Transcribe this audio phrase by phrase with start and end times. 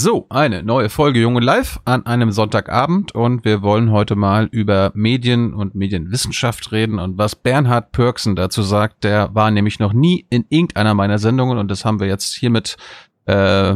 [0.00, 4.92] So, eine neue Folge Junge Live an einem Sonntagabend und wir wollen heute mal über
[4.94, 10.24] Medien und Medienwissenschaft reden und was Bernhard Pörksen dazu sagt, der war nämlich noch nie
[10.30, 12.76] in irgendeiner meiner Sendungen und das haben wir jetzt hiermit
[13.24, 13.74] äh,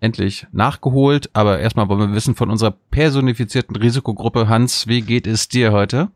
[0.00, 1.30] endlich nachgeholt.
[1.34, 4.48] Aber erstmal wollen wir wissen von unserer personifizierten Risikogruppe.
[4.48, 6.08] Hans, wie geht es dir heute?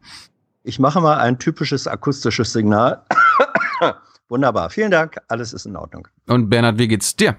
[0.65, 3.05] Ich mache mal ein typisches akustisches Signal.
[4.29, 6.09] Wunderbar, vielen Dank, alles ist in Ordnung.
[6.27, 7.37] Und Bernhard, wie geht's dir?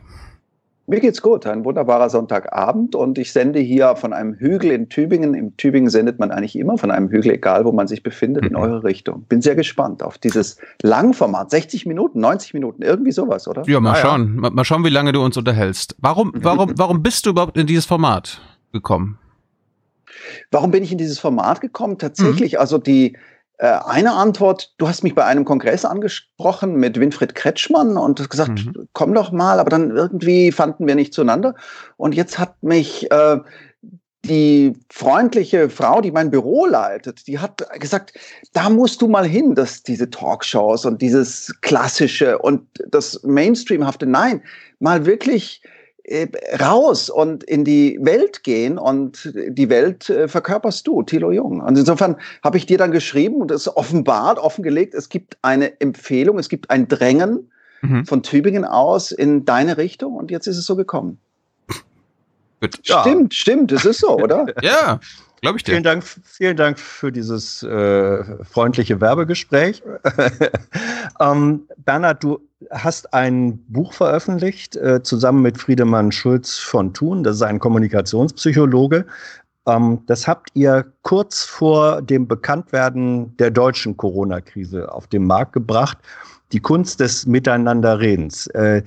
[0.90, 1.46] Mir geht's gut.
[1.46, 5.36] Ein wunderbarer Sonntagabend und ich sende hier von einem Hügel in Tübingen.
[5.36, 8.50] In Tübingen sendet man eigentlich immer von einem Hügel, egal wo man sich befindet, mhm.
[8.50, 9.22] in eure Richtung.
[9.30, 11.52] Bin sehr gespannt auf dieses Langformat.
[11.52, 13.62] 60 Minuten, 90 Minuten, irgendwie sowas, oder?
[13.68, 14.40] Ja, mal ah, schauen.
[14.44, 14.50] Ja.
[14.50, 15.96] Mal schauen, wie lange du uns unterhältst.
[16.00, 18.42] Warum, warum, warum bist du überhaupt in dieses Format
[18.74, 19.20] gekommen?
[20.50, 22.00] Warum bin ich in dieses Format gekommen?
[22.00, 22.60] Tatsächlich, mhm.
[22.60, 23.16] also die,
[23.66, 28.66] eine Antwort, du hast mich bei einem Kongress angesprochen mit Winfried Kretschmann und hast gesagt,
[28.66, 28.88] mhm.
[28.94, 31.56] komm doch mal, aber dann irgendwie fanden wir nicht zueinander.
[31.98, 33.38] Und jetzt hat mich äh,
[34.24, 38.14] die freundliche Frau, die mein Büro leitet, die hat gesagt,
[38.54, 44.42] da musst du mal hin, dass diese Talkshows und dieses klassische und das Mainstreamhafte, nein,
[44.80, 45.79] mal wirklich äh,
[46.60, 51.62] raus und in die Welt gehen und die Welt äh, verkörperst du, Thilo Jung.
[51.62, 56.40] Und insofern habe ich dir dann geschrieben und es offenbart, offengelegt, es gibt eine Empfehlung,
[56.40, 57.52] es gibt ein Drängen
[57.82, 58.06] mhm.
[58.06, 61.20] von Tübingen aus in deine Richtung und jetzt ist es so gekommen.
[62.84, 63.02] Ja.
[63.02, 64.48] Stimmt, stimmt, es ist so, oder?
[64.62, 65.00] ja.
[65.42, 65.72] Glaube ich dir.
[65.72, 69.82] Vielen Dank, vielen Dank für dieses äh, freundliche Werbegespräch.
[71.20, 72.40] ähm, Bernhard, du
[72.72, 77.24] hast ein Buch veröffentlicht, äh, zusammen mit Friedemann Schulz von Thun.
[77.24, 79.06] Das ist ein Kommunikationspsychologe.
[79.66, 85.98] Ähm, das habt ihr kurz vor dem Bekanntwerden der deutschen Corona-Krise auf den Markt gebracht.
[86.52, 88.48] Die Kunst des Miteinanderredens.
[88.48, 88.84] Äh,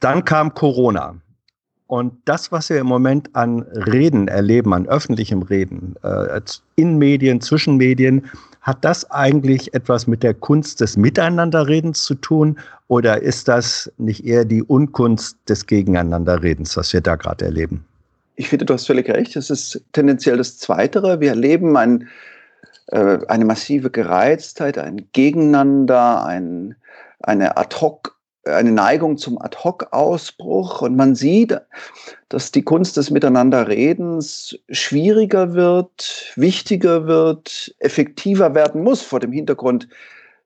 [0.00, 1.16] dann kam Corona.
[1.92, 6.40] Und das, was wir im Moment an Reden erleben, an öffentlichem Reden, äh,
[6.76, 8.24] in Medien, zwischen Medien,
[8.62, 12.58] hat das eigentlich etwas mit der Kunst des Miteinanderredens zu tun
[12.88, 17.84] oder ist das nicht eher die Unkunst des Gegeneinanderredens, was wir da gerade erleben?
[18.36, 19.36] Ich finde, du hast völlig recht.
[19.36, 21.20] Es ist tendenziell das Zweitere.
[21.20, 22.08] Wir erleben ein,
[22.86, 26.74] äh, eine massive Gereiztheit, ein Gegeneinander, ein,
[27.20, 28.11] eine Ad-hoc
[28.44, 30.82] eine Neigung zum Ad-hoc-Ausbruch.
[30.82, 31.58] Und man sieht,
[32.28, 39.88] dass die Kunst des Miteinanderredens schwieriger wird, wichtiger wird, effektiver werden muss vor dem Hintergrund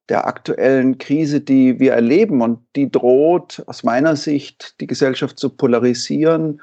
[0.09, 5.51] der aktuellen Krise, die wir erleben und die droht aus meiner Sicht die Gesellschaft zu
[5.51, 6.61] polarisieren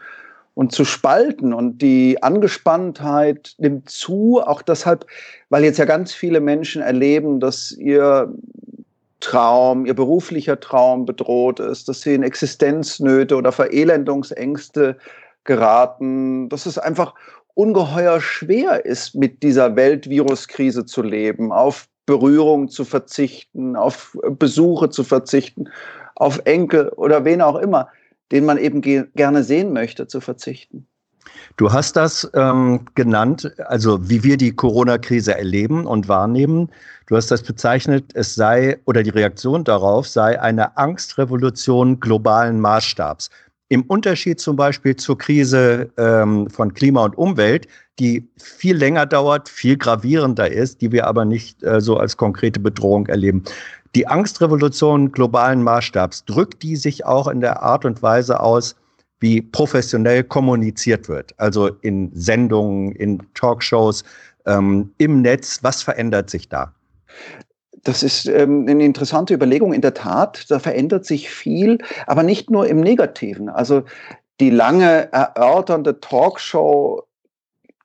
[0.54, 1.54] und zu spalten.
[1.54, 5.06] Und die Angespanntheit nimmt zu, auch deshalb,
[5.50, 8.34] weil jetzt ja ganz viele Menschen erleben, dass ihr
[9.24, 14.98] Traum, ihr beruflicher Traum bedroht ist, dass sie in Existenznöte oder Verelendungsängste
[15.46, 17.16] geraten, dass es einfach
[17.54, 25.06] ungeheuer schwer ist, mit dieser Weltviruskrise zu leben, auf Berührung zu verzichten, auf Besuche zu
[25.06, 25.70] verzichten,
[26.16, 27.88] auf Enkel oder wen auch immer,
[28.34, 30.86] den man eben ge gerne sehen möchte, zu verzichten.
[31.58, 36.70] Du hast das ähm, genannt, also wie wir die Corona-Krise erleben und wahrnehmen.
[37.08, 43.30] Du hast das bezeichnet, es sei oder die Reaktion darauf sei eine Angstrevolution globalen Maßstabs.
[43.70, 47.68] Im Unterschied zum Beispiel zur Krise ähm, von Klima und Umwelt,
[48.00, 52.60] die viel länger dauert, viel gravierender ist, die wir aber nicht äh, so als konkrete
[52.60, 53.44] Bedrohung erleben.
[53.96, 58.76] Die Angstrevolution globalen Maßstabs, drückt die sich auch in der Art und Weise aus,
[59.24, 61.34] wie professionell kommuniziert wird.
[61.38, 64.04] Also in Sendungen, in Talkshows,
[64.46, 65.60] ähm, im Netz.
[65.62, 66.74] Was verändert sich da?
[67.86, 69.72] Das ist ähm, eine interessante Überlegung.
[69.72, 73.48] In der Tat, da verändert sich viel, aber nicht nur im Negativen.
[73.48, 73.84] Also
[74.42, 77.04] die lange erörternde Talkshow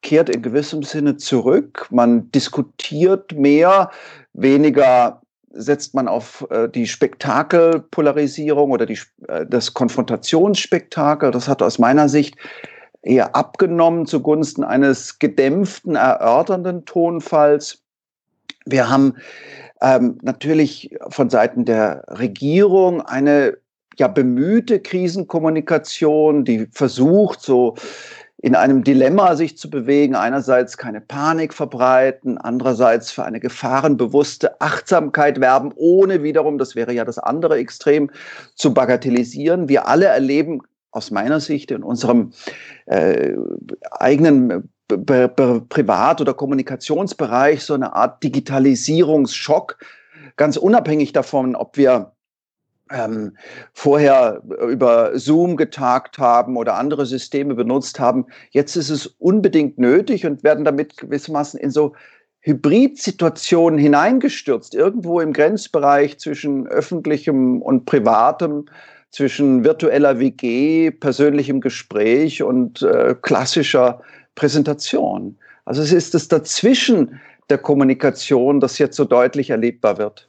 [0.03, 1.87] kehrt in gewissem Sinne zurück.
[1.91, 3.93] Man diskutiert mehr,
[4.32, 5.22] weniger
[5.59, 11.31] setzt man auf äh, die Spektakelpolarisierung oder die, äh, das Konfrontationsspektakel.
[11.31, 12.37] Das hat aus meiner Sicht
[13.03, 17.82] eher abgenommen zugunsten eines gedämpften, erörternden Tonfalls.
[18.65, 19.15] Wir haben
[19.81, 23.56] ähm, natürlich von Seiten der Regierung eine
[23.99, 27.75] ja bemühte Krisenkommunikation, die versucht, so
[28.40, 35.40] in einem Dilemma sich zu bewegen, einerseits keine Panik verbreiten, andererseits für eine gefahrenbewusste Achtsamkeit
[35.40, 38.11] werben, ohne wiederum, das wäre ja das andere Extrem,
[38.55, 39.69] zu bagatellisieren.
[39.69, 40.61] Wir alle erleben
[40.93, 42.32] aus meiner Sicht in unserem
[42.87, 43.35] äh,
[43.90, 49.79] eigenen Privat- oder Kommunikationsbereich so eine Art Digitalisierungsschock,
[50.37, 52.12] ganz unabhängig davon, ob wir
[52.90, 53.37] ähm,
[53.73, 58.26] vorher über Zoom getagt haben oder andere Systeme benutzt haben.
[58.50, 61.94] Jetzt ist es unbedingt nötig und werden damit gewissermaßen in so
[62.40, 68.67] Hybridsituationen hineingestürzt, irgendwo im Grenzbereich zwischen öffentlichem und privatem,
[69.11, 74.00] zwischen virtueller WG, persönlichem Gespräch und äh, klassischer
[74.34, 75.37] Präsentation.
[75.64, 77.20] Also es ist das Dazwischen
[77.50, 80.29] der Kommunikation, das jetzt so deutlich erlebbar wird.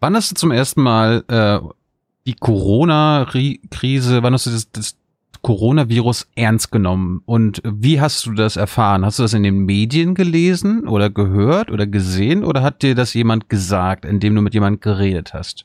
[0.00, 1.58] Wann hast du zum ersten Mal äh,
[2.26, 4.96] die Corona-Krise, wann hast du das, das
[5.40, 7.22] Coronavirus ernst genommen?
[7.24, 9.06] Und wie hast du das erfahren?
[9.06, 13.14] Hast du das in den Medien gelesen oder gehört oder gesehen oder hat dir das
[13.14, 15.64] jemand gesagt, indem du mit jemand geredet hast?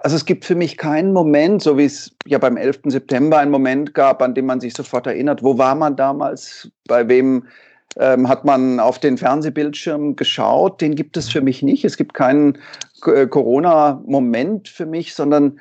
[0.00, 2.80] Also es gibt für mich keinen Moment, so wie es ja beim 11.
[2.86, 7.08] September einen Moment gab, an dem man sich sofort erinnert, wo war man damals, bei
[7.08, 7.44] wem
[7.98, 10.80] ähm, hat man auf den Fernsehbildschirm geschaut.
[10.80, 11.84] Den gibt es für mich nicht.
[11.84, 12.58] Es gibt keinen
[13.00, 15.60] Corona-Moment für mich, sondern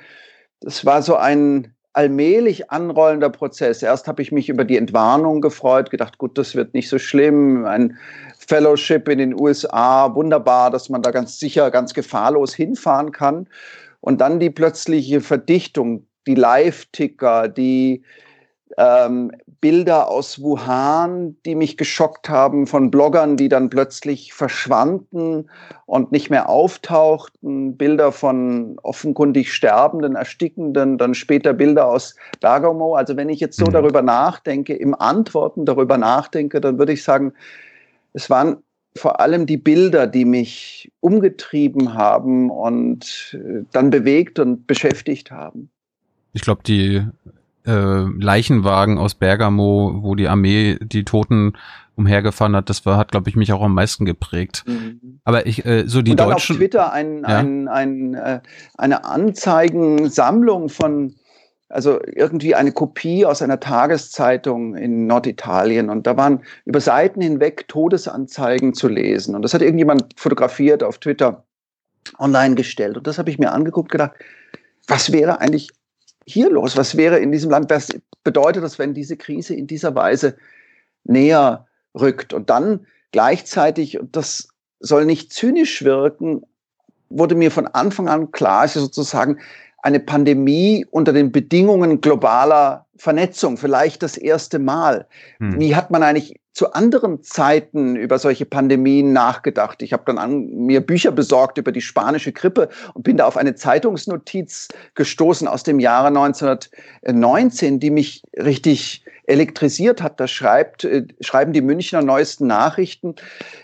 [0.62, 3.82] es war so ein allmählich anrollender Prozess.
[3.82, 7.66] Erst habe ich mich über die Entwarnung gefreut, gedacht, gut, das wird nicht so schlimm.
[7.66, 7.98] Ein
[8.38, 13.48] Fellowship in den USA, wunderbar, dass man da ganz sicher, ganz gefahrlos hinfahren kann.
[14.02, 18.04] Und dann die plötzliche Verdichtung, die Live-Ticker, die
[18.78, 25.50] ähm, Bilder aus Wuhan, die mich geschockt haben, von Bloggern, die dann plötzlich verschwanden
[25.86, 32.96] und nicht mehr auftauchten, Bilder von offenkundig Sterbenden, Erstickenden, dann später Bilder aus Bergamo.
[32.96, 33.72] Also wenn ich jetzt so mhm.
[33.72, 37.34] darüber nachdenke, im Antworten darüber nachdenke, dann würde ich sagen,
[38.14, 38.58] es waren
[38.96, 45.70] vor allem die Bilder, die mich umgetrieben haben und äh, dann bewegt und beschäftigt haben.
[46.34, 47.06] Ich glaube, die
[47.70, 51.54] äh, Leichenwagen aus Bergamo, wo die Armee die Toten
[51.96, 54.64] umhergefahren hat, das war, hat, glaube ich, mich auch am meisten geprägt.
[54.66, 55.20] Mhm.
[55.26, 56.56] Aber ich, äh, so die Und dann Deutschen.
[56.56, 57.38] auf Twitter ein, ja.
[57.38, 58.40] ein, ein, äh,
[58.78, 61.16] eine Anzeigensammlung von,
[61.68, 65.90] also irgendwie eine Kopie aus einer Tageszeitung in Norditalien.
[65.90, 69.36] Und da waren über Seiten hinweg Todesanzeigen zu lesen.
[69.36, 71.44] Und das hat irgendjemand fotografiert auf Twitter
[72.18, 72.98] online gestellt.
[72.98, 74.14] Und das habe ich mir angeguckt, gedacht,
[74.88, 75.70] was wäre eigentlich
[76.32, 76.78] hier los?
[76.78, 77.70] Was wäre in diesem Land?
[77.70, 77.90] Was
[78.24, 80.36] bedeutet das, wenn diese Krise in dieser Weise
[81.04, 81.68] näher
[82.00, 82.34] rückt?
[82.34, 84.50] Und dann gleichzeitig, und das
[84.80, 86.44] soll nicht zynisch wirken,
[87.10, 89.40] wurde mir von Anfang an klar, ist sozusagen
[89.82, 95.08] eine Pandemie unter den Bedingungen globaler Vernetzung, vielleicht das erste Mal.
[95.40, 95.60] Hm.
[95.60, 99.82] Wie hat man eigentlich zu anderen Zeiten über solche Pandemien nachgedacht?
[99.82, 103.38] Ich habe dann an, mir Bücher besorgt über die spanische Grippe und bin da auf
[103.38, 110.20] eine Zeitungsnotiz gestoßen aus dem Jahre 1919, die mich richtig elektrisiert hat.
[110.20, 113.16] Da schreibt, äh, schreiben die Münchner neuesten Nachrichten,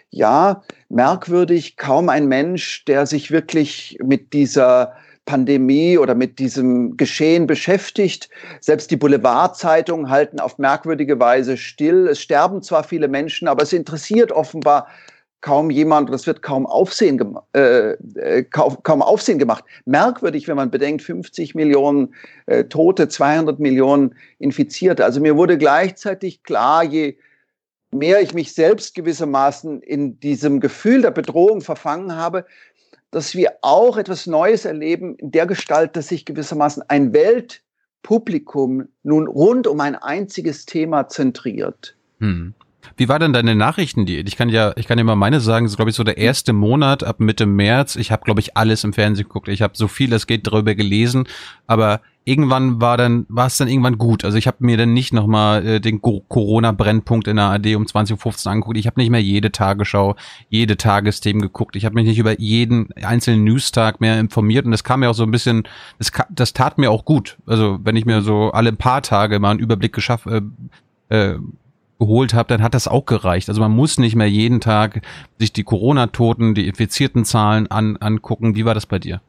[0.09, 4.93] ja, merkwürdig, kaum ein Mensch, der sich wirklich mit dieser
[5.25, 8.29] Pandemie oder mit diesem Geschehen beschäftigt.
[8.61, 12.07] Selbst die Boulevardzeitungen halten auf merkwürdige Weise still.
[12.07, 14.87] Es sterben zwar viele Menschen, aber es interessiert offenbar
[15.41, 19.63] kaum jemand und es wird kaum Aufsehen, äh, äh, kaum, kaum, Aufsehen gemacht.
[19.85, 22.15] Merkwürdig, wenn man bedenkt, 50 Millionen
[22.47, 25.05] äh, Tote, 200 Millionen Infizierte.
[25.05, 27.17] Also mir wurde gleichzeitig klar, je
[27.91, 32.45] mehr ich mich selbst gewissermaßen in diesem Gefühl der Bedrohung verfangen habe,
[33.15, 39.27] dass wir auch etwas Neues erleben in der Gestalt, dass sich gewissermaßen ein Weltpublikum nun
[39.27, 41.95] rund um ein einziges Thema zentriert.
[42.19, 42.53] Hm.
[42.97, 44.27] Wie war denn deine Nachrichtendiät?
[44.27, 46.17] Ich kann ja, ich kann ja mal meine sagen, das ist glaube ich so der
[46.17, 47.95] erste Monat ab Mitte März.
[47.95, 49.47] Ich habe glaube ich alles im Fernsehen geguckt.
[49.47, 51.25] Ich habe so viel es geht darüber gelesen,
[51.67, 54.25] aber irgendwann war dann war es dann irgendwann gut.
[54.25, 57.83] Also ich habe mir dann nicht nochmal äh, den Corona Brennpunkt in der AD um
[57.83, 58.77] 20.15 Uhr angeguckt.
[58.77, 60.15] Ich habe nicht mehr jede Tagesschau,
[60.49, 61.75] jede Tagesthemen geguckt.
[61.75, 65.15] Ich habe mich nicht über jeden einzelnen Newstag mehr informiert und das kam mir auch
[65.15, 65.63] so ein bisschen
[65.99, 67.37] das, das tat mir auch gut.
[67.45, 70.41] Also wenn ich mir so alle paar Tage mal einen Überblick geschafft äh,
[71.09, 71.37] äh,
[71.99, 73.49] geholt habe, dann hat das auch gereicht.
[73.49, 75.01] Also man muss nicht mehr jeden Tag
[75.39, 78.55] sich die Corona-Toten, die infizierten Zahlen an, angucken.
[78.55, 79.21] Wie war das bei dir?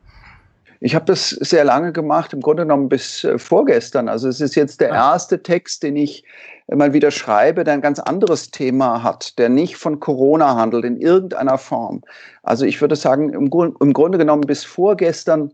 [0.80, 4.08] Ich habe das sehr lange gemacht, im Grunde genommen bis äh, vorgestern.
[4.08, 5.12] Also es ist jetzt der ah.
[5.12, 6.24] erste Text, den ich
[6.68, 10.96] mal wieder schreibe, der ein ganz anderes Thema hat, der nicht von Corona handelt in
[10.96, 12.02] irgendeiner Form.
[12.42, 15.52] Also ich würde sagen, im, im Grunde genommen bis vorgestern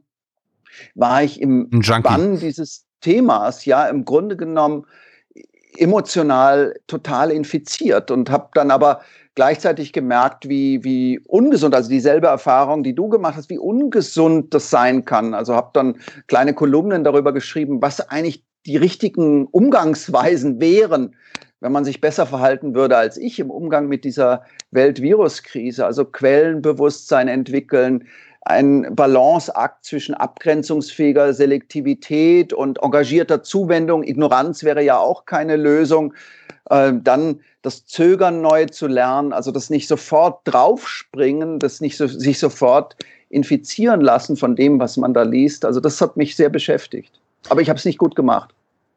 [0.95, 1.69] war ich im
[2.03, 4.87] Bann dieses Themas, ja, im Grunde genommen
[5.77, 9.03] emotional total infiziert und habe dann aber
[9.35, 14.71] gleichzeitig gemerkt, wie, wie ungesund, also dieselbe Erfahrung, die du gemacht hast, wie ungesund das
[14.71, 15.35] sein kann.
[15.35, 15.97] Also habe dann
[16.27, 21.17] kleine Kolumnen darüber geschrieben, was eigentlich die richtigen Umgangsweisen wären,
[21.61, 25.87] wenn man sich besser verhalten würde als ich im Umgang mit dieser Weltviruskrise.
[25.87, 28.05] Also Quellenbewusstsein entwickeln,
[28.45, 34.03] ein Balanceakt zwischen abgrenzungsfähiger Selektivität und engagierter Zuwendung.
[34.03, 36.15] Ignoranz wäre ja auch keine Lösung.
[36.71, 42.07] Ähm, dann das Zögern neu zu lernen, also das nicht sofort draufspringen, das nicht so,
[42.07, 42.97] sich sofort
[43.31, 45.65] infizieren lassen von dem, was man da liest.
[45.65, 47.13] Also das hat mich sehr beschäftigt.
[47.49, 48.53] Aber ich habe es nicht gut gemacht.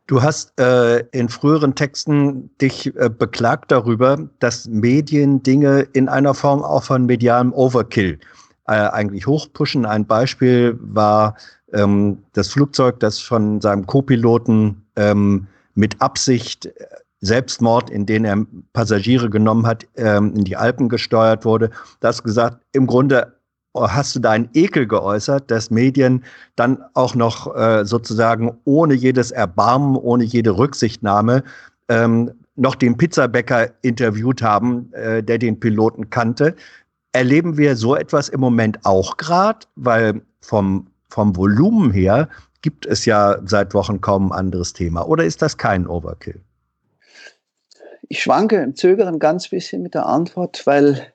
[0.08, 6.36] Du hast äh, in früheren Texten dich äh, beklagt darüber, dass Medien Dinge in einer
[6.36, 8.20] Form auch von medialem Overkill
[8.68, 9.86] äh, eigentlich hochpushen.
[9.86, 11.36] Ein Beispiel war
[11.74, 16.70] ähm, das Flugzeug, das von seinem Co-Piloten ähm, mit Absicht
[17.26, 21.70] Selbstmord, in den er Passagiere genommen hat, ähm, in die Alpen gesteuert wurde.
[22.00, 23.36] Das gesagt, im Grunde
[23.76, 26.24] hast du deinen Ekel geäußert, dass Medien
[26.56, 31.44] dann auch noch äh, sozusagen ohne jedes Erbarmen, ohne jede Rücksichtnahme
[31.90, 36.56] ähm, noch den Pizzabäcker interviewt haben, äh, der den Piloten kannte.
[37.12, 42.30] Erleben wir so etwas im Moment auch gerade, weil vom, vom Volumen her
[42.62, 45.08] gibt es ja seit Wochen kaum ein anderes Thema.
[45.08, 46.42] Oder ist das kein Overkill?
[48.10, 51.14] Ich schwanke im Zögern ganz bisschen mit der Antwort, weil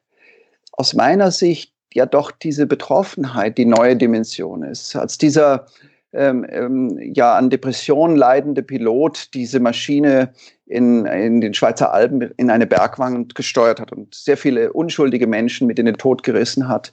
[0.73, 4.94] aus meiner Sicht ja doch diese Betroffenheit die neue Dimension ist.
[4.97, 5.66] Als dieser
[6.12, 10.32] ähm, ähm, ja an Depressionen leidende Pilot diese Maschine
[10.66, 15.66] in, in den Schweizer Alpen in eine Bergwand gesteuert hat und sehr viele unschuldige Menschen
[15.66, 16.92] mit in den Tod gerissen hat.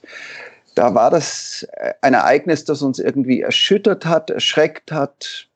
[0.74, 1.66] Da war das
[2.02, 5.48] ein Ereignis, das uns irgendwie erschüttert hat, erschreckt hat.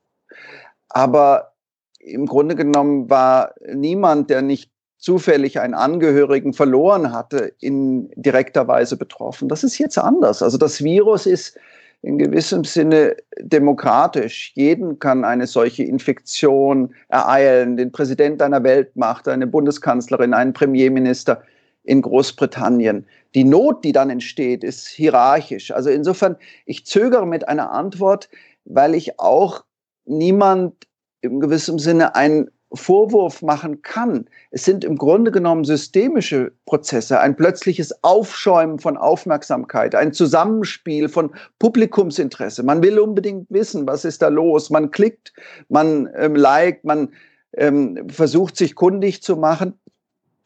[0.89, 1.52] Aber
[2.05, 8.95] im Grunde genommen war niemand, der nicht zufällig einen Angehörigen verloren hatte, in direkter Weise
[8.95, 9.49] betroffen.
[9.49, 10.41] Das ist jetzt anders.
[10.41, 11.57] Also das Virus ist
[12.01, 14.51] in gewissem Sinne demokratisch.
[14.55, 17.77] Jeden kann eine solche Infektion ereilen.
[17.77, 21.41] Den Präsident einer Weltmacht, eine Bundeskanzlerin, einen Premierminister
[21.83, 23.05] in Großbritannien.
[23.35, 25.71] Die Not, die dann entsteht, ist hierarchisch.
[25.71, 28.29] Also insofern, ich zögere mit einer Antwort,
[28.65, 29.63] weil ich auch
[30.05, 30.75] niemand
[31.23, 34.25] im gewissen Sinne einen Vorwurf machen kann.
[34.51, 41.31] Es sind im Grunde genommen systemische Prozesse, ein plötzliches Aufschäumen von Aufmerksamkeit, ein Zusammenspiel von
[41.59, 42.63] Publikumsinteresse.
[42.63, 44.69] Man will unbedingt wissen, was ist da los.
[44.69, 45.33] Man klickt,
[45.69, 47.09] man ähm, liked, man
[47.55, 49.79] ähm, versucht sich kundig zu machen.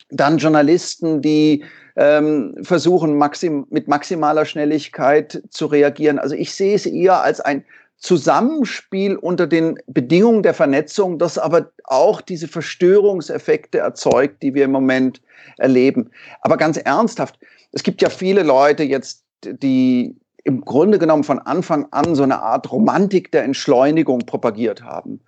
[0.10, 1.64] Dann Journalisten, die
[1.96, 6.20] ähm, versuchen maxim mit maximaler Schnelligkeit zu reagieren.
[6.20, 7.66] Also ich sehe es eher als ein
[7.98, 14.72] Zusammenspiel unter den Bedingungen der Vernetzung, das aber auch diese Verstörungseffekte erzeugt, die wir im
[14.72, 15.22] Moment
[15.58, 16.12] erleben.
[16.42, 17.40] Aber ganz ernsthaft,
[17.72, 22.42] es gibt ja viele Leute jetzt, die im Grunde genommen von Anfang an so eine
[22.42, 25.20] Art Romantik der Entschleunigung propagiert haben.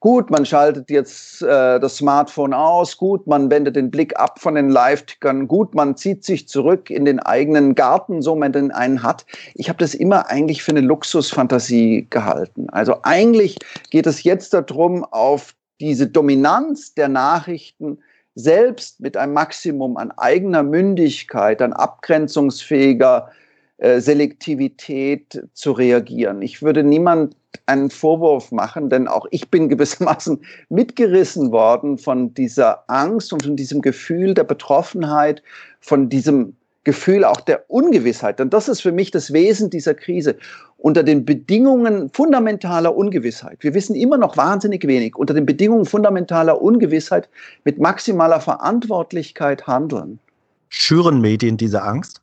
[0.00, 4.54] Gut, man schaltet jetzt äh, das Smartphone aus, gut, man wendet den Blick ab von
[4.54, 9.02] den Live-Tickern, gut, man zieht sich zurück in den eigenen Garten, so man den einen
[9.02, 9.26] hat.
[9.54, 12.70] Ich habe das immer eigentlich für eine Luxusfantasie gehalten.
[12.70, 13.58] Also eigentlich
[13.90, 17.98] geht es jetzt darum, auf diese Dominanz der Nachrichten
[18.34, 23.39] selbst mit einem Maximum an eigener Mündigkeit, an abgrenzungsfähiger äh,
[23.80, 26.42] Selektivität zu reagieren.
[26.42, 27.34] Ich würde niemand
[27.66, 33.56] einen Vorwurf machen, denn auch ich bin gewissermaßen mitgerissen worden von dieser Angst und von
[33.56, 35.42] diesem Gefühl der Betroffenheit,
[35.80, 38.38] von diesem Gefühl auch der Ungewissheit.
[38.38, 40.36] Denn das ist für mich das Wesen dieser Krise.
[40.78, 46.60] Unter den Bedingungen fundamentaler Ungewissheit, wir wissen immer noch wahnsinnig wenig, unter den Bedingungen fundamentaler
[46.60, 47.28] Ungewissheit
[47.64, 50.18] mit maximaler Verantwortlichkeit handeln.
[50.70, 52.22] Schüren Medien diese Angst?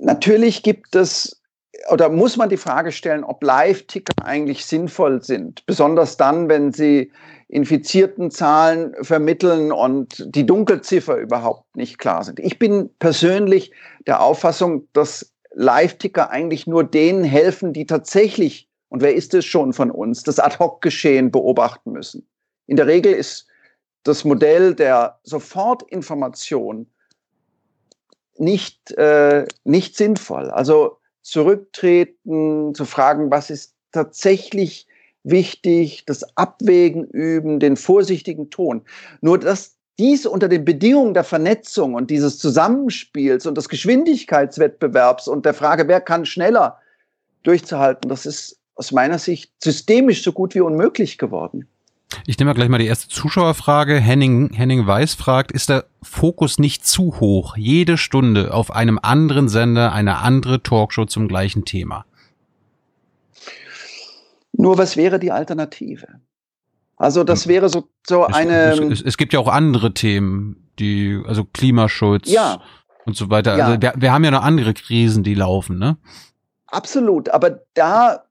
[0.00, 1.40] Natürlich gibt es
[1.90, 7.10] oder muss man die Frage stellen, ob Live-Ticker eigentlich sinnvoll sind, besonders dann, wenn sie
[7.48, 12.38] infizierten Zahlen vermitteln und die Dunkelziffer überhaupt nicht klar sind.
[12.38, 13.72] Ich bin persönlich
[14.06, 19.72] der Auffassung, dass Live-Ticker eigentlich nur denen helfen, die tatsächlich, und wer ist es schon
[19.72, 22.28] von uns, das Ad-Hoc-Geschehen beobachten müssen.
[22.66, 23.46] In der Regel ist
[24.04, 26.86] das Modell der Sofortinformation
[28.40, 30.50] nicht, äh, nicht sinnvoll.
[30.50, 34.86] Also zurücktreten, zu fragen, was ist tatsächlich
[35.22, 38.82] wichtig, das Abwägen üben, den vorsichtigen Ton.
[39.20, 45.44] Nur dass dies unter den Bedingungen der Vernetzung und dieses Zusammenspiels und des Geschwindigkeitswettbewerbs und
[45.44, 46.78] der Frage, wer kann schneller
[47.42, 51.68] durchzuhalten, das ist aus meiner Sicht systemisch so gut wie unmöglich geworden.
[52.26, 53.96] Ich nehme gleich mal die erste Zuschauerfrage.
[53.96, 59.48] Henning, Henning Weiß fragt, ist der Fokus nicht zu hoch, jede Stunde auf einem anderen
[59.48, 62.04] Sender eine andere Talkshow zum gleichen Thema?
[64.52, 66.06] Nur was wäre die Alternative?
[66.96, 68.72] Also das wäre so, so es, eine.
[68.92, 72.60] Es, es, gibt ja auch andere Themen, die, also Klimaschutz ja.
[73.06, 73.56] und so weiter.
[73.56, 73.66] Ja.
[73.66, 75.96] Also wir, wir haben ja noch andere Krisen, die laufen, ne?
[76.66, 78.24] Absolut, aber da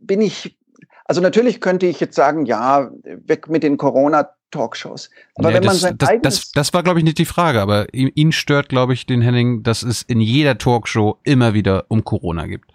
[0.00, 0.56] bin ich,
[1.04, 5.10] also natürlich könnte ich jetzt sagen, ja, weg mit den Corona-Talkshows.
[5.34, 7.26] Aber ja, wenn man das, sein das, eigenes das, das war, glaube ich, nicht die
[7.26, 11.84] Frage, aber ihn stört, glaube ich, den Henning, dass es in jeder Talkshow immer wieder
[11.88, 12.70] um Corona gibt.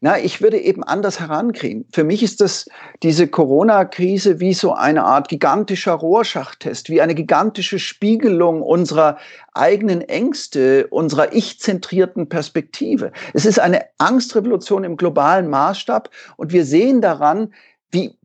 [0.00, 1.86] Na, ich würde eben anders herankriegen.
[1.92, 2.66] Für mich ist das
[3.02, 9.18] diese Corona-Krise wie so eine Art gigantischer Rohrschachttest, wie eine gigantische Spiegelung unserer
[9.52, 13.12] eigenen Ängste, unserer ich-zentrierten Perspektive.
[13.34, 17.52] Es ist eine Angstrevolution im globalen Maßstab und wir sehen daran,
[17.90, 18.18] wie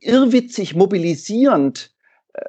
[0.00, 1.90] irrwitzig mobilisierend
[2.34, 2.42] äh,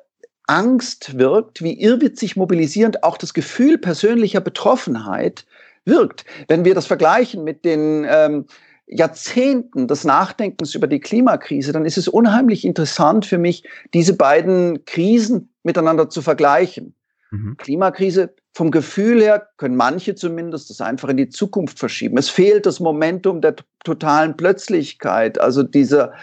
[0.48, 5.46] Angst wirkt, wie irrwitzig mobilisierend auch das Gefühl persönlicher Betroffenheit
[5.88, 6.26] wirkt.
[6.48, 8.46] Wenn wir das vergleichen mit den ähm,
[8.88, 13.64] Jahrzehnten des Nachdenkens über die Klimakrise, dann ist es unheimlich interessant für mich,
[13.94, 16.96] diese beiden Krisen miteinander zu vergleichen.
[17.32, 17.58] Mhm.
[17.58, 22.18] Klimakrise vom Gefühl her können manche zumindest das einfach in die Zukunft verschieben.
[22.18, 26.14] Es fehlt das Momentum der totalen Plötzlichkeit, also dieser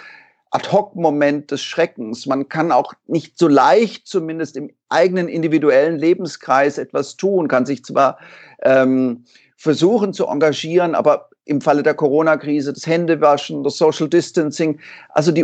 [0.50, 2.26] Ad-hoc-Moment des Schreckens.
[2.26, 7.84] Man kann auch nicht so leicht zumindest im eigenen individuellen Lebenskreis etwas tun, kann sich
[7.84, 8.18] zwar
[8.62, 9.24] ähm,
[9.64, 14.78] versuchen zu engagieren, aber im Falle der Corona-Krise das Händewaschen, das Social Distancing,
[15.08, 15.42] also die,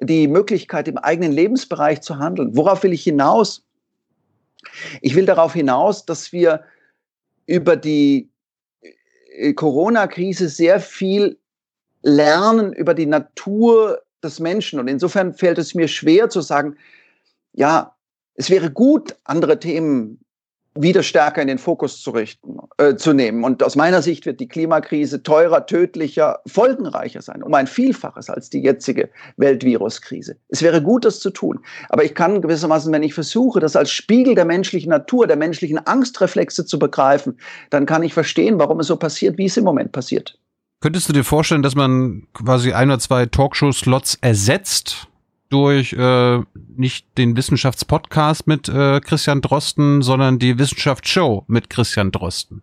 [0.00, 2.54] die Möglichkeit im eigenen Lebensbereich zu handeln.
[2.54, 3.64] Worauf will ich hinaus?
[5.00, 6.62] Ich will darauf hinaus, dass wir
[7.46, 8.28] über die
[8.82, 11.38] äh, Corona-Krise sehr viel
[12.02, 14.78] lernen über die Natur des Menschen.
[14.78, 16.76] Und insofern fällt es mir schwer zu sagen,
[17.54, 17.96] ja,
[18.34, 20.20] es wäre gut, andere Themen
[20.76, 23.44] wieder stärker in den Fokus zu richten, äh, zu nehmen.
[23.44, 28.50] Und aus meiner Sicht wird die Klimakrise teurer, tödlicher, folgenreicher sein, um ein Vielfaches als
[28.50, 30.36] die jetzige Weltviruskrise.
[30.48, 31.60] Es wäre gut, das zu tun.
[31.88, 35.78] Aber ich kann gewissermaßen, wenn ich versuche, das als Spiegel der menschlichen Natur, der menschlichen
[35.78, 37.38] Angstreflexe zu begreifen,
[37.70, 40.38] dann kann ich verstehen, warum es so passiert, wie es im Moment passiert.
[40.80, 45.08] Könntest du dir vorstellen, dass man quasi ein oder zwei Talkshow-Slots ersetzt
[45.48, 46.40] durch äh,
[46.76, 52.62] nicht den Wissenschaftspodcast mit äh, Christian Drosten, sondern die Wissenschaftsshow mit Christian Drosten.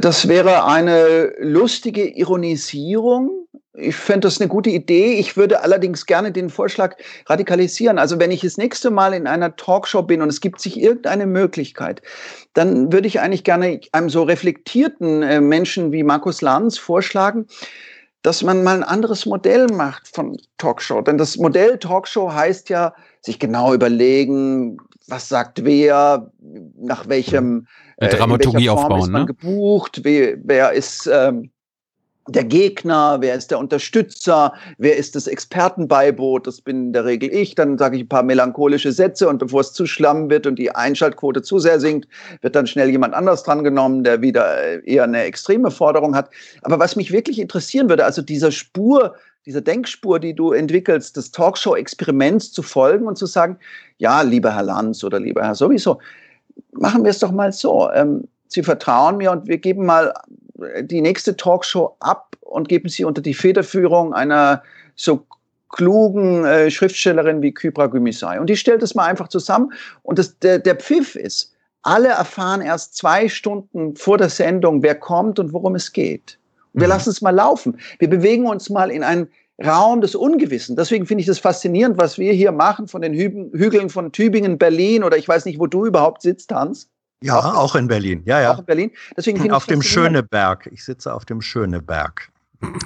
[0.00, 3.46] Das wäre eine lustige Ironisierung.
[3.72, 5.14] Ich fände das eine gute Idee.
[5.14, 6.96] Ich würde allerdings gerne den Vorschlag
[7.26, 7.98] radikalisieren.
[7.98, 11.26] Also wenn ich das nächste Mal in einer Talkshow bin und es gibt sich irgendeine
[11.26, 12.02] Möglichkeit,
[12.52, 17.46] dann würde ich eigentlich gerne einem so reflektierten äh, Menschen wie Markus Lanz vorschlagen,
[18.22, 21.00] dass man mal ein anderes Modell macht von Talkshow.
[21.00, 26.30] Denn das Modell Talkshow heißt ja, sich genau überlegen, was sagt wer,
[26.78, 29.26] nach welchem äh, Dramaturgie Form aufbauen, ist man ne?
[29.26, 31.50] gebucht, wer, wer ist ähm,
[32.30, 37.32] der Gegner, wer ist der Unterstützer, wer ist das Expertenbeiboot, das bin in der Regel
[37.32, 40.58] ich, dann sage ich ein paar melancholische Sätze und bevor es zu schlamm wird und
[40.58, 42.08] die Einschaltquote zu sehr sinkt,
[42.40, 46.30] wird dann schnell jemand anders drangenommen, der wieder äh, eher eine extreme Forderung hat.
[46.62, 49.14] Aber was mich wirklich interessieren würde, also dieser Spur,
[49.46, 53.58] dieser Denkspur, die du entwickelst, des Talkshow-Experiments zu folgen und zu sagen,
[53.98, 55.98] ja, lieber Herr Lanz oder lieber Herr sowieso,
[56.72, 57.90] machen wir es doch mal so.
[57.92, 60.12] Ähm, Sie vertrauen mir und wir geben mal
[60.82, 64.62] die nächste Talkshow ab und geben sie unter die Federführung einer
[64.96, 65.26] so
[65.70, 68.38] klugen äh, Schriftstellerin wie Kybra Gümüşay.
[68.38, 69.72] Und die stellt es mal einfach zusammen.
[70.02, 74.94] Und das, der, der Pfiff ist, alle erfahren erst zwei Stunden vor der Sendung, wer
[74.94, 76.38] kommt und worum es geht.
[76.72, 76.92] Und wir mhm.
[76.92, 77.78] lassen es mal laufen.
[77.98, 79.28] Wir bewegen uns mal in einen
[79.64, 80.76] Raum des Ungewissen.
[80.76, 84.58] Deswegen finde ich das faszinierend, was wir hier machen von den Hü Hügeln von Tübingen,
[84.58, 86.88] Berlin oder ich weiß nicht, wo du überhaupt sitzt, Hans.
[87.22, 88.22] Ja, auch, auch in Berlin.
[88.24, 88.54] Ja, ja.
[88.54, 88.90] Auch in Berlin.
[89.16, 90.68] Deswegen auf dem Schöneberg.
[90.72, 92.30] Ich sitze auf dem Schöneberg.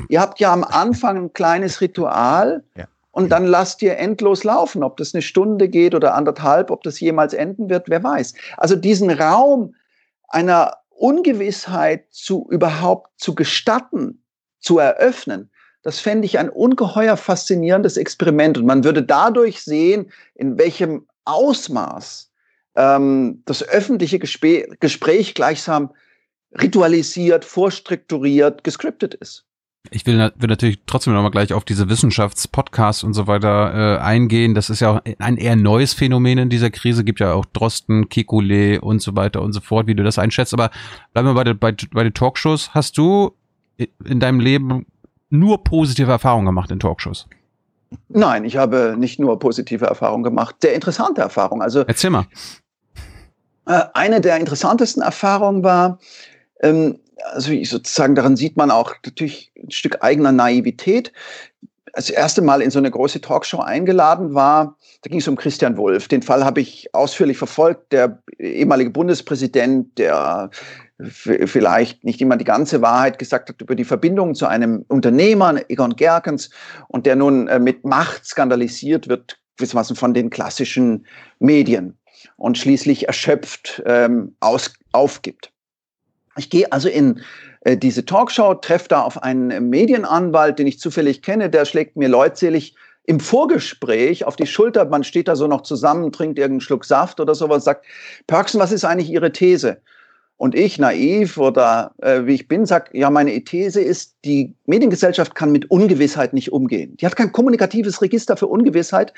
[0.08, 2.86] Ihr habt ja am Anfang ein kleines Ritual ja.
[3.12, 4.82] und dann lasst ihr endlos laufen.
[4.82, 8.34] Ob das eine Stunde geht oder anderthalb, ob das jemals enden wird, wer weiß.
[8.56, 9.74] Also diesen Raum
[10.28, 14.22] einer Ungewissheit zu überhaupt zu gestatten,
[14.60, 15.50] zu eröffnen,
[15.84, 18.56] das fände ich ein ungeheuer faszinierendes Experiment.
[18.56, 22.30] Und man würde dadurch sehen, in welchem Ausmaß
[22.76, 25.90] ähm, das öffentliche Gespräch, Gespräch gleichsam
[26.60, 29.44] ritualisiert, vorstrukturiert, gescriptet ist.
[29.90, 34.54] Ich will, will natürlich trotzdem nochmal gleich auf diese Wissenschaftspodcasts und so weiter äh, eingehen.
[34.54, 37.04] Das ist ja auch ein eher neues Phänomen in dieser Krise.
[37.04, 40.54] Gibt ja auch Drosten, Kikule und so weiter und so fort, wie du das einschätzt.
[40.54, 40.70] Aber
[41.12, 42.70] bleiben wir bei, den, bei, bei den Talkshows.
[42.72, 43.36] Hast du
[43.76, 44.86] in deinem Leben
[45.28, 47.28] nur positive Erfahrungen gemacht in Talkshows?
[48.08, 51.62] Nein, ich habe nicht nur positive Erfahrungen gemacht, sehr interessante Erfahrungen.
[51.62, 52.26] Also, Erzähl mal.
[53.66, 55.98] Äh, eine der interessantesten Erfahrungen war,
[56.60, 56.98] ähm,
[57.32, 61.12] also sozusagen daran sieht man auch natürlich ein Stück eigener Naivität.
[61.92, 65.76] Das erste Mal in so eine große Talkshow eingeladen war, da ging es um Christian
[65.76, 66.08] Wulff.
[66.08, 67.92] Den Fall habe ich ausführlich verfolgt.
[67.92, 70.50] Der ehemalige Bundespräsident, der
[70.98, 75.94] vielleicht nicht immer die ganze Wahrheit gesagt hat über die Verbindung zu einem Unternehmer, Egon
[75.94, 76.50] Gerkens,
[76.88, 81.06] und der nun äh, mit Macht skandalisiert wird, gewissermaßen von den klassischen
[81.38, 81.96] Medien
[82.36, 85.50] und schließlich erschöpft ähm, aus, aufgibt.
[86.36, 87.20] Ich gehe also in
[87.60, 92.08] äh, diese Talkshow, treffe da auf einen Medienanwalt, den ich zufällig kenne, der schlägt mir
[92.08, 92.74] leutselig
[93.06, 97.20] im Vorgespräch auf die Schulter, man steht da so noch zusammen, trinkt irgendeinen Schluck Saft
[97.20, 97.84] oder sowas, sagt,
[98.26, 99.78] Perksen, was ist eigentlich Ihre These?
[100.36, 105.34] Und ich, naiv oder äh, wie ich bin, sag, ja, meine These ist, die Mediengesellschaft
[105.34, 106.96] kann mit Ungewissheit nicht umgehen.
[106.96, 109.12] Die hat kein kommunikatives Register für Ungewissheit.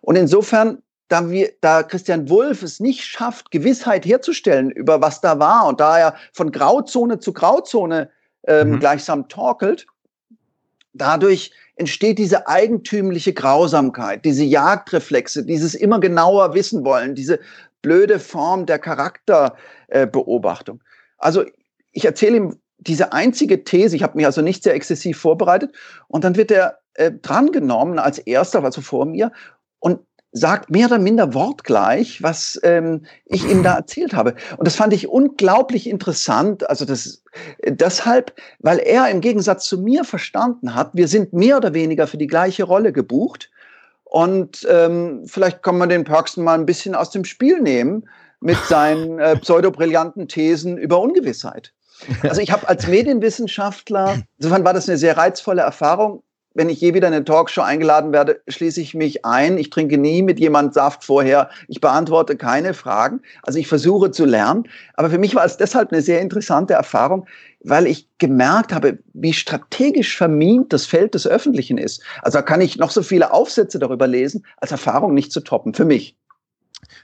[0.00, 0.78] Und insofern,
[1.10, 5.80] da, wir, da Christian Wulff es nicht schafft, Gewissheit herzustellen über was da war und
[5.80, 8.10] da er von Grauzone zu Grauzone
[8.46, 8.80] ähm, mhm.
[8.80, 9.86] gleichsam torkelt,
[10.92, 17.40] dadurch entsteht diese eigentümliche Grausamkeit, diese Jagdreflexe, dieses immer genauer wissen wollen, diese
[17.82, 20.80] blöde Form der Charakterbeobachtung.
[21.18, 21.44] also
[21.92, 25.74] ich erzähle ihm diese einzige These, ich habe mich also nicht sehr exzessiv vorbereitet,
[26.06, 29.32] und dann wird er äh, drangenommen als erster, also vor mir,
[29.80, 29.98] und
[30.32, 34.34] sagt mehr oder minder wortgleich, was ähm, ich ihm da erzählt habe.
[34.56, 36.68] Und das fand ich unglaublich interessant.
[36.68, 37.22] Also das
[37.58, 42.06] äh, deshalb, weil er im Gegensatz zu mir verstanden hat, wir sind mehr oder weniger
[42.06, 43.50] für die gleiche Rolle gebucht.
[44.04, 48.08] Und ähm, vielleicht kann man den Perksen mal ein bisschen aus dem Spiel nehmen
[48.40, 51.72] mit seinen äh, pseudobrillanten Thesen über Ungewissheit.
[52.22, 56.22] Also ich habe als Medienwissenschaftler, insofern war das eine sehr reizvolle Erfahrung.
[56.52, 59.56] Wenn ich je wieder in eine Talkshow eingeladen werde, schließe ich mich ein.
[59.56, 61.48] Ich trinke nie mit jemand Saft vorher.
[61.68, 63.20] Ich beantworte keine Fragen.
[63.42, 64.64] Also ich versuche zu lernen.
[64.94, 67.26] Aber für mich war es deshalb eine sehr interessante Erfahrung,
[67.62, 72.02] weil ich gemerkt habe, wie strategisch vermint das Feld des Öffentlichen ist.
[72.22, 75.72] Also da kann ich noch so viele Aufsätze darüber lesen, als Erfahrung nicht zu toppen,
[75.74, 76.16] für mich.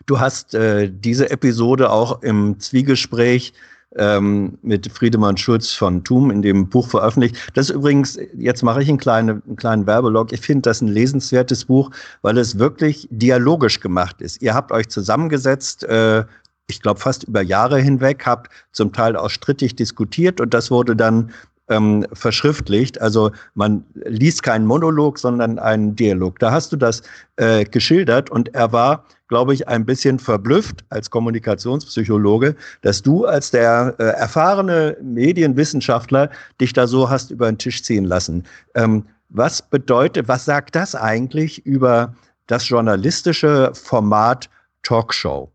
[0.06, 3.52] Du hast äh, diese Episode auch im Zwiegespräch
[3.94, 7.36] ähm, mit Friedemann Schulz von Thum in dem Buch veröffentlicht.
[7.54, 10.32] Das übrigens, jetzt mache ich einen kleinen, einen kleinen Werbelog.
[10.32, 11.90] Ich finde das ein lesenswertes Buch,
[12.22, 14.42] weil es wirklich dialogisch gemacht ist.
[14.42, 16.24] Ihr habt euch zusammengesetzt, äh,
[16.68, 20.96] ich glaube, fast über Jahre hinweg, habt zum Teil auch strittig diskutiert und das wurde
[20.96, 21.30] dann
[21.68, 23.00] ähm, verschriftlicht.
[23.00, 26.38] Also man liest keinen Monolog, sondern einen Dialog.
[26.38, 27.02] Da hast du das
[27.36, 33.50] äh, geschildert und er war, glaube ich, ein bisschen verblüfft als Kommunikationspsychologe, dass du als
[33.50, 38.44] der äh, erfahrene Medienwissenschaftler dich da so hast über den Tisch ziehen lassen.
[38.74, 42.14] Ähm, was bedeutet, was sagt das eigentlich über
[42.46, 44.48] das journalistische Format
[44.82, 45.50] Talkshow?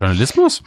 [0.00, 0.62] Journalismus?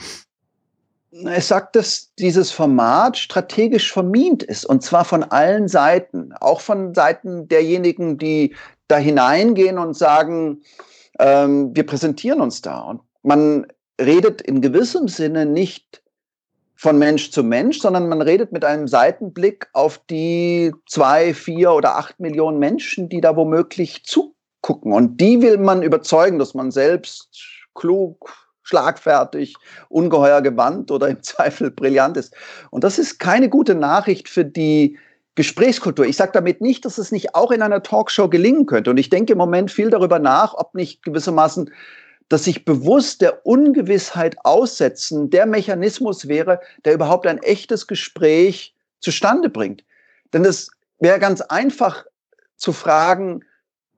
[1.23, 6.93] Es sagt, dass dieses Format strategisch vermint ist und zwar von allen Seiten, auch von
[6.93, 8.53] Seiten derjenigen, die
[8.89, 10.61] da hineingehen und sagen,
[11.19, 12.81] ähm, wir präsentieren uns da.
[12.81, 13.65] Und man
[13.99, 16.03] redet in gewissem Sinne nicht
[16.75, 21.95] von Mensch zu Mensch, sondern man redet mit einem Seitenblick auf die zwei, vier oder
[21.95, 24.91] acht Millionen Menschen, die da womöglich zugucken.
[24.91, 27.29] Und die will man überzeugen, dass man selbst
[27.73, 29.55] klug, schlagfertig,
[29.87, 32.35] ungeheuer gewandt oder im Zweifel brillant ist.
[32.71, 34.97] Und das ist keine gute Nachricht für die
[35.35, 36.05] Gesprächskultur.
[36.05, 38.89] Ich sage damit nicht, dass es nicht auch in einer Talkshow gelingen könnte.
[38.89, 41.71] Und ich denke im Moment viel darüber nach, ob nicht gewissermaßen
[42.29, 49.49] dass sich bewusst der Ungewissheit aussetzen der Mechanismus wäre, der überhaupt ein echtes Gespräch zustande
[49.49, 49.83] bringt.
[50.33, 52.05] Denn es wäre ganz einfach
[52.57, 53.45] zu fragen,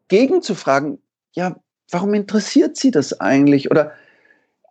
[0.09, 1.01] gegenzufragen,
[1.33, 1.55] ja,
[1.89, 3.71] warum interessiert Sie das eigentlich?
[3.71, 3.93] Oder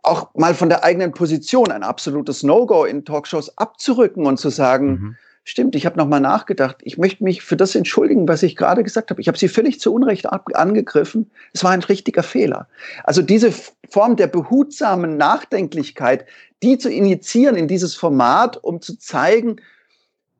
[0.06, 4.88] auch mal von der eigenen Position ein absolutes No-Go in Talkshows abzurücken und zu sagen,
[4.88, 5.16] mhm.
[5.44, 9.10] stimmt, ich habe nochmal nachgedacht, ich möchte mich für das entschuldigen, was ich gerade gesagt
[9.10, 9.20] habe.
[9.20, 11.30] Ich habe Sie völlig zu Unrecht angegriffen.
[11.52, 12.68] Es war ein richtiger Fehler.
[13.04, 13.52] Also diese
[13.88, 16.26] Form der behutsamen Nachdenklichkeit,
[16.62, 19.56] die zu initiieren in dieses Format, um zu zeigen,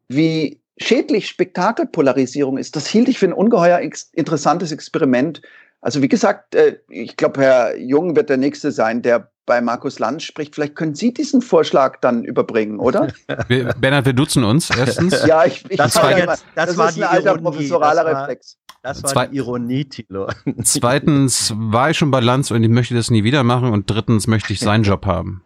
[0.09, 3.81] wie schädlich Spektakelpolarisierung ist, das hielt ich für ein ungeheuer
[4.13, 5.43] interessantes Experiment.
[5.81, 9.99] Also wie gesagt, äh, ich glaube, Herr Jung wird der Nächste sein, der bei Markus
[9.99, 10.55] Lanz spricht.
[10.55, 13.13] Vielleicht können Sie diesen Vorschlag dann überbringen, oder?
[13.49, 15.25] Wir, Bernhard, wir duzen uns erstens.
[15.27, 17.43] ja, ich, ich das, war jetzt, das, das war ist ein alter Ironie.
[17.43, 18.59] professoraler das war, Reflex.
[18.83, 20.29] Das war Zwei die Ironie, Tilo.
[20.63, 23.71] Zweitens war ich schon bei Lanz und ich möchte das nie wieder machen.
[23.71, 25.43] Und drittens möchte ich seinen Job haben.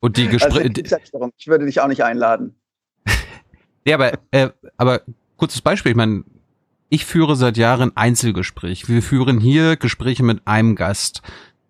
[0.00, 0.72] und die Gespräche.
[1.12, 2.54] Also, ich würde dich auch nicht einladen.
[3.86, 5.02] ja, aber, äh, aber
[5.36, 5.90] kurzes Beispiel.
[5.90, 6.24] Ich meine,
[6.88, 8.88] ich führe seit Jahren Einzelgespräche.
[8.88, 11.22] Wir führen hier Gespräche mit einem Gast.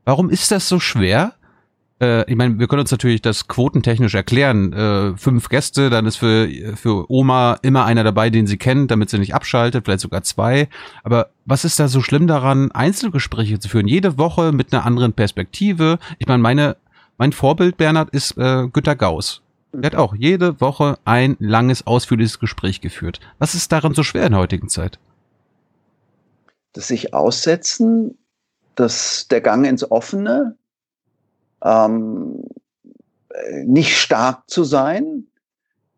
[0.07, 1.35] Warum ist das so schwer?
[2.01, 4.73] Äh, ich meine, wir können uns natürlich das quotentechnisch erklären.
[4.73, 9.11] Äh, fünf Gäste, dann ist für, für Oma immer einer dabei, den sie kennt, damit
[9.11, 10.69] sie nicht abschaltet, vielleicht sogar zwei.
[11.03, 13.89] Aber was ist da so schlimm daran, Einzelgespräche zu führen?
[13.89, 15.99] Jede Woche mit einer anderen Perspektive.
[16.19, 16.77] Ich meine, meine,
[17.19, 19.43] mein Vorbild, Bernhard, ist äh, Günter Gauss.
[19.73, 23.19] Der hat auch jede Woche ein langes, ausführliches Gespräch geführt.
[23.41, 25.01] Was ist daran so schwer in der heutigen Zeit?
[26.73, 28.17] Das sich aussetzen,
[28.77, 30.57] das, der Gang ins Offene,
[31.65, 32.45] ähm,
[33.65, 35.27] nicht stark zu sein,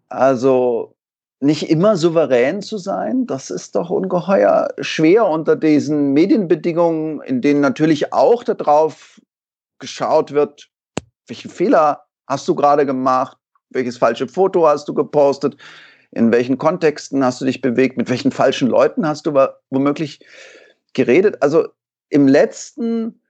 [0.09, 0.95] also
[1.41, 7.61] nicht immer souverän zu sein, das ist doch ungeheuer schwer unter diesen Medienbedingungen, in denen
[7.61, 9.21] natürlich auch darauf
[9.79, 10.69] geschaut wird,
[11.29, 13.37] welchen Fehler hast du gerade gemacht,
[13.71, 15.57] welches falsche Foto hast du gepostet,
[16.11, 19.35] in welchen Kontexten hast du dich bewegt, mit welchen falschen Leuten hast du
[19.71, 20.21] womöglich
[20.95, 21.43] geredet.
[21.43, 21.69] Also
[22.09, 23.21] im letzten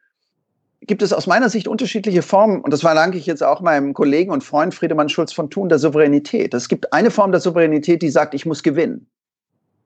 [0.81, 4.31] gibt es aus meiner Sicht unterschiedliche Formen, und das verdanke ich jetzt auch meinem Kollegen
[4.31, 6.55] und Freund Friedemann Schulz von Thun, der Souveränität.
[6.55, 9.11] Es gibt eine Form der Souveränität, die sagt, ich muss gewinnen.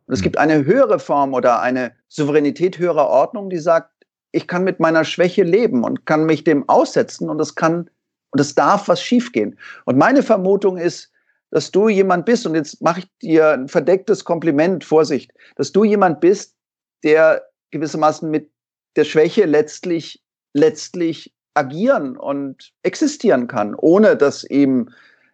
[0.07, 0.25] Und es mhm.
[0.25, 3.91] gibt eine höhere Form oder eine Souveränität höherer Ordnung, die sagt,
[4.33, 7.91] ich kann mit meiner Schwäche leben und kann mich dem aussetzen und es kann
[8.31, 9.59] und es darf was schiefgehen.
[9.85, 11.11] Und meine Vermutung ist,
[11.51, 15.85] dass du jemand bist, und jetzt mache ich dir ein verdecktes Kompliment, Vorsicht, dass du
[15.85, 16.57] jemand bist,
[17.05, 18.51] der gewissermaßen mit
[18.97, 20.23] der Schwäche letztlich
[20.55, 24.91] letztlich agieren und existieren kann, ohne dass ihm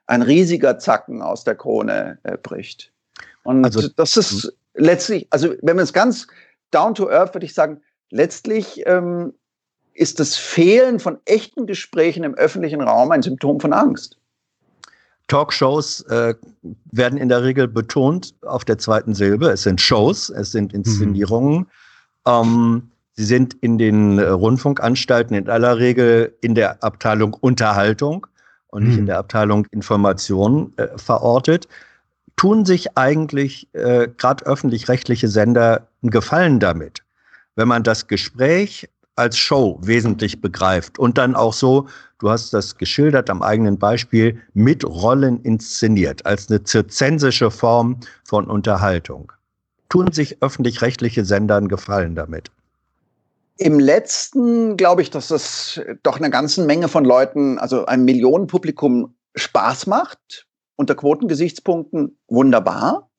[0.06, 2.92] ein riesiger Zacken aus der Krone äh, bricht.
[3.44, 4.50] Und also, das ist hm.
[4.74, 6.26] letztlich, also wenn man es ganz
[6.70, 9.34] down to earth, würde ich sagen, letztlich ähm,
[9.94, 14.16] ist das Fehlen von echten Gesprächen im öffentlichen Raum ein Symptom von Angst.
[15.26, 16.34] Talkshows äh,
[16.90, 19.50] werden in der Regel betont auf der zweiten Silbe.
[19.50, 20.78] Es sind Shows, es sind mhm.
[20.78, 21.58] Inszenierungen.
[21.58, 21.66] Mhm.
[22.26, 28.28] Ähm, Sie sind in den äh, Rundfunkanstalten in aller Regel in der Abteilung Unterhaltung
[28.68, 29.06] und nicht in hm.
[29.06, 31.66] der Abteilung Information äh, verortet.
[32.36, 37.02] Tun sich eigentlich äh, gerade öffentlich-rechtliche Sender einen Gefallen damit,
[37.56, 41.88] wenn man das Gespräch als Show wesentlich begreift und dann auch so,
[42.20, 48.46] du hast das geschildert am eigenen Beispiel, mit Rollen inszeniert, als eine zirzensische Form von
[48.46, 49.32] Unterhaltung.
[49.88, 52.52] Tun sich öffentlich-rechtliche Sender einen Gefallen damit?
[53.58, 59.16] Im letzten glaube ich, dass das doch eine ganze Menge von Leuten, also einem Millionenpublikum
[59.34, 60.46] Spaß macht.
[60.76, 63.10] Unter Quotengesichtspunkten wunderbar.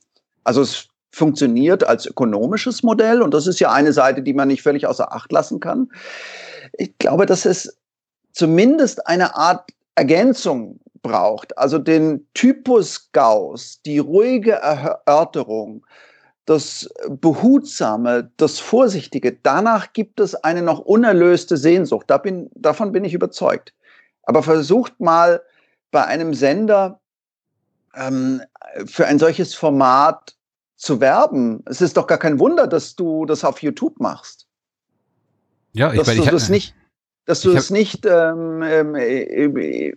[0.45, 4.61] Also es funktioniert als ökonomisches Modell und das ist ja eine Seite, die man nicht
[4.61, 5.91] völlig außer Acht lassen kann.
[6.73, 7.77] Ich glaube, dass es
[8.31, 15.85] zumindest eine Art Ergänzung braucht, also den Typus Gauss, die ruhige Erörterung,
[16.49, 22.05] das Behutsame, das Vorsichtige, danach gibt es eine noch unerlöste Sehnsucht.
[22.09, 23.71] Da bin, davon bin ich überzeugt.
[24.23, 25.43] Aber versucht mal
[25.91, 26.99] bei einem Sender
[27.95, 28.41] ähm,
[28.87, 30.35] für ein solches Format
[30.75, 31.61] zu werben.
[31.67, 34.47] Es ist doch gar kein Wunder, dass du das auf YouTube machst.
[35.73, 36.73] Ja, ich, dass ich, du das nicht,
[37.25, 39.93] dass du es nicht ähm, ähm, äh,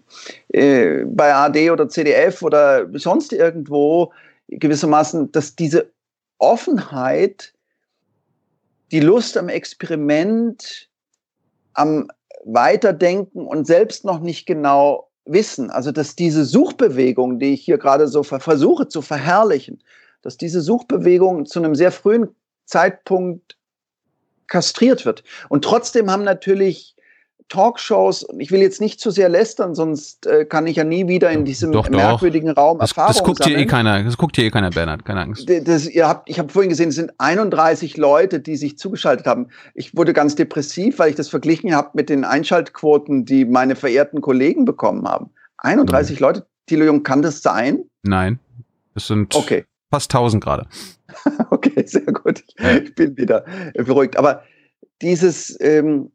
[0.48, 4.12] äh, bei AD oder CDF oder sonst irgendwo
[4.48, 5.90] gewissermaßen, dass diese
[6.42, 7.54] Offenheit,
[8.90, 10.88] die Lust am Experiment,
[11.74, 12.08] am
[12.44, 15.70] Weiterdenken und selbst noch nicht genau wissen.
[15.70, 19.82] Also, dass diese Suchbewegung, die ich hier gerade so versuche zu verherrlichen,
[20.22, 22.28] dass diese Suchbewegung zu einem sehr frühen
[22.64, 23.56] Zeitpunkt
[24.48, 25.22] kastriert wird.
[25.48, 26.96] Und trotzdem haben natürlich
[27.48, 31.30] Talkshows, ich will jetzt nicht zu sehr lästern, sonst äh, kann ich ja nie wieder
[31.30, 32.62] in diesem doch, merkwürdigen doch.
[32.62, 33.56] Raum das, Erfahrung das guckt sammeln.
[33.56, 35.50] hier eh keiner, das guckt hier eh keiner, Bernhard, keine Angst.
[35.64, 39.48] Das, ihr habt, ich habe vorhin gesehen, es sind 31 Leute, die sich zugeschaltet haben.
[39.74, 44.20] Ich wurde ganz depressiv, weil ich das verglichen habe mit den Einschaltquoten, die meine verehrten
[44.20, 45.30] Kollegen bekommen haben.
[45.58, 46.28] 31 Nein.
[46.28, 47.84] Leute, Thilo Jung, kann das sein?
[48.02, 48.38] Nein,
[48.94, 49.64] es sind okay.
[49.90, 50.66] fast 1000 gerade.
[51.50, 52.42] okay, sehr gut.
[52.46, 52.76] Ich, ja.
[52.76, 54.16] ich bin wieder beruhigt.
[54.16, 54.42] Aber
[55.00, 55.56] dieses...
[55.60, 56.10] Ähm,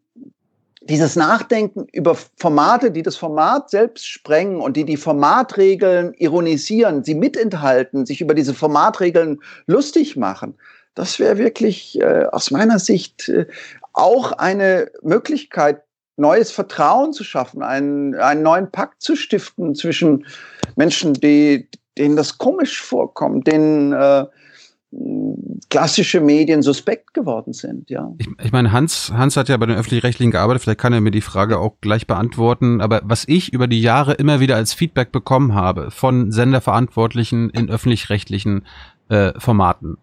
[0.90, 7.16] dieses Nachdenken über Formate, die das Format selbst sprengen und die die Formatregeln ironisieren, sie
[7.16, 10.56] mitenthalten, sich über diese Formatregeln lustig machen,
[10.96, 13.46] das wäre wirklich äh, aus meiner Sicht äh,
[13.94, 15.84] auch eine Möglichkeit,
[16.16, 20.26] neues Vertrauen zu schaffen, einen, einen neuen Pakt zu stiften zwischen
[20.76, 24.26] Menschen, die, denen das komisch vorkommt, denen äh,
[25.70, 28.14] klassische Medien suspekt geworden sind, ja.
[28.18, 31.12] Ich, ich meine, Hans, Hans hat ja bei den öffentlich-rechtlichen gearbeitet, vielleicht kann er mir
[31.12, 35.12] die Frage auch gleich beantworten, aber was ich über die Jahre immer wieder als Feedback
[35.12, 38.66] bekommen habe von Senderverantwortlichen in öffentlich-rechtlichen
[39.10, 39.98] äh, Formaten,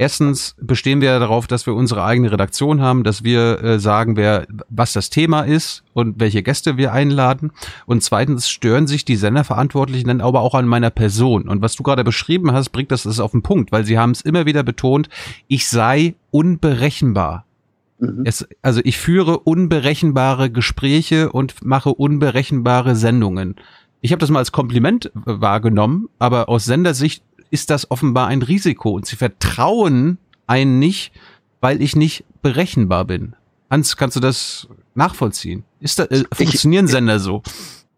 [0.00, 4.46] Erstens bestehen wir darauf, dass wir unsere eigene Redaktion haben, dass wir äh, sagen, wer,
[4.70, 7.52] was das Thema ist und welche Gäste wir einladen.
[7.84, 11.50] Und zweitens stören sich die Senderverantwortlichen dann aber auch an meiner Person.
[11.50, 14.12] Und was du gerade beschrieben hast, bringt das, das auf den Punkt, weil sie haben
[14.12, 15.10] es immer wieder betont,
[15.48, 17.44] ich sei unberechenbar.
[17.98, 18.22] Mhm.
[18.24, 23.56] Es, also ich führe unberechenbare Gespräche und mache unberechenbare Sendungen.
[24.00, 28.90] Ich habe das mal als Kompliment wahrgenommen, aber aus Sendersicht ist das offenbar ein Risiko
[28.90, 31.12] und sie vertrauen einen nicht,
[31.60, 33.34] weil ich nicht berechenbar bin.
[33.70, 35.64] Hans, kannst du das nachvollziehen?
[35.80, 37.42] Ist da, äh, funktionieren ich, Sender so?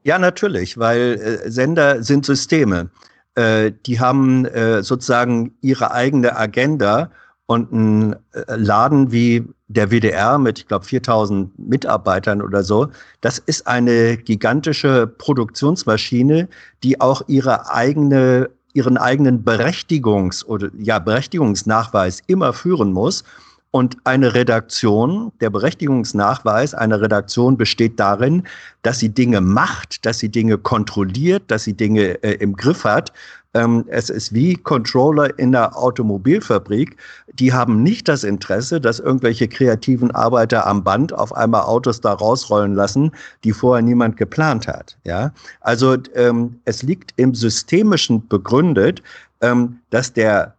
[0.05, 2.91] Ja, natürlich, weil äh, Sender sind Systeme.
[3.35, 7.11] Äh, die haben äh, sozusagen ihre eigene Agenda
[7.47, 12.89] und ein äh, Laden wie der WDR mit, ich glaube, 4000 Mitarbeitern oder so,
[13.21, 16.49] das ist eine gigantische Produktionsmaschine,
[16.83, 23.25] die auch ihre eigene ihren eigenen Berechtigungs- oder ja, Berechtigungsnachweis immer führen muss.
[23.71, 28.43] Und eine Redaktion, der Berechtigungsnachweis einer Redaktion besteht darin,
[28.83, 33.13] dass sie Dinge macht, dass sie Dinge kontrolliert, dass sie Dinge äh, im Griff hat
[33.55, 36.97] ähm, es ist wie Controller in der Automobilfabrik.
[37.35, 42.13] Die haben nicht das Interesse, dass irgendwelche kreativen Arbeiter am Band auf einmal Autos da
[42.13, 43.13] rausrollen lassen,
[43.45, 44.97] die vorher niemand geplant hat.
[45.05, 49.03] Ja, also ähm, es liegt im Systemischen begründet,
[49.41, 50.55] ähm, dass der,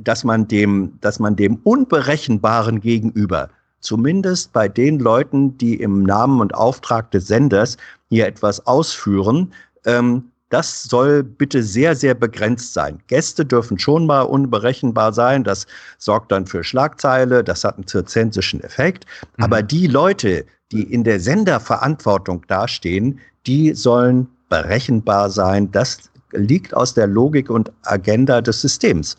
[0.00, 6.40] dass man dem, dass man dem Unberechenbaren gegenüber zumindest bei den Leuten, die im Namen
[6.40, 7.76] und Auftrag des Senders
[8.08, 9.52] hier etwas ausführen,
[9.84, 13.02] ähm, das soll bitte sehr, sehr begrenzt sein.
[13.08, 15.42] Gäste dürfen schon mal unberechenbar sein.
[15.42, 15.66] Das
[15.98, 17.42] sorgt dann für Schlagzeile.
[17.42, 19.06] Das hat einen zirzensischen Effekt.
[19.36, 19.44] Mhm.
[19.44, 25.70] Aber die Leute, die in der Senderverantwortung dastehen, die sollen berechenbar sein.
[25.72, 29.16] Das liegt aus der Logik und Agenda des Systems.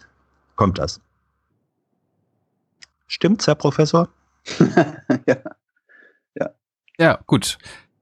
[0.56, 1.02] Kommt das?
[3.08, 4.10] Stimmt's, Herr Professor?
[5.26, 5.38] ja.
[6.36, 6.50] ja.
[6.98, 7.58] Ja, gut.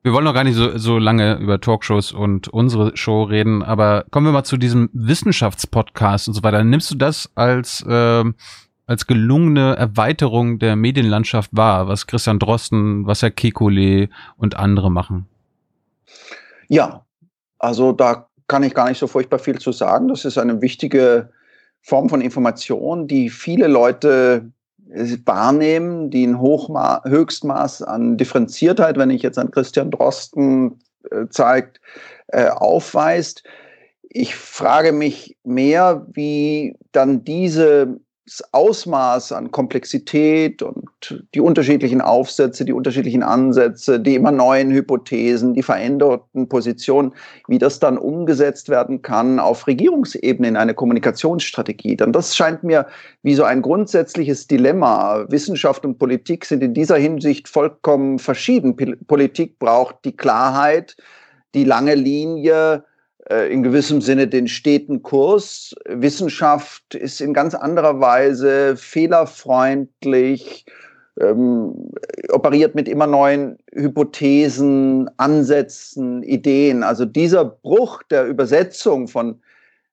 [0.05, 4.05] Wir wollen noch gar nicht so, so lange über Talkshows und unsere Show reden, aber
[4.11, 6.63] kommen wir mal zu diesem Wissenschaftspodcast und so weiter.
[6.63, 8.23] Nimmst du das als, äh,
[8.85, 15.25] als gelungene Erweiterung der Medienlandschaft wahr, was Christian Drosten, was Herr Kekulé und andere machen?
[16.67, 17.03] Ja,
[17.57, 20.07] also da kann ich gar nicht so furchtbar viel zu sagen.
[20.07, 21.31] Das ist eine wichtige
[21.81, 24.51] Form von Information, die viele Leute
[25.25, 30.79] wahrnehmen, die ein Hochma Höchstmaß an Differenziertheit, wenn ich jetzt an Christian Drosten
[31.11, 31.79] äh, zeigt,
[32.27, 33.43] äh, aufweist.
[34.09, 37.99] Ich frage mich mehr, wie dann diese
[38.51, 45.61] Ausmaß an Komplexität und die unterschiedlichen Aufsätze, die unterschiedlichen Ansätze, die immer neuen Hypothesen, die
[45.61, 47.13] veränderten Positionen,
[47.47, 51.97] wie das dann umgesetzt werden kann auf Regierungsebene in eine Kommunikationsstrategie.
[51.97, 52.87] Denn das scheint mir
[53.21, 55.25] wie so ein grundsätzliches Dilemma.
[55.29, 58.75] Wissenschaft und Politik sind in dieser Hinsicht vollkommen verschieden.
[59.05, 60.97] Politik braucht die Klarheit,
[61.53, 62.83] die lange Linie,
[63.29, 65.73] in gewissem Sinne den steten Kurs.
[65.87, 70.65] Wissenschaft ist in ganz anderer Weise fehlerfreundlich,
[71.19, 71.91] ähm,
[72.29, 76.83] operiert mit immer neuen Hypothesen, Ansätzen, Ideen.
[76.83, 79.41] Also dieser Bruch der Übersetzung von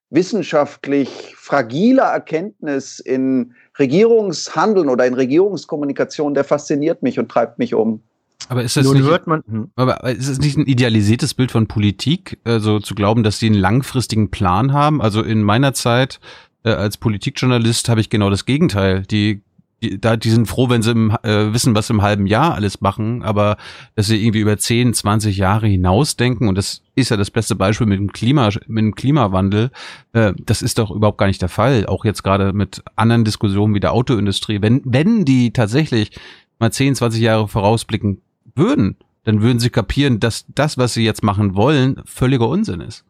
[0.09, 8.03] wissenschaftlich fragiler Erkenntnis in Regierungshandeln oder in Regierungskommunikation, der fasziniert mich und treibt mich um.
[8.49, 9.71] Aber ist das Nun nicht, hört man, hm.
[9.75, 13.55] aber ist es nicht ein idealisiertes Bild von Politik, also zu glauben, dass die einen
[13.55, 15.01] langfristigen Plan haben?
[15.01, 16.19] Also in meiner Zeit
[16.63, 19.03] äh, als Politikjournalist habe ich genau das Gegenteil.
[19.03, 19.41] Die,
[19.81, 22.53] die, da, die sind froh, wenn sie im, äh, wissen, was sie im halben Jahr
[22.53, 23.57] alles machen, aber
[23.95, 27.87] dass sie irgendwie über 10, 20 Jahre hinausdenken und das ist ja das beste Beispiel
[27.87, 29.71] mit dem Klima, mit dem Klimawandel.
[30.13, 31.85] Äh, das ist doch überhaupt gar nicht der Fall.
[31.85, 34.61] Auch jetzt gerade mit anderen Diskussionen wie der Autoindustrie.
[34.61, 36.11] Wenn, wenn die tatsächlich
[36.59, 38.21] mal 10, 20 Jahre vorausblicken
[38.55, 43.05] würden, dann würden sie kapieren, dass das, was sie jetzt machen wollen, völliger Unsinn ist.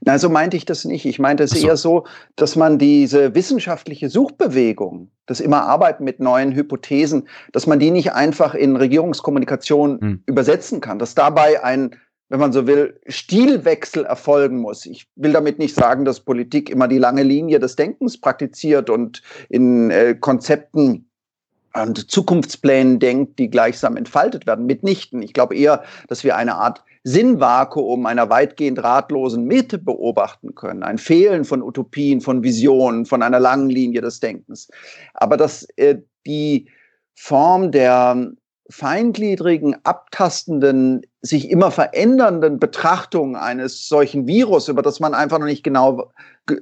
[0.00, 1.06] Na, so meinte ich das nicht.
[1.06, 1.66] Ich meinte es so.
[1.66, 2.04] eher so,
[2.36, 8.12] dass man diese wissenschaftliche Suchbewegung, das immer Arbeiten mit neuen Hypothesen, dass man die nicht
[8.12, 10.22] einfach in Regierungskommunikation hm.
[10.26, 11.96] übersetzen kann, dass dabei ein,
[12.28, 14.84] wenn man so will, Stilwechsel erfolgen muss.
[14.84, 19.22] Ich will damit nicht sagen, dass Politik immer die lange Linie des Denkens praktiziert und
[19.48, 21.08] in äh, Konzepten
[21.74, 24.66] und Zukunftsplänen denkt, die gleichsam entfaltet werden.
[24.66, 25.22] Mitnichten.
[25.22, 30.82] Ich glaube eher, dass wir eine Art Sinnvakuum einer weitgehend ratlosen Mitte beobachten können.
[30.82, 34.68] Ein Fehlen von Utopien, von Visionen, von einer langen Linie des Denkens.
[35.12, 36.68] Aber dass äh, die
[37.14, 38.32] Form der
[38.70, 45.64] feingliedrigen, abtastenden, sich immer verändernden Betrachtung eines solchen Virus, über das man einfach noch nicht
[45.64, 46.10] genau,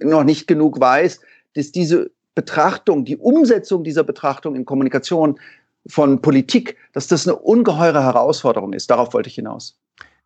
[0.02, 1.20] noch nicht genug weiß,
[1.54, 5.39] dass diese Betrachtung, die Umsetzung dieser Betrachtung in Kommunikation
[5.87, 8.91] von Politik, dass das eine ungeheure Herausforderung ist.
[8.91, 9.76] Darauf wollte ich hinaus.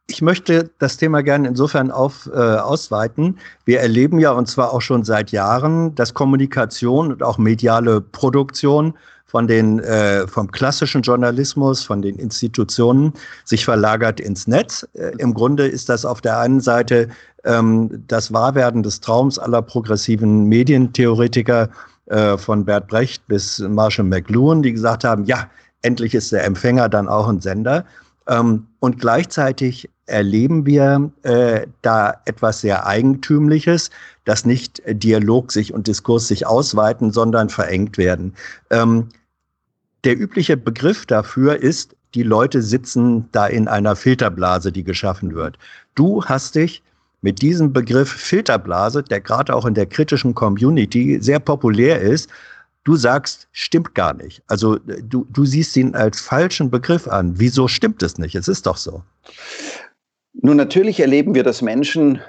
[0.09, 3.39] Ich möchte das Thema gerne insofern auf, äh, ausweiten.
[3.65, 8.95] Wir erleben ja, und zwar auch schon seit Jahren, dass Kommunikation und auch mediale Produktion
[9.25, 13.13] von den, äh, vom klassischen Journalismus, von den Institutionen
[13.45, 14.87] sich verlagert ins Netz.
[14.93, 17.09] Äh, Im Grunde ist das auf der einen Seite
[17.45, 21.69] ähm, das Wahrwerden des Traums aller progressiven Medientheoretiker
[22.07, 25.51] äh, von Bert Brecht bis Marshall McLuhan, die gesagt haben, ja,
[25.83, 27.85] endlich ist der Empfänger dann auch ein Sender.
[28.29, 33.91] Ähm, und gleichzeitig erleben wir äh, da etwas sehr Eigentümliches,
[34.25, 38.35] dass nicht Dialog sich und Diskurs sich ausweiten, sondern verengt werden.
[38.71, 39.09] Ähm,
[40.05, 45.59] der übliche Begriff dafür ist, die Leute sitzen da in einer Filterblase, die geschaffen wird.
[45.95, 46.83] Du hast dich
[47.27, 52.31] mit diesem Begriff Filterblase, der gerade auch in der kritischen Community sehr populär ist,
[52.85, 54.45] du sagst, stimmt gar nicht.
[54.47, 57.33] Also du, du siehst ihn als falschen Begriff an.
[57.37, 58.37] Wieso stimmt es nicht?
[58.37, 59.03] Es ist doch so.
[60.35, 62.21] Nun, natürlich erleben wir, dass Menschen,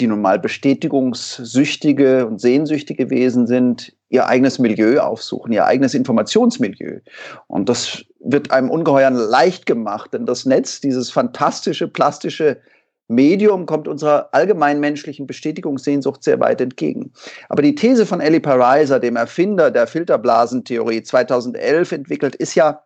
[0.00, 6.98] die nun mal bestätigungssüchtige und sehnsüchtige Wesen sind, ihr eigenes Milieu aufsuchen, ihr eigenes Informationsmilieu.
[7.46, 12.60] Und das wird einem ungeheuer leicht gemacht, denn das Netz, dieses fantastische, plastische
[13.08, 17.12] Medium kommt unserer allgemeinen menschlichen Bestätigungssehnsucht sehr weit entgegen.
[17.48, 22.84] Aber die These von Eli Pariser, dem Erfinder der Filterblasentheorie 2011 entwickelt, ist ja,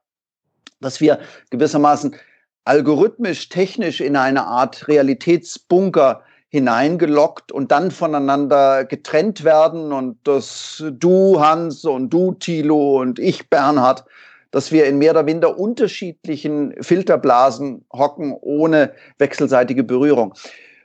[0.80, 1.18] dass wir
[1.50, 2.16] gewissermaßen
[2.64, 11.40] algorithmisch, technisch in eine Art Realitätsbunker hineingelockt und dann voneinander getrennt werden und das du
[11.40, 14.04] Hans und du Thilo und ich Bernhard
[14.52, 20.34] dass wir in mehr oder minder unterschiedlichen Filterblasen hocken, ohne wechselseitige Berührung.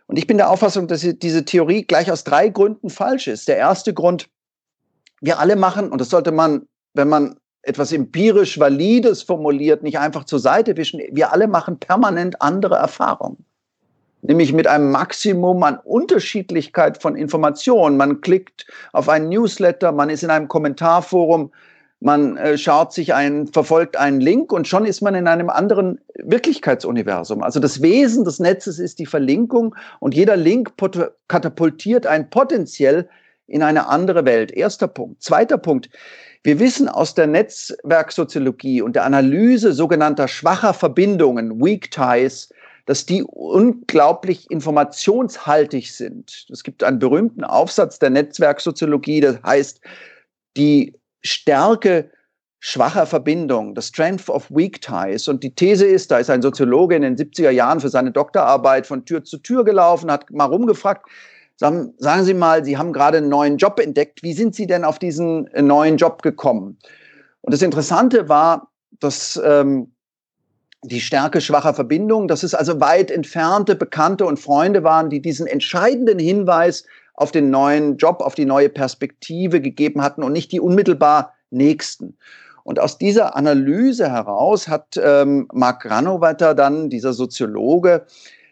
[0.07, 3.47] Und ich bin der Auffassung, dass diese Theorie gleich aus drei Gründen falsch ist.
[3.47, 4.30] Der erste Grund,
[5.22, 10.24] wir alle machen, und das sollte man, wenn man etwas empirisch Valides formuliert, nicht einfach
[10.24, 13.43] zur Seite wischen, wir alle machen permanent andere Erfahrungen.
[14.22, 17.97] Nämlich mit einem Maximum an Unterschiedlichkeit von Informationen.
[17.97, 21.51] Man klickt auf einen Newsletter, man ist in einem Kommentarforum,
[21.99, 25.99] man äh, schaut sich ein, verfolgt einen Link und schon ist man in einem anderen
[26.15, 27.41] Wirklichkeitsuniversum.
[27.41, 30.73] Also das Wesen des Netzes ist die Verlinkung und jeder Link
[31.27, 33.09] katapultiert ein potenziell
[33.47, 34.51] in eine andere Welt.
[34.51, 35.23] Erster Punkt.
[35.23, 35.89] Zweiter Punkt.
[36.43, 42.49] Wir wissen aus der Netzwerksoziologie und der Analyse sogenannter schwacher Verbindungen, Weak Ties,
[42.85, 46.45] dass die unglaublich informationshaltig sind.
[46.49, 49.81] Es gibt einen berühmten Aufsatz der Netzwerksoziologie, der heißt,
[50.55, 50.93] die
[51.24, 52.11] Stärke
[52.59, 55.28] schwacher Verbindung, the strength of weak ties.
[55.28, 58.88] Und die These ist, da ist ein Soziologe in den 70er Jahren für seine Doktorarbeit
[58.88, 61.07] von Tür zu Tür gelaufen, hat mal rumgefragt,
[61.55, 64.24] sagen, sagen Sie mal, Sie haben gerade einen neuen Job entdeckt.
[64.24, 66.78] Wie sind Sie denn auf diesen äh, neuen Job gekommen?
[67.41, 69.93] Und das Interessante war, dass ähm,
[70.84, 75.47] die Stärke schwacher Verbindung, dass es also weit entfernte Bekannte und Freunde waren, die diesen
[75.47, 76.86] entscheidenden Hinweis
[77.18, 82.18] auf den neuen Job, auf die neue Perspektive gegeben hatten und nicht die unmittelbar Nächsten.
[82.63, 88.05] Und aus dieser Analyse heraus hat ähm, Mark Granovetter dann, dieser Soziologe,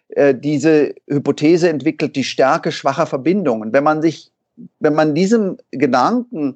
[0.09, 3.72] äh, diese Hypothese entwickelt, die Stärke schwacher Verbindungen.
[3.72, 4.32] Wenn man sich,
[4.80, 6.55] wenn man diesem Gedanken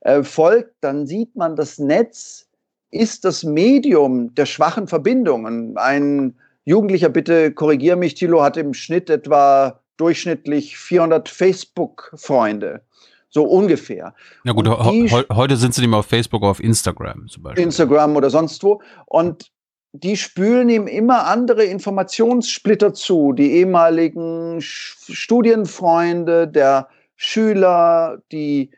[0.00, 2.48] äh, folgt, dann sieht man, das Netz
[2.90, 5.78] ist das Medium der schwachen Verbindungen.
[5.78, 6.34] Ein
[6.64, 12.82] Jugendlicher, bitte korrigier mich, Thilo, hat im Schnitt etwa durchschnittlich 400 Facebook-Freunde.
[13.28, 14.14] So ungefähr.
[14.44, 17.64] Ja gut, die, heute sind sie nicht mehr auf Facebook, auf Instagram zum Beispiel.
[17.64, 18.80] Instagram oder sonst wo.
[19.06, 19.50] Und
[19.92, 23.32] die spülen ihm immer andere Informationssplitter zu.
[23.32, 28.70] Die ehemaligen Studienfreunde, der Schüler, die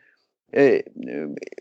[0.51, 0.83] äh,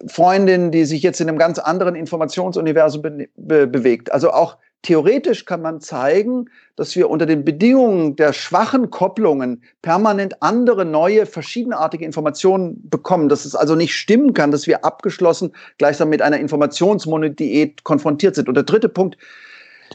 [0.06, 4.12] Freundin, die sich jetzt in einem ganz anderen Informationsuniversum be be bewegt.
[4.12, 10.41] Also auch Theoretisch kann man zeigen, dass wir unter den Bedingungen der schwachen Kopplungen permanent
[10.41, 13.29] andere, neue, verschiedenartige Informationen bekommen.
[13.29, 18.49] Dass es also nicht stimmen kann, dass wir abgeschlossen gleichsam mit einer Informationsmonodiät konfrontiert sind.
[18.49, 19.18] Und der dritte Punkt,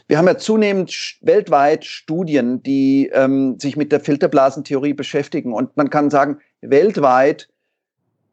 [0.06, 5.54] wir haben ja zunehmend weltweit Studien, die ähm, sich mit der Filterblasentheorie beschäftigen.
[5.54, 7.48] Und man kann sagen, weltweit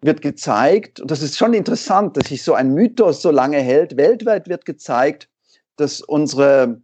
[0.02, 3.95] wird gezeigt, und das ist schon interessant, dass sich so ein Mythos so lange hält,
[3.95, 5.30] weltweit wird gezeigt,
[5.78, 6.82] dass unsere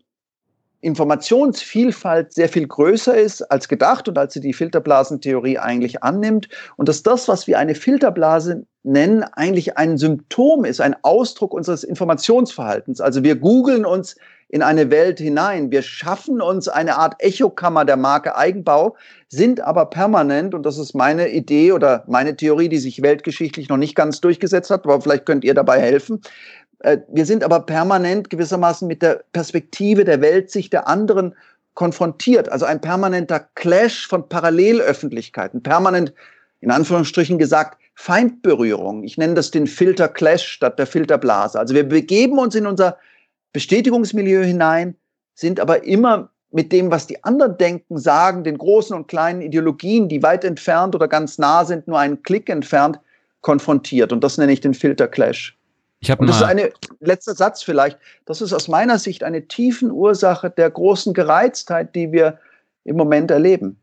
[0.81, 6.88] Informationsvielfalt sehr viel größer ist als gedacht und als sie die Filterblasentheorie eigentlich annimmt und
[6.88, 13.01] dass das, was wir eine Filterblase nennen, eigentlich ein Symptom ist, ein Ausdruck unseres Informationsverhaltens.
[13.01, 14.15] Also wir googeln uns
[14.49, 15.71] in eine Welt hinein.
[15.71, 18.95] Wir schaffen uns eine Art Echokammer der Marke Eigenbau,
[19.27, 23.75] sind aber permanent, und das ist meine Idee oder meine Theorie, die sich weltgeschichtlich noch
[23.75, 26.21] nicht ganz durchgesetzt hat, aber vielleicht könnt ihr dabei helfen,
[26.80, 31.36] wir sind aber permanent gewissermaßen mit der Perspektive der Weltsicht der anderen
[31.73, 32.49] konfrontiert.
[32.49, 36.13] Also ein permanenter Clash von Parallelöffentlichkeiten, permanent,
[36.59, 39.03] in Anführungsstrichen gesagt, Feindberührung.
[39.03, 41.59] Ich nenne das den Filter Clash statt der Filterblase.
[41.59, 42.97] Also wir begeben uns in unser
[43.53, 44.95] Bestätigungsmilieu hinein,
[45.34, 50.09] sind aber immer mit dem, was die anderen denken, sagen, den großen und kleinen Ideologien,
[50.09, 52.99] die weit entfernt oder ganz nah sind, nur einen Klick entfernt,
[53.41, 54.13] konfrontiert.
[54.13, 55.57] Und das nenne ich den Filter Clash.
[55.99, 56.59] Ich habe Und das ist ein
[56.99, 57.97] letzter Satz vielleicht.
[58.25, 62.39] Das ist aus meiner Sicht eine tiefen Ursache der großen Gereiztheit, die wir
[62.83, 63.79] im Moment erleben.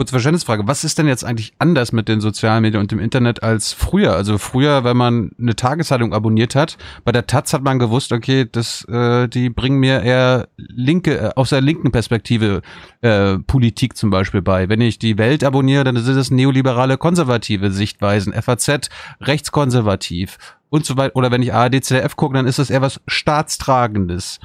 [0.00, 0.66] Kurze Verständnisfrage.
[0.66, 4.14] Was ist denn jetzt eigentlich anders mit den sozialen Medien und dem Internet als früher?
[4.14, 8.48] Also früher, wenn man eine Tageszeitung abonniert hat, bei der Taz hat man gewusst, okay,
[8.50, 12.62] das, äh, die bringen mir eher linke, äh, aus der linken Perspektive
[13.02, 14.70] äh, Politik zum Beispiel bei.
[14.70, 18.88] Wenn ich die Welt abonniere, dann sind es neoliberale, konservative Sichtweisen, FAZ
[19.20, 20.38] rechtskonservativ
[20.70, 21.16] und so weiter.
[21.16, 24.38] Oder wenn ich ARD, ZDF gucke, dann ist das eher was Staatstragendes.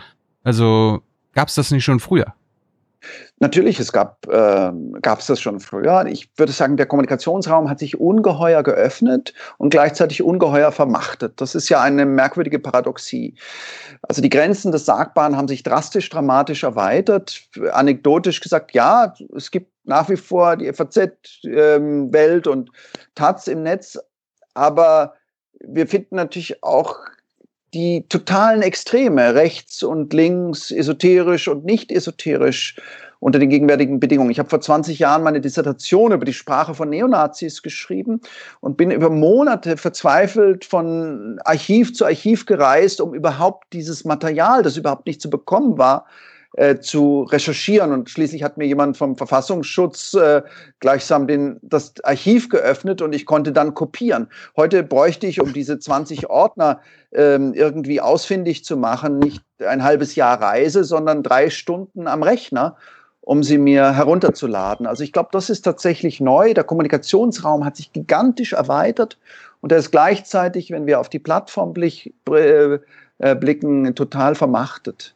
[0.43, 1.01] Also
[1.33, 2.33] gab es das nicht schon früher?
[3.39, 4.71] Natürlich, es gab äh,
[5.03, 6.05] es das schon früher.
[6.07, 11.39] Ich würde sagen, der Kommunikationsraum hat sich ungeheuer geöffnet und gleichzeitig ungeheuer vermachtet.
[11.41, 13.35] Das ist ja eine merkwürdige Paradoxie.
[14.01, 17.41] Also die Grenzen des Sagbaren haben sich drastisch, dramatisch erweitert.
[17.73, 22.71] Anekdotisch gesagt, ja, es gibt nach wie vor die FAZ-Welt ähm, und
[23.13, 23.99] Taz im Netz,
[24.53, 25.13] aber
[25.67, 26.97] wir finden natürlich auch
[27.73, 32.75] die totalen Extreme, rechts und links, esoterisch und nicht esoterisch
[33.19, 34.29] unter den gegenwärtigen Bedingungen.
[34.29, 38.21] Ich habe vor 20 Jahren meine Dissertation über die Sprache von Neonazis geschrieben
[38.61, 44.77] und bin über Monate verzweifelt von Archiv zu Archiv gereist, um überhaupt dieses Material, das
[44.77, 46.05] überhaupt nicht zu bekommen war,
[46.57, 47.91] äh, zu recherchieren.
[47.91, 50.41] Und schließlich hat mir jemand vom Verfassungsschutz äh,
[50.79, 54.29] gleichsam den, das Archiv geöffnet und ich konnte dann kopieren.
[54.55, 56.79] Heute bräuchte ich, um diese 20 Ordner
[57.11, 62.77] ähm, irgendwie ausfindig zu machen, nicht ein halbes Jahr Reise, sondern drei Stunden am Rechner
[63.25, 64.85] um sie mir herunterzuladen.
[64.85, 66.53] Also ich glaube, das ist tatsächlich neu.
[66.53, 69.17] Der Kommunikationsraum hat sich gigantisch erweitert
[69.61, 72.77] und er ist gleichzeitig, wenn wir auf die Plattform blick, äh,
[73.35, 75.14] blicken, total vermachtet.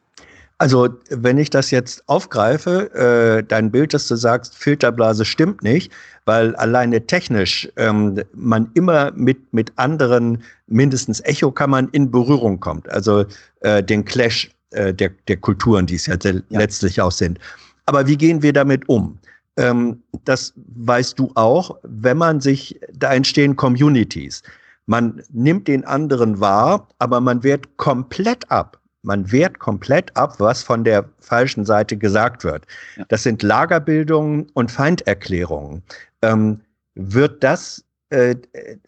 [0.61, 5.89] Also, wenn ich das jetzt aufgreife, äh, dein Bild, dass du sagst, Filterblase stimmt nicht,
[6.25, 12.89] weil alleine technisch ähm, man immer mit, mit anderen, mindestens Echokammern in Berührung kommt.
[12.89, 13.23] Also
[13.61, 16.41] äh, den Clash äh, der, der Kulturen, die es ja, ja.
[16.49, 17.39] letztlich auch sind.
[17.85, 19.17] Aber wie gehen wir damit um?
[19.55, 24.43] Ähm, das weißt du auch, wenn man sich, da entstehen Communities.
[24.87, 30.63] Man nimmt den anderen wahr, aber man wehrt komplett ab man wehrt komplett ab, was
[30.63, 32.65] von der falschen Seite gesagt wird.
[32.97, 33.05] Ja.
[33.09, 35.83] Das sind Lagerbildungen und Feinderklärungen.
[36.21, 36.61] Ähm,
[36.95, 38.35] wird das, äh,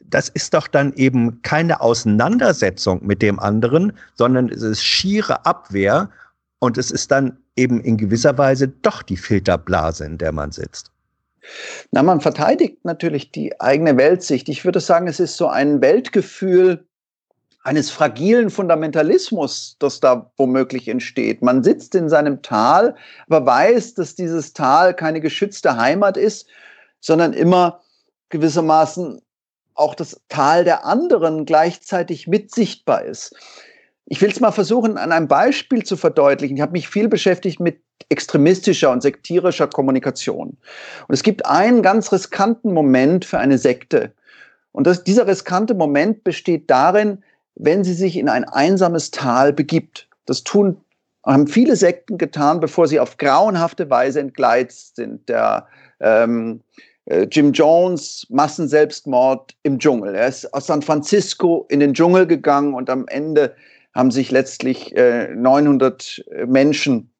[0.02, 6.10] das ist doch dann eben keine Auseinandersetzung mit dem anderen, sondern es ist schiere Abwehr
[6.60, 10.92] und es ist dann eben in gewisser Weise doch die Filterblase, in der man sitzt.
[11.92, 14.48] Na, man verteidigt natürlich die eigene Weltsicht.
[14.48, 16.86] Ich würde sagen, es ist so ein Weltgefühl,
[17.64, 21.42] eines fragilen Fundamentalismus, das da womöglich entsteht.
[21.42, 22.96] Man sitzt in seinem Tal,
[23.28, 26.48] aber weiß, dass dieses Tal keine geschützte Heimat ist,
[27.00, 27.82] sondern immer
[28.30, 29.22] gewissermaßen
[29.76, 33.36] auch das Tal der anderen gleichzeitig mit sichtbar ist.
[34.06, 36.58] Ich will es mal versuchen, an einem Beispiel zu verdeutlichen.
[36.58, 40.58] Ich habe mich viel beschäftigt mit extremistischer und sektierischer Kommunikation.
[41.08, 44.12] Und es gibt einen ganz riskanten Moment für eine Sekte.
[44.72, 47.24] Und das, dieser riskante Moment besteht darin,
[47.62, 50.08] wenn sie sich in ein einsames Tal begibt.
[50.26, 50.82] Das tun,
[51.24, 55.30] haben viele Sekten getan, bevor sie auf grauenhafte Weise entgleitet sind.
[55.30, 55.68] Der
[56.00, 56.62] ähm,
[57.06, 60.16] äh, Jim Jones, Massenselbstmord im Dschungel.
[60.16, 63.56] Er ist aus San Francisco in den Dschungel gegangen und am Ende
[63.94, 67.12] haben sich letztlich äh, 900 Menschen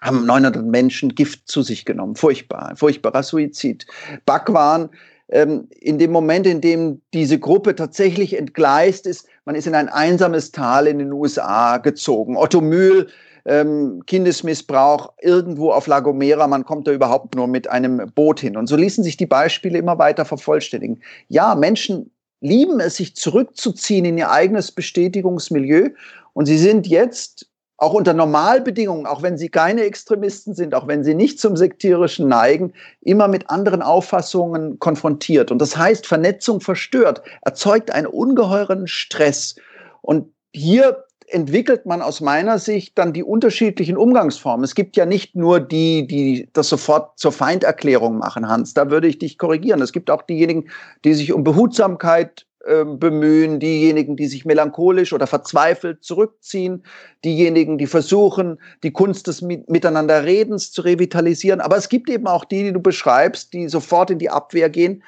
[0.00, 2.14] haben 900 Menschen Gift zu sich genommen.
[2.14, 3.86] Furchtbar, furchtbarer Suizid.
[4.26, 4.90] Bhagwan
[5.28, 9.88] ähm, in dem Moment, in dem diese Gruppe tatsächlich entgleist ist, man ist in ein
[9.88, 12.36] einsames Tal in den USA gezogen.
[12.36, 13.08] Otto Mühl,
[13.44, 18.56] ähm, Kindesmissbrauch irgendwo auf La Gomera, man kommt da überhaupt nur mit einem Boot hin.
[18.56, 21.02] Und so ließen sich die Beispiele immer weiter vervollständigen.
[21.28, 25.90] Ja, Menschen lieben es, sich zurückzuziehen in ihr eigenes Bestätigungsmilieu.
[26.32, 31.02] Und sie sind jetzt auch unter Normalbedingungen, auch wenn sie keine Extremisten sind, auch wenn
[31.02, 35.50] sie nicht zum Sektierischen neigen, immer mit anderen Auffassungen konfrontiert.
[35.50, 39.56] Und das heißt, Vernetzung verstört, erzeugt einen ungeheuren Stress.
[40.02, 44.62] Und hier entwickelt man aus meiner Sicht dann die unterschiedlichen Umgangsformen.
[44.62, 48.74] Es gibt ja nicht nur die, die das sofort zur Feinderklärung machen, Hans.
[48.74, 49.82] Da würde ich dich korrigieren.
[49.82, 50.68] Es gibt auch diejenigen,
[51.04, 56.82] die sich um Behutsamkeit ähm, bemühen, diejenigen, die sich melancholisch oder verzweifelt zurückziehen,
[57.24, 61.60] diejenigen, die versuchen, die Kunst des Miteinanderredens zu revitalisieren.
[61.60, 65.02] Aber es gibt eben auch die, die du beschreibst, die sofort in die Abwehr gehen.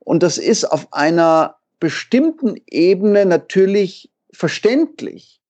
[0.00, 5.40] Und das ist auf einer bestimmten Ebene natürlich verständlich,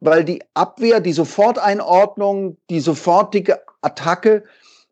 [0.00, 4.44] weil die Abwehr, die Soforteinordnung, die sofortige Attacke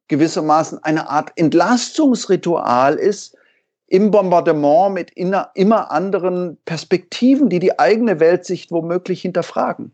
[0.09, 3.37] gewissermaßen eine Art Entlastungsritual ist,
[3.89, 9.93] im Bombardement mit immer anderen Perspektiven, die die eigene Weltsicht womöglich hinterfragen.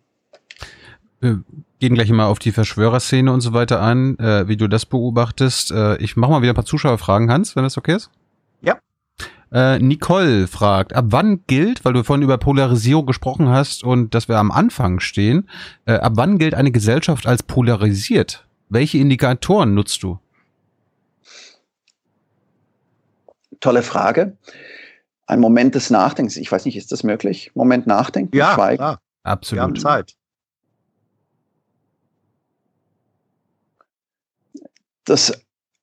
[1.20, 1.42] Wir
[1.78, 5.70] gehen gleich mal auf die Verschwörerszene und so weiter an, äh, wie du das beobachtest.
[5.70, 8.10] Äh, ich mache mal wieder ein paar Zuschauerfragen, Hans, wenn das okay ist.
[8.60, 8.78] Ja.
[9.52, 14.28] Äh, Nicole fragt, ab wann gilt, weil du vorhin über Polarisierung gesprochen hast und dass
[14.28, 15.48] wir am Anfang stehen,
[15.84, 18.46] äh, ab wann gilt eine Gesellschaft als polarisiert?
[18.68, 20.18] Welche Indikatoren nutzt du?
[23.62, 24.36] Tolle Frage.
[25.26, 26.36] Ein Moment des Nachdenkens.
[26.36, 27.50] Ich weiß nicht, ist das möglich?
[27.54, 28.76] Moment nachdenken, ja, schweigen.
[28.76, 29.00] Klar.
[29.22, 29.58] Absolut.
[29.58, 30.14] Wir haben Zeit.
[35.04, 35.32] Das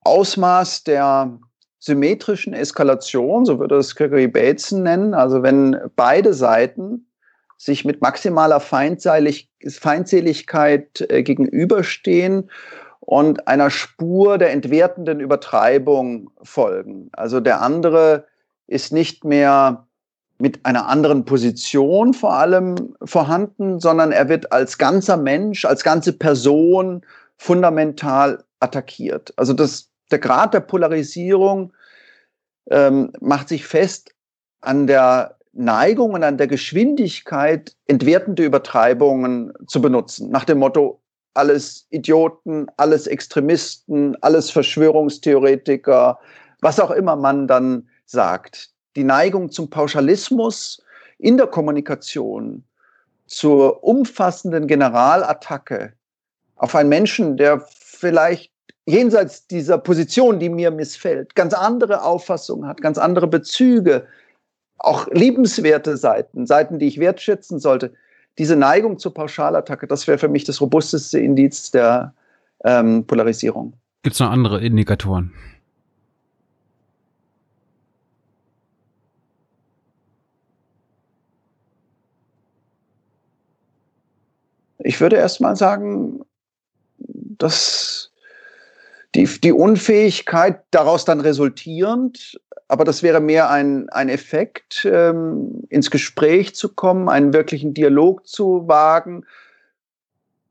[0.01, 1.39] Ausmaß der
[1.79, 7.05] symmetrischen Eskalation, so würde es Gregory Bateson nennen, also wenn beide Seiten
[7.57, 12.51] sich mit maximaler Feindseligkeit äh, gegenüberstehen
[13.09, 17.09] und einer Spur der entwertenden Übertreibung folgen.
[17.11, 18.27] Also der andere
[18.67, 19.87] ist nicht mehr
[20.37, 26.13] mit einer anderen Position vor allem vorhanden, sondern er wird als ganzer Mensch, als ganze
[26.13, 27.03] Person
[27.35, 29.33] fundamental attackiert.
[29.37, 31.73] Also das, der Grad der Polarisierung
[32.69, 34.13] ähm, macht sich fest
[34.61, 40.29] an der Neigung und an der Geschwindigkeit, entwertende Übertreibungen zu benutzen.
[40.29, 41.01] Nach dem Motto,
[41.33, 46.19] alles Idioten, alles Extremisten, alles Verschwörungstheoretiker,
[46.61, 48.69] was auch immer man dann sagt.
[48.95, 50.83] Die Neigung zum Pauschalismus
[51.17, 52.63] in der Kommunikation,
[53.27, 55.93] zur umfassenden Generalattacke
[56.55, 58.51] auf einen Menschen, der vielleicht
[58.85, 64.07] jenseits dieser Position, die mir missfällt, ganz andere Auffassungen hat, ganz andere Bezüge,
[64.79, 67.93] auch liebenswerte Seiten, Seiten, die ich wertschätzen sollte,
[68.39, 72.13] diese Neigung zur Pauschalattacke, das wäre für mich das robusteste Indiz der
[72.63, 73.73] ähm, Polarisierung.
[74.01, 75.33] Gibt es noch andere Indikatoren?
[84.79, 86.21] Ich würde erst mal sagen,
[86.97, 88.13] dass
[89.15, 95.89] die, die Unfähigkeit daraus dann resultierend, aber das wäre mehr ein, ein Effekt, ähm, ins
[95.89, 99.25] Gespräch zu kommen, einen wirklichen Dialog zu wagen,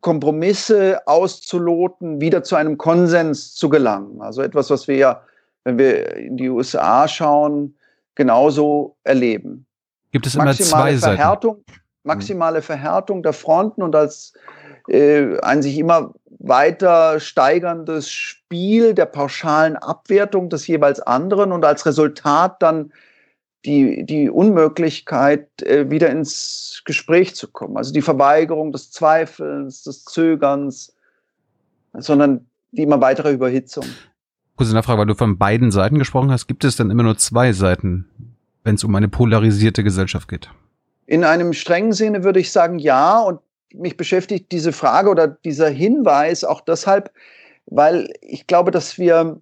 [0.01, 4.21] Kompromisse auszuloten, wieder zu einem Konsens zu gelangen.
[4.21, 5.23] Also etwas, was wir ja,
[5.63, 7.77] wenn wir in die USA schauen,
[8.17, 9.65] genauso erleben.
[10.11, 11.81] Gibt es immer maximale zwei Verhärtung, Seiten?
[12.03, 14.33] Maximale Verhärtung der Fronten und als
[14.89, 18.11] äh, ein sich immer weiter steigerndes
[18.49, 22.95] Spiel der pauschalen Abwertung des jeweils anderen und als Resultat dann
[23.67, 27.77] die, die Unmöglichkeit, äh, wieder ins Gespräch zu kommen.
[27.77, 30.97] Also die Verweigerung des Zweifelns, des Zögerns,
[31.93, 33.85] sondern die immer weitere Überhitzung.
[34.57, 36.47] Kurze Nachfrage, weil du von beiden Seiten gesprochen hast.
[36.47, 38.09] Gibt es dann immer nur zwei Seiten,
[38.65, 40.49] wenn es um eine polarisierte Gesellschaft geht?
[41.05, 43.21] In einem strengen Sinne würde ich sagen ja.
[43.21, 43.41] Und
[43.75, 47.11] mich beschäftigt diese Frage oder dieser Hinweis auch deshalb,
[47.71, 49.41] weil ich glaube, dass wir,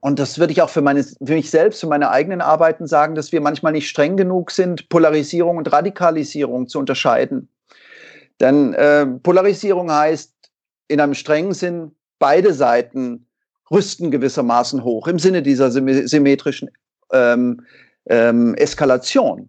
[0.00, 3.14] und das würde ich auch für, meine, für mich selbst, für meine eigenen Arbeiten sagen,
[3.14, 7.48] dass wir manchmal nicht streng genug sind, Polarisierung und Radikalisierung zu unterscheiden.
[8.40, 10.34] Denn äh, Polarisierung heißt
[10.88, 13.26] in einem strengen Sinn, beide Seiten
[13.70, 16.70] rüsten gewissermaßen hoch im Sinne dieser symmetrischen
[17.12, 17.64] ähm,
[18.06, 19.48] ähm, Eskalation.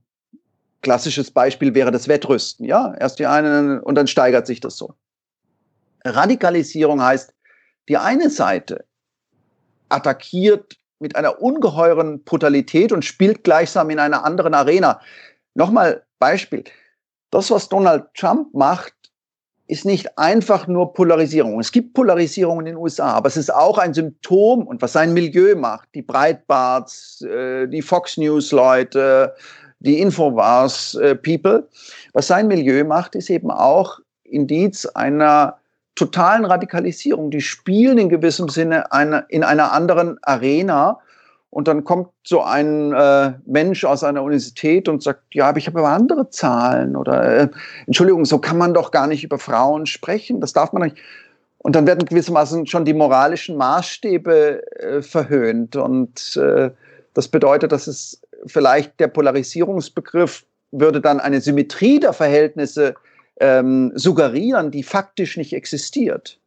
[0.82, 2.66] Klassisches Beispiel wäre das Wettrüsten.
[2.66, 4.93] Ja, erst die einen und dann steigert sich das so.
[6.06, 7.33] Radikalisierung heißt,
[7.90, 8.86] die eine Seite
[9.90, 15.02] attackiert mit einer ungeheuren Brutalität und spielt gleichsam in einer anderen Arena.
[15.54, 16.64] Nochmal Beispiel.
[17.30, 18.94] Das, was Donald Trump macht,
[19.68, 21.60] ist nicht einfach nur Polarisierung.
[21.60, 25.14] Es gibt Polarisierung in den USA, aber es ist auch ein Symptom und was sein
[25.14, 25.90] Milieu macht.
[25.96, 29.34] Die Breitbarts, äh, die Fox News Leute,
[29.80, 31.68] die Infowars-People.
[31.70, 31.76] Äh,
[32.14, 35.58] Was sein Milieu macht, ist eben auch Indiz einer
[35.96, 37.32] totalen Radikalisierung.
[37.32, 41.00] Die spielen in gewissem Sinne eine, in einer anderen Arena.
[41.50, 45.68] Und dann kommt so ein äh, Mensch aus einer Universität und sagt, ja, aber ich
[45.68, 47.48] habe aber andere Zahlen oder äh,
[47.86, 50.41] Entschuldigung, so kann man doch gar nicht über Frauen sprechen.
[50.41, 50.98] Das darf man nicht.
[51.60, 55.76] Und dann werden gewissermaßen schon die moralischen Maßstäbe äh, verhöhnt.
[55.76, 56.72] Und äh,
[57.14, 62.96] das bedeutet, dass es vielleicht der Polarisierungsbegriff würde dann eine Symmetrie der Verhältnisse
[63.40, 66.40] ähm, suggerieren, die faktisch nicht existiert.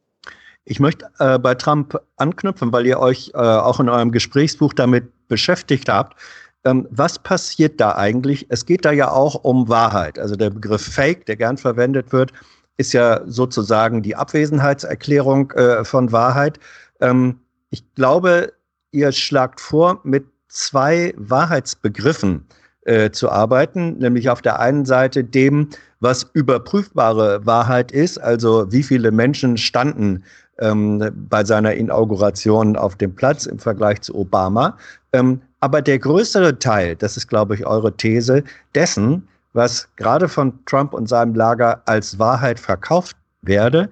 [0.65, 5.29] Ich möchte äh, bei Trump anknüpfen, weil ihr euch äh, auch in eurem Gesprächsbuch damit
[5.29, 6.17] beschäftigt habt.
[6.65, 8.47] Ähm, was passiert da eigentlich?
[8.49, 10.19] Es geht da ja auch um Wahrheit.
[10.19, 12.33] Also der Begriff Fake, der gern verwendet wird,
[12.77, 16.59] ist ja sozusagen die Abwesenheitserklärung äh, von Wahrheit.
[17.01, 18.53] Ähm, ich glaube,
[18.91, 22.47] ihr schlagt vor, mit zwei Wahrheitsbegriffen
[22.87, 25.71] äh, zu arbeiten, nämlich auf der einen Seite dem,
[26.01, 30.23] was überprüfbare Wahrheit ist, also wie viele Menschen standen
[30.59, 34.79] ähm, bei seiner Inauguration auf dem Platz im Vergleich zu Obama.
[35.13, 40.53] Ähm, aber der größere Teil, das ist, glaube ich, eure These, dessen, was gerade von
[40.67, 43.91] Trump und seinem Lager als Wahrheit verkauft werde,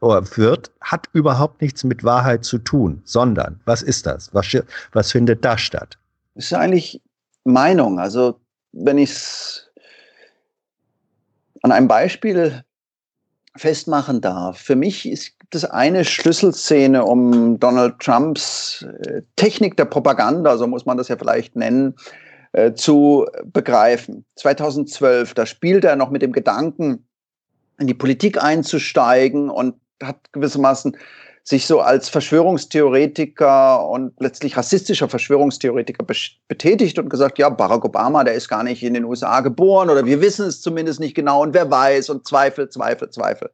[0.00, 4.32] wird, hat überhaupt nichts mit Wahrheit zu tun, sondern was ist das?
[4.32, 4.46] Was,
[4.92, 5.98] was findet da statt?
[6.34, 7.02] Das ist eigentlich
[7.44, 7.98] Meinung.
[7.98, 8.40] Also
[8.72, 9.70] wenn ich es
[11.62, 12.64] an einem Beispiel
[13.56, 20.56] festmachen darf, für mich ist das eine Schlüsselszene, um Donald Trumps äh, Technik der Propaganda,
[20.56, 21.96] so muss man das ja vielleicht nennen,
[22.52, 24.24] äh, zu begreifen.
[24.36, 27.04] 2012, da spielt er noch mit dem Gedanken,
[27.78, 30.96] in die Politik einzusteigen und hat gewissermaßen
[31.50, 36.06] sich so als Verschwörungstheoretiker und letztlich rassistischer Verschwörungstheoretiker
[36.46, 40.06] betätigt und gesagt, ja, Barack Obama, der ist gar nicht in den USA geboren oder
[40.06, 43.50] wir wissen es zumindest nicht genau und wer weiß und Zweifel, Zweifel, Zweifel.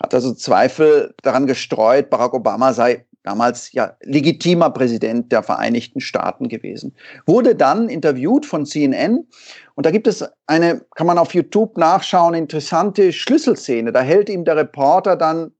[0.00, 6.48] Hat also Zweifel daran gestreut, Barack Obama sei damals ja legitimer Präsident der Vereinigten Staaten
[6.48, 6.94] gewesen.
[7.26, 9.26] Wurde dann interviewt von CNN
[9.74, 13.90] und da gibt es eine, kann man auf YouTube nachschauen, interessante Schlüsselszene.
[13.90, 15.52] Da hält ihm der Reporter dann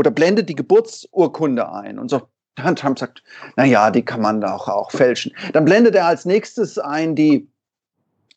[0.00, 2.26] oder blendet die Geburtsurkunde ein und sagt,
[2.56, 3.22] dann Trump sagt,
[3.56, 5.30] na ja, die kann man doch auch fälschen.
[5.52, 7.46] Dann blendet er als nächstes ein die,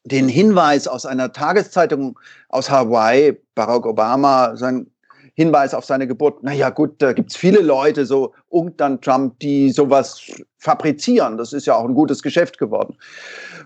[0.03, 4.87] den Hinweis aus einer Tageszeitung aus Hawaii, Barack Obama, sein
[5.35, 6.39] Hinweis auf seine Geburt.
[6.41, 10.21] Na ja, gut, da gibt's viele Leute, so und dann Trump, die sowas
[10.57, 11.37] fabrizieren.
[11.37, 12.97] Das ist ja auch ein gutes Geschäft geworden.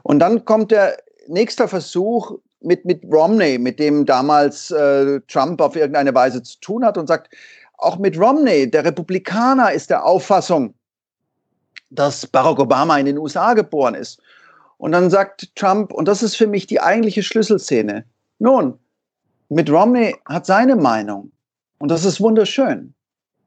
[0.03, 5.75] Und dann kommt der nächste Versuch mit, mit Romney, mit dem damals äh, Trump auf
[5.75, 7.33] irgendeine Weise zu tun hat und sagt,
[7.78, 10.73] auch mit Romney, der Republikaner, ist der Auffassung,
[11.89, 14.19] dass Barack Obama in den USA geboren ist.
[14.78, 18.05] Und dann sagt Trump, und das ist für mich die eigentliche Schlüsselszene,
[18.39, 18.78] nun,
[19.49, 21.32] mit Romney hat seine Meinung.
[21.80, 22.93] Und das ist wunderschön.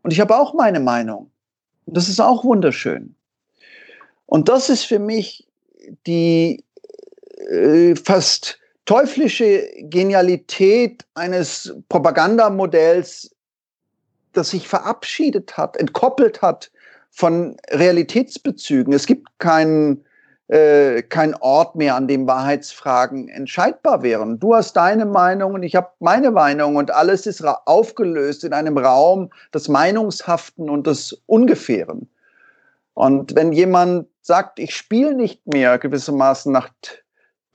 [0.03, 1.31] Und ich habe auch meine Meinung.
[1.87, 3.15] Und das ist auch wunderschön.
[4.27, 5.47] Und das ist für mich
[6.07, 6.65] die
[7.51, 13.31] äh, fast teuflische Genialität eines Propagandamodells,
[14.33, 16.71] das sich verabschiedet hat, entkoppelt hat
[17.11, 18.93] von Realitätsbezügen.
[18.93, 20.05] Es gibt keinen
[20.51, 24.41] äh, kein Ort mehr, an dem Wahrheitsfragen entscheidbar wären.
[24.41, 28.77] Du hast deine Meinung und ich habe meine Meinung und alles ist aufgelöst in einem
[28.77, 32.11] Raum des Meinungshaften und des Ungefähren.
[32.95, 36.71] Und wenn jemand sagt, ich spiele nicht mehr gewissermaßen nach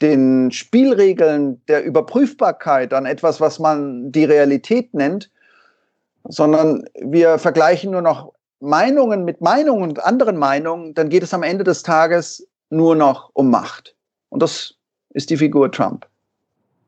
[0.01, 5.29] den Spielregeln der Überprüfbarkeit an etwas, was man die Realität nennt,
[6.27, 11.43] sondern wir vergleichen nur noch Meinungen mit Meinungen und anderen Meinungen, dann geht es am
[11.43, 13.95] Ende des Tages nur noch um Macht.
[14.29, 14.75] Und das
[15.09, 16.07] ist die Figur Trump.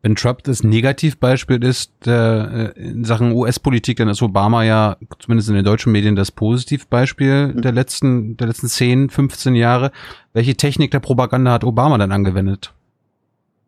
[0.02, 5.56] Wenn Trump das Negativbeispiel ist äh, in Sachen US-Politik, dann ist Obama ja zumindest in
[5.56, 7.62] den deutschen Medien das Positivbeispiel mhm.
[7.62, 9.92] der letzten, der letzten 10, 15 Jahre.
[10.34, 12.74] Welche Technik der Propaganda hat Obama dann angewendet?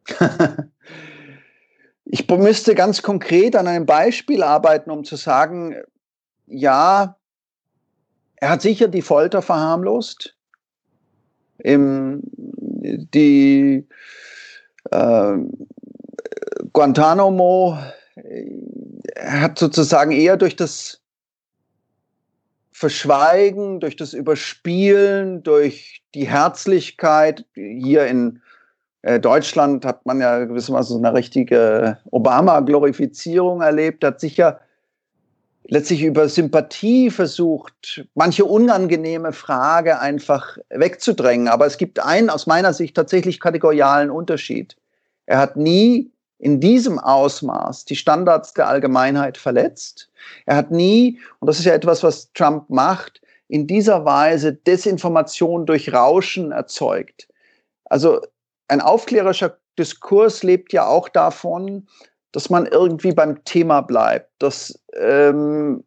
[2.12, 5.76] ich müsste ganz konkret an einem Beispiel arbeiten, um zu sagen,
[6.48, 7.16] ja,
[8.38, 10.36] er hat sicher die Folter verharmlost.
[11.60, 13.88] Im, die
[14.90, 15.38] äh,
[16.74, 17.78] Guantanamo
[19.20, 21.04] hat sozusagen eher durch das
[22.72, 28.42] Verschweigen, durch das Überspielen, durch die Herzlichkeit hier in
[29.22, 34.60] Deutschland hat man ja gewissermaßen so eine richtige Obama-Glorifizierung erlebt, hat sicher
[35.70, 41.48] letztlich über Sympathie versucht, manche unangenehme Frage einfach wegzudrängen.
[41.48, 44.76] Aber es gibt einen aus meiner Sicht tatsächlich kategorialen Unterschied.
[45.28, 50.10] Er hat nie in diesem Ausmaß die Standards der Allgemeinheit verletzt.
[50.46, 55.66] Er hat nie, und das ist ja etwas, was Trump macht, in dieser Weise Desinformation
[55.66, 57.28] durch Rauschen erzeugt.
[57.86, 58.22] Also
[58.70, 61.88] ein aufklärerischer Diskurs lebt ja auch davon,
[62.32, 65.84] dass man irgendwie beim Thema bleibt, dass ähm,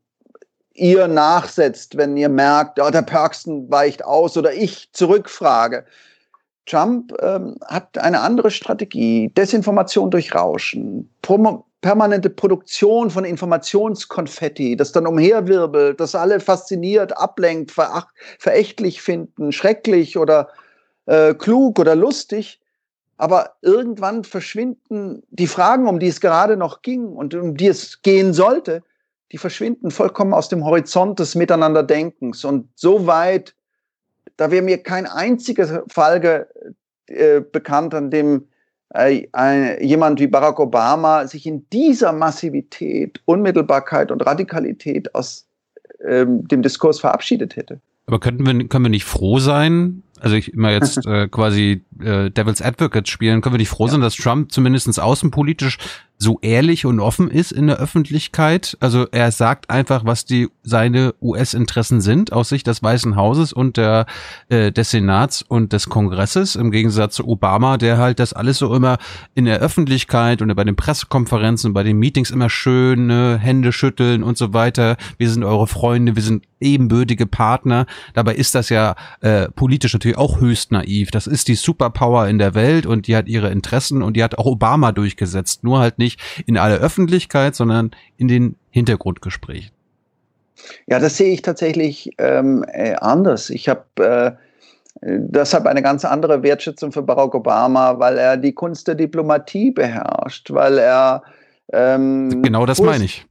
[0.75, 5.85] ihr nachsetzt, wenn ihr merkt, oh, der Perksen weicht aus oder ich zurückfrage.
[6.67, 9.31] Trump ähm, hat eine andere Strategie.
[9.37, 17.73] Desinformation durch Rauschen, Promo permanente Produktion von Informationskonfetti, das dann umherwirbelt, das alle fasziniert, ablenkt,
[18.39, 20.49] verächtlich finden, schrecklich oder
[21.07, 22.62] äh, klug oder lustig.
[23.23, 28.03] Aber irgendwann verschwinden die Fragen, um die es gerade noch ging und um die es
[28.03, 28.83] gehen sollte,
[29.31, 32.45] die verschwinden vollkommen aus dem Horizont des Miteinanderdenkens.
[32.45, 33.55] Und so weit,
[34.37, 36.49] da wäre mir kein einziger Fall
[37.07, 38.49] äh, bekannt, an dem
[38.93, 45.47] äh, äh, jemand wie Barack Obama sich in dieser Massivität, Unmittelbarkeit und Radikalität aus
[46.05, 47.81] ähm, dem Diskurs verabschiedet hätte.
[48.07, 52.31] Aber könnten wir, können wir nicht froh sein, also ich immer jetzt äh, quasi äh,
[52.31, 55.79] Devil's Advocate spielen, können wir nicht froh sein, dass Trump zumindest außenpolitisch
[56.23, 58.77] so ehrlich und offen ist in der Öffentlichkeit.
[58.81, 63.77] Also er sagt einfach, was die seine US-Interessen sind aus Sicht des Weißen Hauses und
[63.77, 64.07] der
[64.49, 68.75] äh, des Senats und des Kongresses im Gegensatz zu Obama, der halt das alles so
[68.75, 68.99] immer
[69.35, 74.23] in der Öffentlichkeit und bei den Pressekonferenzen bei den Meetings immer schön ne, Hände schütteln
[74.23, 74.97] und so weiter.
[75.19, 77.87] Wir sind eure Freunde, wir sind ebenbürtige Partner.
[78.15, 81.11] Dabei ist das ja äh, politisch natürlich auch höchst naiv.
[81.11, 84.39] Das ist die Superpower in der Welt und die hat ihre Interessen und die hat
[84.39, 85.65] auch Obama durchgesetzt.
[85.65, 89.71] Nur halt nicht nicht in aller Öffentlichkeit, sondern in den Hintergrundgesprächen.
[90.87, 93.51] Ja, das sehe ich tatsächlich ähm, äh, anders.
[93.51, 94.33] Ich habe äh,
[95.03, 100.53] deshalb eine ganz andere Wertschätzung für Barack Obama, weil er die Kunst der Diplomatie beherrscht,
[100.53, 101.23] weil er
[101.73, 103.25] ähm, genau das meine ich.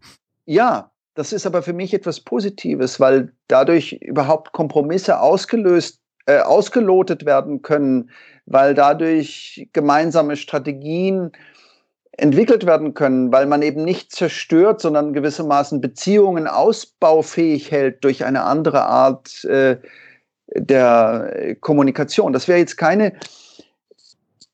[0.46, 7.26] Ja, das ist aber für mich etwas Positives, weil dadurch überhaupt Kompromisse ausgelöst, äh, ausgelotet
[7.26, 8.10] werden können,
[8.46, 11.32] weil dadurch gemeinsame Strategien
[12.22, 18.44] entwickelt werden können, weil man eben nicht zerstört, sondern gewissermaßen Beziehungen ausbaufähig hält durch eine
[18.44, 19.78] andere Art äh,
[20.54, 22.32] der Kommunikation.
[22.32, 23.14] Das wäre jetzt keine,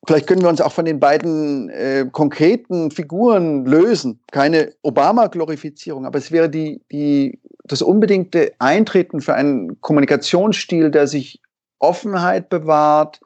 [0.07, 6.19] vielleicht können wir uns auch von den beiden äh, konkreten Figuren lösen, keine Obama-Glorifizierung, aber
[6.19, 11.41] es wäre die, die, das unbedingte Eintreten für einen Kommunikationsstil, der sich
[11.79, 13.19] Offenheit bewahrt,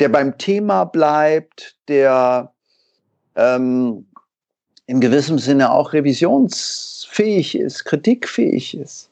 [0.00, 2.53] der beim Thema bleibt, der
[3.36, 4.04] ähm,
[4.86, 9.10] in gewissem Sinne auch revisionsfähig ist, kritikfähig ist.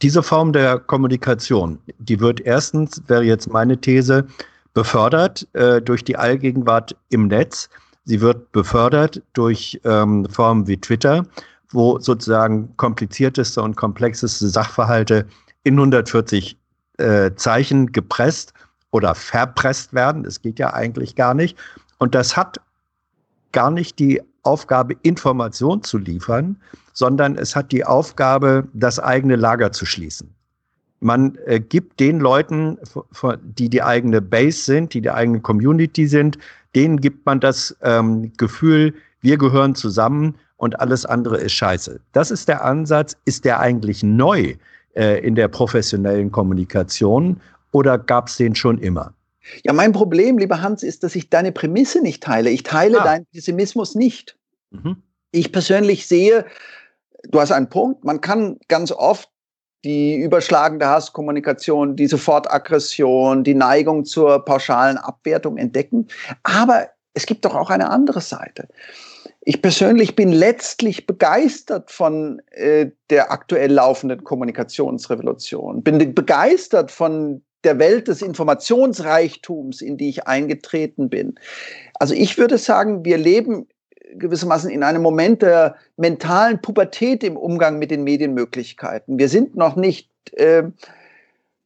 [0.00, 4.26] Diese Form der Kommunikation, die wird erstens, wäre jetzt meine These,
[4.74, 7.68] befördert äh, durch die Allgegenwart im Netz.
[8.04, 11.24] Sie wird befördert durch ähm, Formen wie Twitter,
[11.70, 15.26] wo sozusagen komplizierteste und komplexeste Sachverhalte
[15.62, 16.56] in 140
[16.98, 18.52] äh, Zeichen gepresst
[18.90, 20.24] oder verpresst werden.
[20.24, 21.56] Das geht ja eigentlich gar nicht.
[21.98, 22.60] Und das hat
[23.52, 26.56] gar nicht die Aufgabe, Information zu liefern,
[26.92, 30.34] sondern es hat die Aufgabe, das eigene Lager zu schließen.
[31.00, 32.78] Man äh, gibt den Leuten,
[33.42, 36.38] die die eigene Base sind, die die eigene Community sind,
[36.74, 42.00] denen gibt man das ähm, Gefühl, wir gehören zusammen und alles andere ist scheiße.
[42.12, 43.16] Das ist der Ansatz.
[43.24, 44.54] Ist der eigentlich neu
[44.94, 47.40] äh, in der professionellen Kommunikation
[47.72, 49.12] oder gab es den schon immer?
[49.64, 52.50] Ja, mein Problem, lieber Hans, ist, dass ich deine Prämisse nicht teile.
[52.50, 53.04] Ich teile ah.
[53.04, 54.36] deinen Pessimismus nicht.
[54.70, 55.02] Mhm.
[55.30, 56.46] Ich persönlich sehe,
[57.28, 59.28] du hast einen Punkt, man kann ganz oft
[59.84, 66.06] die überschlagende Hasskommunikation, die Sofortaggression, die Neigung zur pauschalen Abwertung entdecken.
[66.44, 68.68] Aber es gibt doch auch eine andere Seite.
[69.40, 77.78] Ich persönlich bin letztlich begeistert von äh, der aktuell laufenden Kommunikationsrevolution, bin begeistert von der
[77.78, 81.34] Welt des Informationsreichtums, in die ich eingetreten bin.
[81.94, 83.66] Also ich würde sagen, wir leben
[84.14, 89.18] gewissermaßen in einem Moment der mentalen Pubertät im Umgang mit den Medienmöglichkeiten.
[89.18, 90.64] Wir sind noch nicht äh,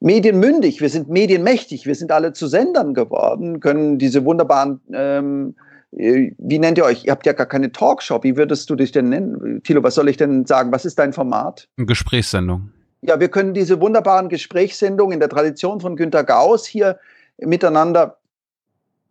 [0.00, 5.54] medienmündig, wir sind medienmächtig, wir sind alle zu Sendern geworden, können diese wunderbaren, ähm,
[5.92, 7.04] äh, wie nennt ihr euch?
[7.04, 8.22] Ihr habt ja gar keine Talkshow.
[8.22, 9.62] Wie würdest du dich denn nennen?
[9.62, 10.72] Thilo, was soll ich denn sagen?
[10.72, 11.68] Was ist dein Format?
[11.76, 12.70] Eine Gesprächssendung.
[13.06, 16.98] Ja, wir können diese wunderbaren Gesprächssendungen in der Tradition von Günter Gauss hier
[17.38, 18.18] miteinander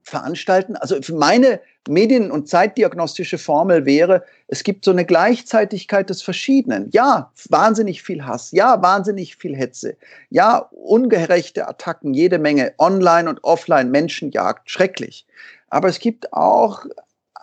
[0.03, 0.75] veranstalten.
[0.75, 6.89] Also meine medien- und zeitdiagnostische Formel wäre, es gibt so eine Gleichzeitigkeit des Verschiedenen.
[6.91, 8.51] Ja, wahnsinnig viel Hass.
[8.51, 9.95] Ja, wahnsinnig viel Hetze.
[10.29, 15.25] Ja, ungerechte Attacken, jede Menge, online und offline, Menschenjagd, schrecklich.
[15.69, 16.85] Aber es gibt auch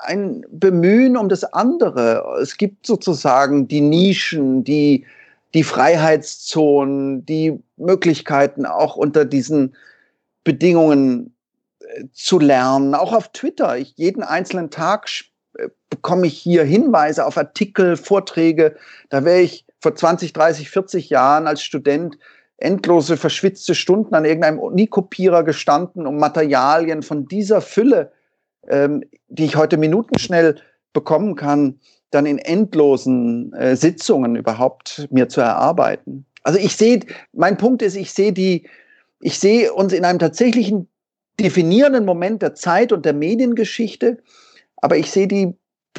[0.05, 2.39] ein Bemühen um das andere.
[2.43, 5.07] Es gibt sozusagen die Nischen, die,
[5.55, 9.77] die Freiheitszonen, die Möglichkeiten auch unter diesen
[10.45, 11.35] Bedingungen
[11.81, 13.77] äh, zu lernen, auch auf Twitter.
[13.77, 15.09] Ich, jeden einzelnen Tag
[15.55, 18.77] äh, bekomme ich hier Hinweise auf Artikel, Vorträge.
[19.11, 22.19] Da wäre ich vor 20, 30, 40 Jahren als Student
[22.57, 28.13] endlose verschwitzte Stunden an irgendeinem Unikopierer gestanden, um Materialien von dieser Fülle,
[28.69, 30.57] ähm, die ich heute minutenschnell
[30.93, 31.81] bekommen kann,
[32.13, 36.27] dann in endlosen äh, Sitzungen überhaupt mir zu erarbeiten.
[36.45, 37.01] Also ich sehe,
[37.33, 38.69] mein Punkt ist, ich sehe die,
[39.21, 40.89] ich sehe uns in einem tatsächlichen
[41.41, 44.23] definierenden Moment der Zeit und der Mediengeschichte,
[44.77, 45.55] aber ich sehe die,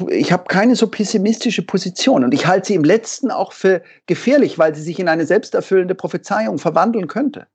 [0.08, 4.58] ich habe keine so pessimistische Position und ich halte sie im letzten auch für gefährlich,
[4.58, 7.46] weil sie sich in eine selbsterfüllende Prophezeiung verwandeln könnte.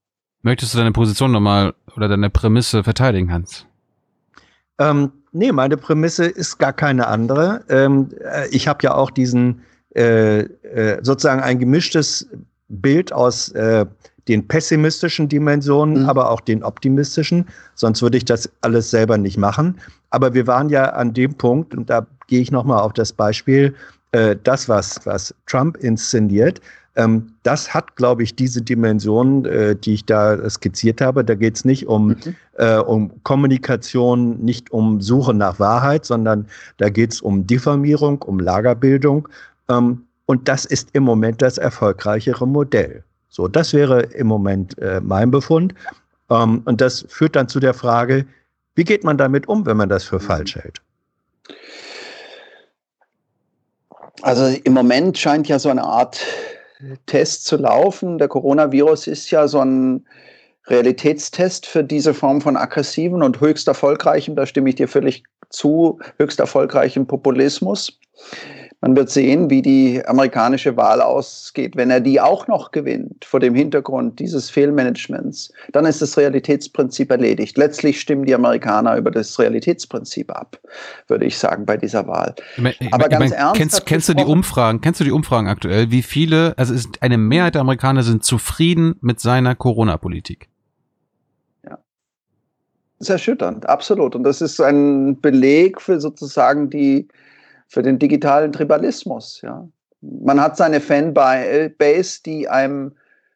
[0.41, 3.66] Möchtest du deine Position nochmal oder deine Prämisse verteidigen, Hans?
[4.80, 7.61] Ähm, nee, meine Prämisse ist gar keine andere.
[7.69, 9.61] Ähm, äh, ich habe ja auch diesen
[9.95, 12.27] äh, äh, sozusagen ein gemischtes
[12.67, 13.86] Bild aus äh,
[14.27, 16.09] den pessimistischen Dimensionen, mhm.
[16.09, 17.47] aber auch den optimistischen.
[17.73, 19.80] Sonst würde ich das alles selber nicht machen.
[20.11, 23.73] Aber wir waren ja an dem Punkt, und da gehe ich nochmal auf das Beispiel,
[24.11, 26.61] äh, das, was, was Trump inszeniert,
[27.00, 31.24] ähm, das hat, glaube ich, diese Dimension, äh, die ich da skizziert habe.
[31.24, 32.36] Da geht es nicht um, mhm.
[32.58, 36.45] äh, um Kommunikation, nicht um Suche nach Wahrheit, sondern
[36.76, 39.30] da geht es um Diffamierung, um Lagerbildung.
[39.70, 43.04] Ähm, und das ist im Moment das erfolgreichere Modell.
[43.30, 45.74] So, das wäre im Moment äh, mein Befund.
[46.30, 48.26] Ähm, und das führt dann zu der Frage,
[48.76, 50.82] wie geht man damit um, wenn man das für falsch hält?
[54.22, 56.20] Also im Moment scheint ja so eine Art
[57.05, 58.17] Test zu laufen.
[58.17, 60.05] Der Coronavirus ist ja so ein
[60.67, 65.99] Realitätstest für diese Form von aggressiven und höchst erfolgreichem, da stimme ich dir völlig zu,
[66.17, 67.99] höchst erfolgreichem Populismus.
[68.82, 73.41] Man wird sehen, wie die amerikanische Wahl ausgeht, wenn er die auch noch gewinnt, vor
[73.41, 75.51] dem Hintergrund dieses Fehlmanagements.
[75.73, 77.57] Dann ist das Realitätsprinzip erledigt.
[77.57, 80.57] Letztlich stimmen die Amerikaner über das Realitätsprinzip ab,
[81.07, 82.36] würde ich sagen, bei dieser Wahl.
[82.55, 83.57] Ich mein, ich Aber ganz mein, ernst.
[83.57, 84.80] Kennst, kennst du die Umfragen?
[84.80, 85.91] Kennst du die Umfragen aktuell?
[85.91, 90.47] Wie viele, also ist eine Mehrheit der Amerikaner sind zufrieden mit seiner Corona-Politik?
[91.65, 91.80] Ja.
[92.97, 94.15] Das ist erschütternd, absolut.
[94.15, 97.09] Und das ist ein Beleg für sozusagen die,
[97.70, 99.41] für den digitalen Tribalismus.
[99.41, 99.67] Ja.
[100.01, 102.95] Man hat seine Fanbase, die einem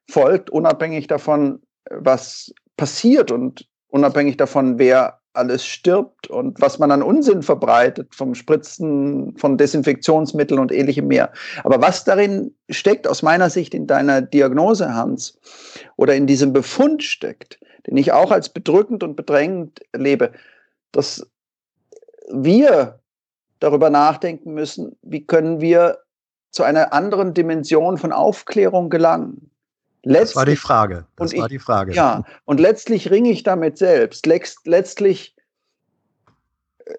[0.09, 7.01] folgt, unabhängig davon, was passiert und unabhängig davon, wer alles stirbt und was man an
[7.01, 11.31] Unsinn verbreitet, vom Spritzen von Desinfektionsmitteln und ähnlichem mehr.
[11.63, 15.39] Aber was darin steckt, aus meiner Sicht in deiner Diagnose, Hans,
[15.95, 20.31] oder in diesem Befund steckt, den ich auch als bedrückend und bedrängend erlebe,
[20.91, 21.27] dass
[22.31, 22.99] wir
[23.63, 25.99] darüber nachdenken müssen, wie können wir
[26.51, 29.49] zu einer anderen Dimension von Aufklärung gelangen.
[30.03, 31.07] Letztlich, das war die Frage.
[31.15, 31.93] Das war die Frage.
[31.93, 34.27] Ja, und letztlich ringe ich damit selbst.
[34.65, 35.33] Letztlich
[36.85, 36.93] äh,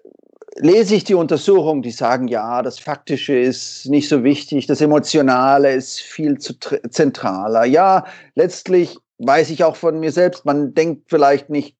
[0.55, 5.71] lese ich die Untersuchungen, die sagen, ja, das Faktische ist nicht so wichtig, das Emotionale
[5.71, 6.55] ist viel zu
[6.89, 7.65] zentraler.
[7.65, 11.77] Ja, letztlich weiß ich auch von mir selbst, man denkt vielleicht nicht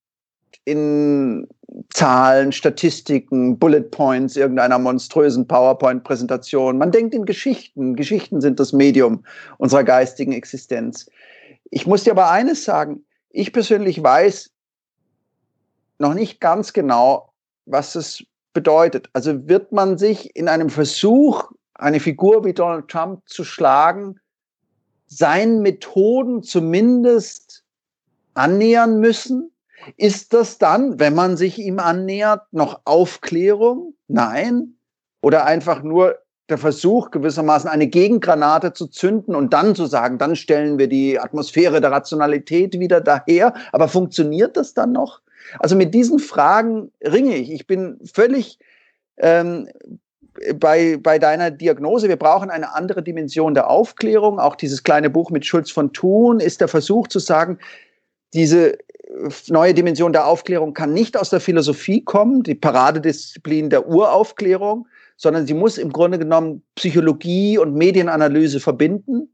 [0.64, 1.48] in
[1.90, 6.78] Zahlen, Statistiken, Bullet Points irgendeiner monströsen PowerPoint-Präsentation.
[6.78, 7.96] Man denkt in Geschichten.
[7.96, 9.24] Geschichten sind das Medium
[9.58, 11.10] unserer geistigen Existenz.
[11.72, 13.04] Ich muss dir aber eines sagen.
[13.32, 14.52] Ich persönlich weiß
[16.00, 17.34] noch nicht ganz genau,
[17.66, 19.10] was es bedeutet.
[19.14, 24.20] Also wird man sich in einem Versuch, eine Figur wie Donald Trump zu schlagen,
[25.08, 27.64] seinen Methoden zumindest
[28.34, 29.52] annähern müssen?
[29.98, 33.94] Ist das dann, wenn man sich ihm annähert, noch Aufklärung?
[34.08, 34.76] Nein.
[35.22, 36.18] Oder einfach nur
[36.50, 41.20] der Versuch, gewissermaßen eine Gegengranate zu zünden und dann zu sagen, dann stellen wir die
[41.20, 43.54] Atmosphäre der Rationalität wieder daher.
[43.72, 45.22] Aber funktioniert das dann noch?
[45.60, 47.52] Also mit diesen Fragen ringe ich.
[47.52, 48.60] Ich bin völlig
[49.18, 49.70] ähm,
[50.56, 52.10] bei, bei deiner Diagnose.
[52.10, 54.40] Wir brauchen eine andere Dimension der Aufklärung.
[54.40, 57.58] Auch dieses kleine Buch mit Schulz von Thun ist der Versuch zu sagen,
[58.34, 58.78] diese
[59.48, 64.88] neue Dimension der Aufklärung kann nicht aus der Philosophie kommen, die Paradedisziplin der Uraufklärung,
[65.18, 69.30] sondern sie muss im Grunde genommen Psychologie und Medienanalyse verbinden.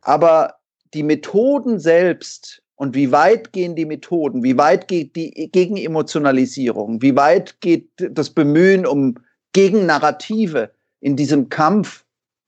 [0.00, 0.54] Aber
[0.94, 7.14] die Methoden selbst und wie weit gehen die Methoden, wie weit geht die Gegenemotionalisierung, wie
[7.14, 9.14] weit geht das Bemühen um
[9.52, 10.70] Gegennarrative
[11.00, 12.04] in diesem Kampf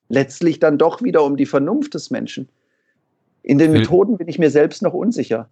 [0.09, 2.49] letztlich dann doch wieder um die Vernunft des Menschen.
[3.43, 5.51] In den Methoden bin ich mir selbst noch unsicher.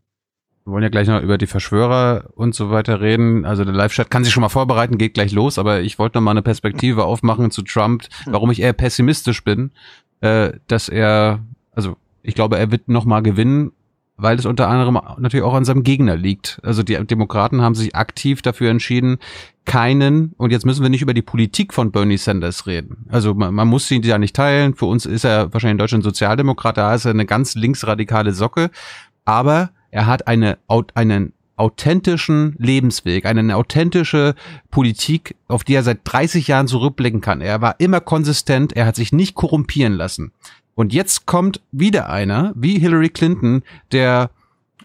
[0.65, 3.45] Wir wollen ja gleich noch über die Verschwörer und so weiter reden.
[3.45, 6.23] Also der Live-Chat kann sich schon mal vorbereiten, geht gleich los, aber ich wollte noch
[6.23, 9.73] mal eine Perspektive aufmachen zu Trump, warum ich eher pessimistisch bin,
[10.21, 11.41] äh, dass er,
[11.73, 13.73] also ich glaube, er wird noch mal gewinnen,
[14.17, 16.61] weil es unter anderem natürlich auch an seinem Gegner liegt.
[16.63, 19.19] Also die Demokraten haben sich aktiv dafür entschieden,
[19.65, 23.07] keinen, und jetzt müssen wir nicht über die Politik von Bernie Sanders reden.
[23.09, 24.75] Also man, man muss ihn ja nicht teilen.
[24.75, 28.71] Für uns ist er wahrscheinlich in Deutschland Sozialdemokrat, da ist er eine ganz linksradikale Socke.
[29.25, 30.59] Aber er hat eine,
[30.95, 34.35] einen authentischen Lebensweg, eine authentische
[34.71, 37.41] Politik, auf die er seit 30 Jahren zurückblicken kann.
[37.41, 40.33] Er war immer konsistent, er hat sich nicht korrumpieren lassen.
[40.75, 43.63] Und jetzt kommt wieder einer, wie Hillary Clinton,
[43.93, 44.31] der,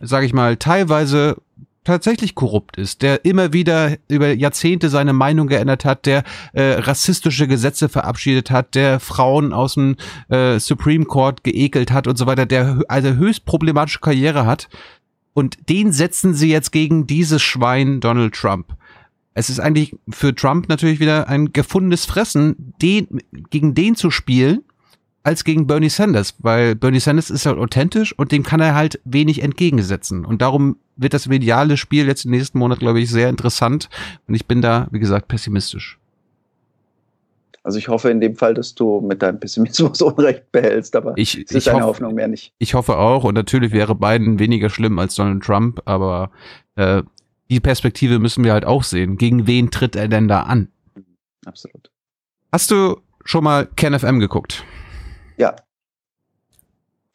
[0.01, 1.37] sage ich mal, teilweise
[1.87, 7.47] tatsächlich korrupt ist, der immer wieder über Jahrzehnte seine Meinung geändert hat, der äh, rassistische
[7.47, 9.95] Gesetze verabschiedet hat, der Frauen aus dem
[10.27, 14.67] äh, Supreme Court geekelt hat und so weiter, der also höchst problematische Karriere hat.
[15.37, 18.75] Und den setzen sie jetzt gegen dieses Schwein Donald Trump.
[19.35, 23.21] Es ist eigentlich für Trump natürlich wieder ein gefundenes Fressen, den,
[23.51, 24.63] gegen den zu spielen,
[25.21, 28.99] als gegen Bernie Sanders, weil Bernie Sanders ist halt authentisch und dem kann er halt
[29.05, 30.25] wenig entgegensetzen.
[30.25, 33.89] Und darum wird das mediale Spiel jetzt im nächsten Monat, glaube ich, sehr interessant.
[34.27, 35.99] Und ich bin da, wie gesagt, pessimistisch.
[37.67, 41.37] Also ich hoffe in dem Fall, dass du mit deinem Pessimismus Unrecht behältst, aber ich,
[41.37, 42.53] es ist deine hoffe, Hoffnung mehr nicht.
[42.59, 46.31] Ich hoffe auch und natürlich wäre Biden weniger schlimm als Donald Trump, aber
[46.77, 47.03] äh,
[47.49, 49.17] die Perspektive müssen wir halt auch sehen.
[49.17, 50.69] Gegen wen tritt er denn da an?
[51.45, 51.91] Absolut.
[52.53, 54.63] Hast du schon mal KenFM geguckt?
[55.35, 55.53] Ja.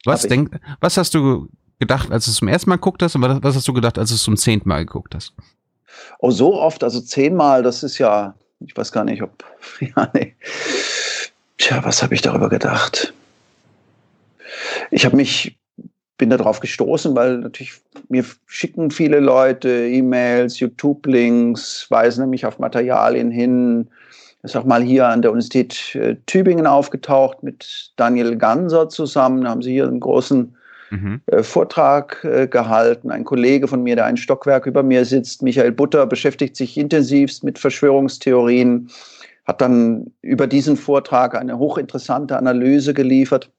[0.05, 1.48] Was, denk, was hast du
[1.78, 4.11] gedacht, als du es zum ersten Mal geguckt hast und was hast du gedacht, als
[4.11, 5.32] du es zum zehnten Mal geguckt hast?
[6.18, 8.34] Oh, so oft, also zehnmal, das ist ja,
[8.66, 9.44] ich weiß gar nicht, ob,
[9.80, 10.34] ja, nee.
[11.58, 13.12] Tja, was habe ich darüber gedacht?
[14.90, 15.56] Ich habe mich,
[16.18, 17.74] bin darauf gestoßen, weil natürlich
[18.08, 23.88] mir schicken viele Leute E-Mails, YouTube-Links, weisen mich auf Materialien hin,
[24.42, 29.42] ist auch mal hier an der Universität äh, Tübingen aufgetaucht mit Daniel Ganser zusammen.
[29.42, 30.56] Da haben sie hier einen großen
[30.93, 31.20] mhm.
[31.26, 33.11] Äh, Vortrag äh, gehalten.
[33.11, 37.43] Ein Kollege von mir, der ein Stockwerk über mir sitzt, Michael Butter, beschäftigt sich intensivst
[37.43, 38.88] mit Verschwörungstheorien,
[39.45, 43.51] hat dann über diesen Vortrag eine hochinteressante Analyse geliefert.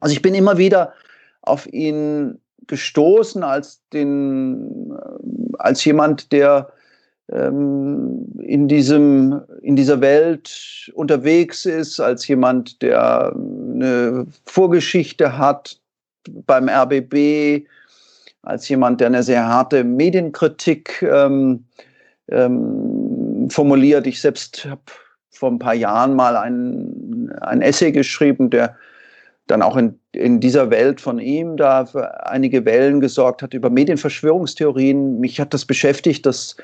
[0.00, 0.92] Also ich bin immer wieder
[1.42, 4.92] auf ihn gestoßen als den,
[5.58, 6.72] als jemand, der
[7.30, 15.78] ähm, in, diesem, in dieser Welt unterwegs ist, als jemand, der eine Vorgeschichte hat
[16.46, 17.66] beim RBB,
[18.42, 21.64] als jemand, der eine sehr harte Medienkritik ähm,
[22.28, 24.06] ähm, formuliert.
[24.06, 24.82] Ich selbst habe
[25.30, 28.76] vor ein paar Jahren mal ein, ein Essay geschrieben, der
[29.46, 33.68] dann auch in, in dieser Welt von ihm da für einige Wellen gesorgt hat über
[33.68, 35.20] Medienverschwörungstheorien.
[35.20, 36.56] Mich hat das beschäftigt, dass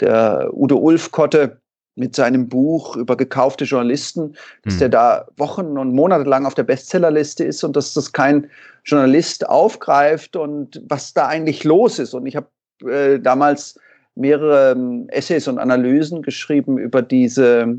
[0.00, 1.60] der Udo Ulfkotte
[1.98, 4.78] mit seinem Buch über gekaufte Journalisten, dass hm.
[4.78, 8.48] der da Wochen und Monate lang auf der Bestsellerliste ist und dass das kein
[8.84, 12.14] Journalist aufgreift und was da eigentlich los ist.
[12.14, 12.48] Und ich habe
[12.88, 13.78] äh, damals
[14.14, 17.76] mehrere ähm, Essays und Analysen geschrieben über diese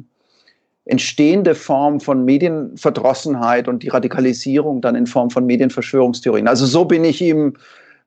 [0.86, 6.48] entstehende Form von Medienverdrossenheit und die Radikalisierung dann in Form von Medienverschwörungstheorien.
[6.48, 7.54] Also so bin ich ihm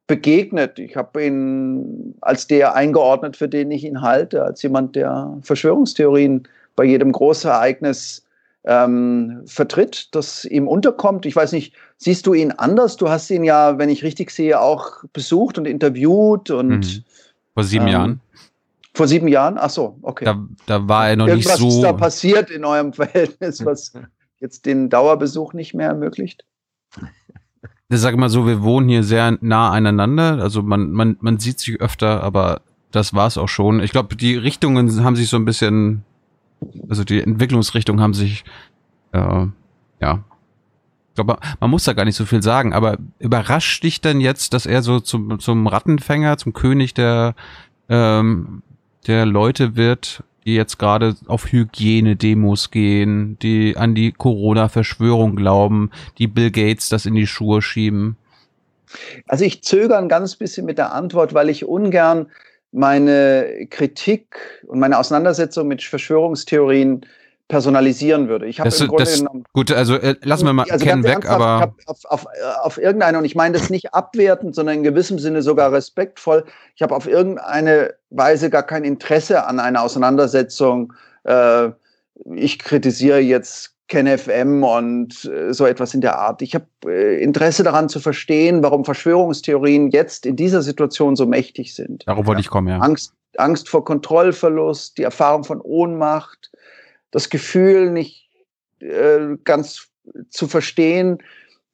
[0.06, 0.78] begegnet.
[0.78, 6.48] Ich habe ihn als der eingeordnet, für den ich ihn halte, als jemand, der Verschwörungstheorien
[6.76, 8.24] bei jedem Großereignis
[8.64, 11.26] ähm, vertritt, das ihm unterkommt.
[11.26, 12.96] Ich weiß nicht, siehst du ihn anders?
[12.96, 17.04] Du hast ihn ja, wenn ich richtig sehe, auch besucht und interviewt und mhm.
[17.54, 18.20] vor sieben ähm, Jahren.
[18.94, 19.56] Vor sieben Jahren?
[19.58, 20.24] Ach so, okay.
[20.24, 21.66] Da, da war er noch Irgendwas nicht so.
[21.66, 23.92] Was ist da passiert in eurem Verhältnis, was
[24.40, 26.44] jetzt den Dauerbesuch nicht mehr ermöglicht?
[27.92, 30.38] Ich sag mal so, wir wohnen hier sehr nah aneinander.
[30.40, 33.80] Also man, man, man sieht sich öfter, aber das war's auch schon.
[33.80, 36.02] Ich glaube, die Richtungen haben sich so ein bisschen,
[36.88, 38.44] also die Entwicklungsrichtungen haben sich,
[39.12, 39.46] äh,
[40.00, 40.24] ja.
[41.10, 44.54] Ich glaube, man muss da gar nicht so viel sagen, aber überrascht dich denn jetzt,
[44.54, 47.34] dass er so zum, zum Rattenfänger, zum König der,
[47.90, 48.62] ähm,
[49.06, 50.24] der Leute wird?
[50.44, 57.06] Die jetzt gerade auf Hygienedemos gehen, die an die Corona-Verschwörung glauben, die Bill Gates das
[57.06, 58.16] in die Schuhe schieben?
[59.26, 62.26] Also ich zögere ein ganz bisschen mit der Antwort, weil ich ungern
[62.72, 64.36] meine Kritik
[64.66, 67.06] und meine Auseinandersetzung mit Verschwörungstheorien
[67.52, 68.46] personalisieren würde.
[68.46, 69.44] Ich habe im Grunde das, genommen.
[69.52, 71.56] Gut, also äh, lassen wir mal also Ken weg, aber.
[71.56, 72.26] Ich habe auf, auf,
[72.62, 76.80] auf irgendeine, und ich meine das nicht abwertend, sondern in gewissem Sinne sogar respektvoll, ich
[76.80, 80.94] habe auf irgendeine Weise gar kein Interesse an einer Auseinandersetzung.
[81.24, 81.68] Äh,
[82.34, 86.40] ich kritisiere jetzt KenFM und äh, so etwas in der Art.
[86.40, 91.74] Ich habe äh, Interesse daran zu verstehen, warum Verschwörungstheorien jetzt in dieser Situation so mächtig
[91.74, 92.08] sind.
[92.08, 92.78] Darauf wollte ich kommen, ja.
[92.78, 96.51] Angst, Angst vor Kontrollverlust, die Erfahrung von Ohnmacht,
[97.12, 98.28] das Gefühl, nicht
[98.80, 99.88] äh, ganz
[100.30, 101.18] zu verstehen,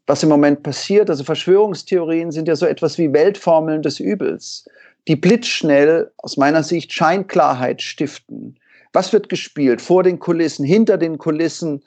[0.07, 1.09] was im Moment passiert.
[1.09, 4.69] Also Verschwörungstheorien sind ja so etwas wie Weltformeln des Übels,
[5.07, 8.59] die blitzschnell aus meiner Sicht Scheinklarheit stiften.
[8.93, 9.81] Was wird gespielt?
[9.81, 11.83] Vor den Kulissen, hinter den Kulissen?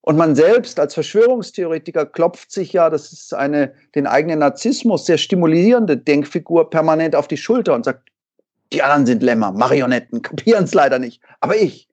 [0.00, 5.18] Und man selbst als Verschwörungstheoretiker klopft sich ja, das ist eine den eigenen Narzissmus sehr
[5.18, 8.08] stimulierende Denkfigur permanent auf die Schulter und sagt,
[8.72, 11.20] die anderen sind Lämmer, Marionetten, kapieren es leider nicht.
[11.40, 11.88] Aber ich,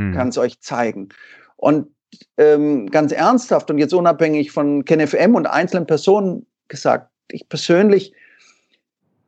[0.00, 0.14] hm.
[0.14, 1.10] kann es euch zeigen.
[1.56, 1.88] Und
[2.36, 8.12] ähm, ganz ernsthaft und jetzt unabhängig von KenFM und einzelnen Personen gesagt, ich persönlich,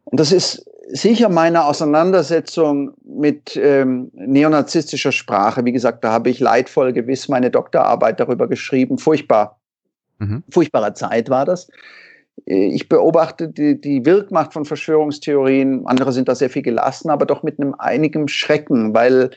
[0.04, 5.64] und das ist sicher meine Auseinandersetzung mit ähm, neonazistischer Sprache.
[5.64, 8.98] Wie gesagt, da habe ich leidvoll gewiss meine Doktorarbeit darüber geschrieben.
[8.98, 9.60] Furchtbar,
[10.18, 10.42] mhm.
[10.50, 11.68] furchtbare Zeit war das.
[12.44, 15.86] Ich beobachte die, die Wirkmacht von Verschwörungstheorien.
[15.86, 19.30] Andere sind da sehr viel gelassen, aber doch mit einem einigen Schrecken, weil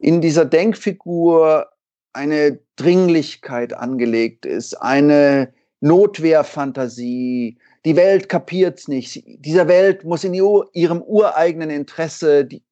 [0.00, 1.68] in dieser Denkfigur
[2.12, 7.58] eine Dringlichkeit angelegt ist, eine Notwehrfantasie.
[7.84, 9.22] Die Welt kapiert's nicht.
[9.26, 12.62] Dieser Welt muss in ihrem ureigenen Interesse, die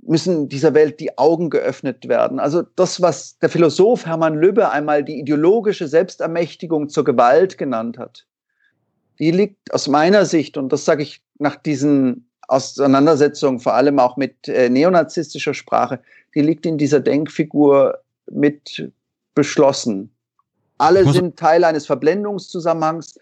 [0.00, 2.40] müssen dieser Welt die Augen geöffnet werden.
[2.40, 8.26] Also das, was der Philosoph Hermann Lübbe einmal die ideologische Selbstermächtigung zur Gewalt genannt hat,
[9.18, 14.16] die liegt aus meiner Sicht, und das sage ich nach diesen Auseinandersetzungen, vor allem auch
[14.16, 16.00] mit äh, neonazistischer Sprache,
[16.34, 17.98] die liegt in dieser Denkfigur
[18.30, 18.90] mit
[19.34, 20.10] beschlossen.
[20.78, 23.18] Alle sind Teil eines Verblendungszusammenhangs.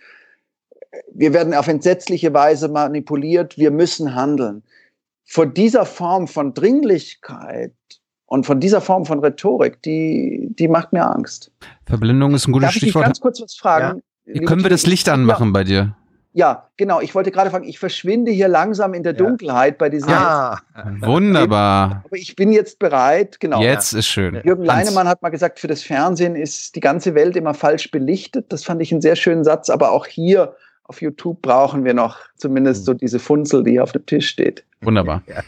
[1.12, 3.58] Wir werden auf entsetzliche Weise manipuliert.
[3.58, 4.62] Wir müssen handeln.
[5.24, 7.74] Vor dieser Form von Dringlichkeit
[8.26, 11.50] und von dieser Form von Rhetorik, die, die macht mir Angst.
[11.86, 13.04] Verblendung ist ein gutes Darf Stichwort.
[13.04, 14.02] Ich ganz kurz was fragen?
[14.26, 14.42] Ja.
[14.42, 15.52] Können wir das Licht anmachen ja.
[15.52, 15.96] bei dir?
[16.36, 17.00] Ja, genau.
[17.00, 19.76] Ich wollte gerade fragen, ich verschwinde hier langsam in der Dunkelheit ja.
[19.78, 20.12] bei diesem.
[20.12, 20.60] Ah,
[21.00, 22.02] wunderbar.
[22.04, 23.62] Aber ich bin jetzt bereit, genau.
[23.62, 24.42] Jetzt ist schön.
[24.44, 28.52] Jürgen Leinemann hat mal gesagt, für das Fernsehen ist die ganze Welt immer falsch belichtet.
[28.52, 29.70] Das fand ich einen sehr schönen Satz.
[29.70, 30.54] Aber auch hier
[30.84, 34.62] auf YouTube brauchen wir noch zumindest so diese Funzel, die hier auf dem Tisch steht.
[34.82, 35.22] Wunderbar.
[35.26, 35.42] Ja.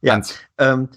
[0.00, 0.22] ja
[0.56, 0.88] ähm,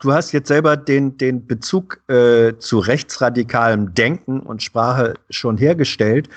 [0.00, 6.28] du hast jetzt selber den, den Bezug äh, zu rechtsradikalem Denken und Sprache schon hergestellt.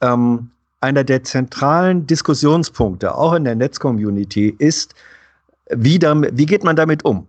[0.00, 4.94] Ähm, einer der zentralen Diskussionspunkte, auch in der Netzcommunity, ist,
[5.70, 7.28] wie, damit, wie geht man damit um?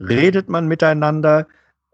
[0.00, 1.46] Redet man miteinander?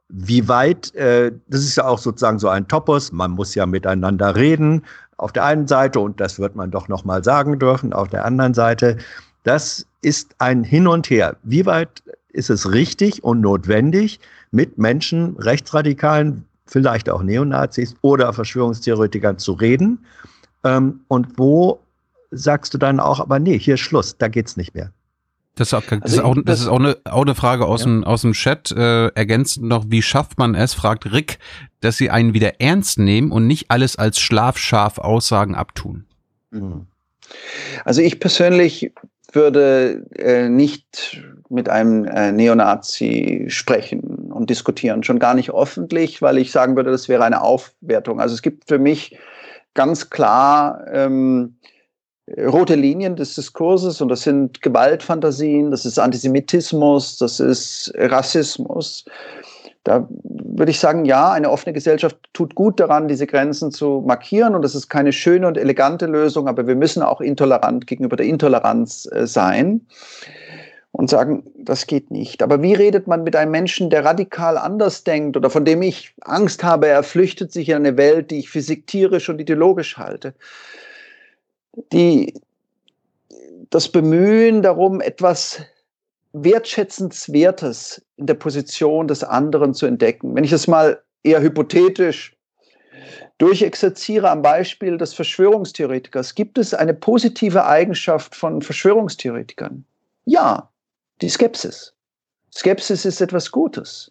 [0.09, 4.37] Wie weit, äh, das ist ja auch sozusagen so ein Topos, man muss ja miteinander
[4.37, 4.83] reden,
[5.17, 8.55] auf der einen Seite, und das wird man doch nochmal sagen dürfen, auf der anderen
[8.55, 8.97] Seite,
[9.43, 11.37] das ist ein Hin und Her.
[11.43, 14.21] Wie weit ist es richtig und notwendig,
[14.51, 19.99] mit Menschen, Rechtsradikalen, vielleicht auch Neonazis oder Verschwörungstheoretikern zu reden?
[20.65, 21.81] Ähm, und wo
[22.31, 24.93] sagst du dann auch, aber nee, hier ist Schluss, da geht's nicht mehr.
[25.55, 27.81] Das ist auch, das also ist auch, das, ist auch, eine, auch eine Frage aus,
[27.81, 27.87] ja.
[27.87, 28.71] dem, aus dem Chat.
[28.71, 31.39] Äh, ergänzend noch, wie schafft man es, fragt Rick,
[31.81, 36.07] dass sie einen wieder ernst nehmen und nicht alles als schlafscharf Aussagen abtun?
[36.51, 36.87] Mhm.
[37.85, 38.93] Also ich persönlich
[39.33, 46.39] würde äh, nicht mit einem äh, Neonazi sprechen und diskutieren, schon gar nicht öffentlich, weil
[46.39, 48.21] ich sagen würde, das wäre eine Aufwertung.
[48.21, 49.19] Also es gibt für mich
[49.75, 51.59] ganz klar ähm,
[52.37, 59.05] rote Linien des Diskurses und das sind Gewaltfantasien, das ist Antisemitismus, das ist Rassismus.
[59.85, 64.55] Da würde ich sagen, ja, eine offene Gesellschaft tut gut daran, diese Grenzen zu markieren
[64.55, 68.27] und das ist keine schöne und elegante Lösung, aber wir müssen auch intolerant gegenüber der
[68.27, 69.87] Intoleranz äh, sein
[70.93, 72.43] und sagen, das geht nicht.
[72.43, 76.15] Aber wie redet man mit einem Menschen, der radikal anders denkt oder von dem ich
[76.23, 80.35] Angst habe, er flüchtet sich in eine Welt, die ich für sektierisch und ideologisch halte?
[81.93, 82.35] Die,
[83.71, 85.61] das Bemühen darum, etwas
[86.33, 90.35] Wertschätzenswertes in der Position des anderen zu entdecken.
[90.35, 92.35] Wenn ich es mal eher hypothetisch
[93.39, 99.85] durchexerziere am Beispiel des Verschwörungstheoretikers, gibt es eine positive Eigenschaft von Verschwörungstheoretikern?
[100.25, 100.69] Ja,
[101.21, 101.95] die Skepsis.
[102.55, 104.11] Skepsis ist etwas Gutes.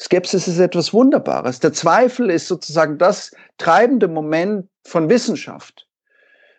[0.00, 1.60] Skepsis ist etwas Wunderbares.
[1.60, 5.86] Der Zweifel ist sozusagen das treibende Moment von Wissenschaft.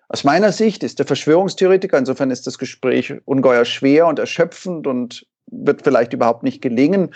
[0.09, 5.25] Aus meiner Sicht ist der Verschwörungstheoretiker, insofern ist das Gespräch ungeheuer schwer und erschöpfend und
[5.47, 7.13] wird vielleicht überhaupt nicht gelingen,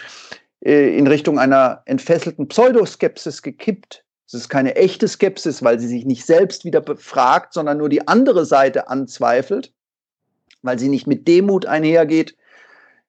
[0.63, 4.03] äh, in Richtung einer entfesselten Pseudoskepsis gekippt.
[4.27, 8.07] Es ist keine echte Skepsis, weil sie sich nicht selbst wieder befragt, sondern nur die
[8.07, 9.73] andere Seite anzweifelt,
[10.61, 12.35] weil sie nicht mit Demut einhergeht,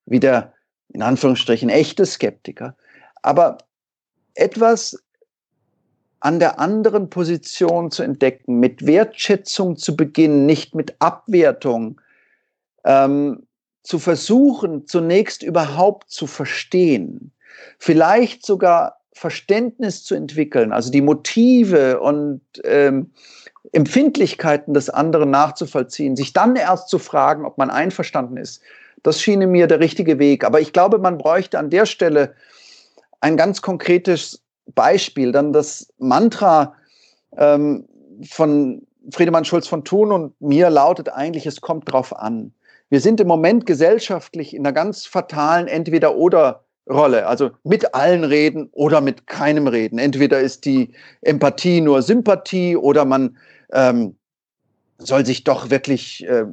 [0.07, 0.53] wie der
[0.89, 2.77] in Anführungsstrichen echte Skeptiker.
[3.23, 3.59] Aber
[4.35, 5.03] etwas
[6.21, 12.01] an der anderen Position zu entdecken, mit Wertschätzung zu beginnen, nicht mit Abwertung,
[12.85, 13.47] ähm,
[13.83, 17.33] zu versuchen, zunächst überhaupt zu verstehen,
[17.79, 23.11] vielleicht sogar Verständnis zu entwickeln, also die Motive und ähm,
[23.73, 28.63] Empfindlichkeiten des anderen nachzuvollziehen, sich dann erst zu fragen, ob man einverstanden ist.
[29.03, 30.45] Das schien mir der richtige Weg.
[30.45, 32.35] Aber ich glaube, man bräuchte an der Stelle
[33.21, 34.43] ein ganz konkretes
[34.75, 35.33] Beispiel.
[35.33, 36.75] Dann das Mantra
[37.37, 37.89] ähm,
[38.31, 42.53] von Friedemann Schulz von Thun und mir lautet eigentlich, es kommt drauf an.
[42.89, 47.27] Wir sind im Moment gesellschaftlich in einer ganz fatalen Entweder-Oder-Rolle.
[47.27, 49.99] Also mit allen reden oder mit keinem reden.
[49.99, 50.93] Entweder ist die
[51.23, 53.37] Empathie nur Sympathie oder man
[53.73, 54.17] ähm,
[54.99, 56.45] soll sich doch wirklich äh,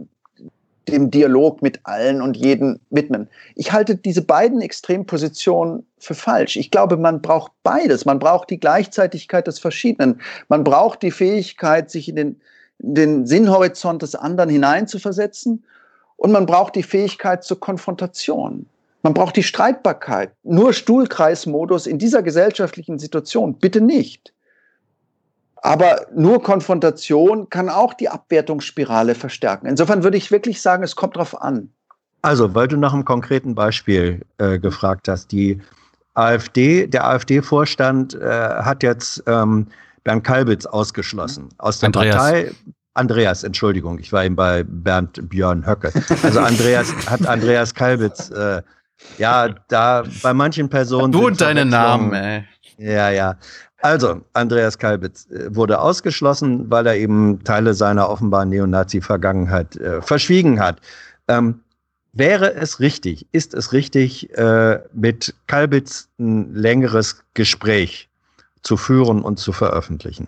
[0.89, 3.27] dem Dialog mit allen und jeden widmen.
[3.55, 6.57] Ich halte diese beiden Extrempositionen für falsch.
[6.57, 8.05] Ich glaube, man braucht beides.
[8.05, 10.21] Man braucht die Gleichzeitigkeit des Verschiedenen.
[10.47, 12.41] Man braucht die Fähigkeit, sich in den,
[12.79, 15.63] in den Sinnhorizont des anderen hineinzuversetzen.
[16.17, 18.65] Und man braucht die Fähigkeit zur Konfrontation.
[19.01, 20.31] Man braucht die Streitbarkeit.
[20.43, 24.33] Nur Stuhlkreismodus in dieser gesellschaftlichen Situation bitte nicht.
[25.61, 29.67] Aber nur Konfrontation kann auch die Abwertungsspirale verstärken.
[29.67, 31.69] Insofern würde ich wirklich sagen, es kommt darauf an.
[32.21, 35.61] Also, weil du nach einem konkreten Beispiel äh, gefragt hast, die
[36.13, 39.67] AfD, der AfD-Vorstand äh, hat jetzt ähm,
[40.03, 42.15] Bernd Kalbitz ausgeschlossen aus der Andreas.
[42.15, 42.51] Partei.
[42.93, 45.93] Andreas, Entschuldigung, ich war eben bei Bernd Björn Höcke.
[46.23, 48.61] Also Andreas hat Andreas Kalbitz, äh,
[49.17, 51.13] ja, da bei manchen Personen.
[51.13, 52.43] Du und deine Namen, ey.
[52.77, 53.35] Ja, ja.
[53.81, 60.59] Also, Andreas Kalbitz äh, wurde ausgeschlossen, weil er eben Teile seiner offenbar Neonazi-Vergangenheit äh, verschwiegen
[60.59, 60.81] hat.
[61.27, 61.61] Ähm,
[62.11, 68.09] wäre es richtig, ist es richtig, äh, mit Kalbitz ein längeres Gespräch
[68.63, 70.27] zu führen und zu veröffentlichen?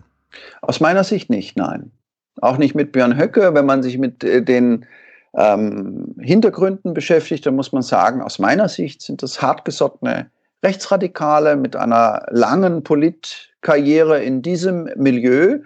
[0.62, 1.92] Aus meiner Sicht nicht, nein.
[2.40, 3.54] Auch nicht mit Björn Höcke.
[3.54, 4.86] Wenn man sich mit äh, den
[5.34, 10.30] ähm, Hintergründen beschäftigt, dann muss man sagen, aus meiner Sicht sind das hartgesottene
[10.64, 15.60] Rechtsradikale mit einer langen Politkarriere in diesem Milieu.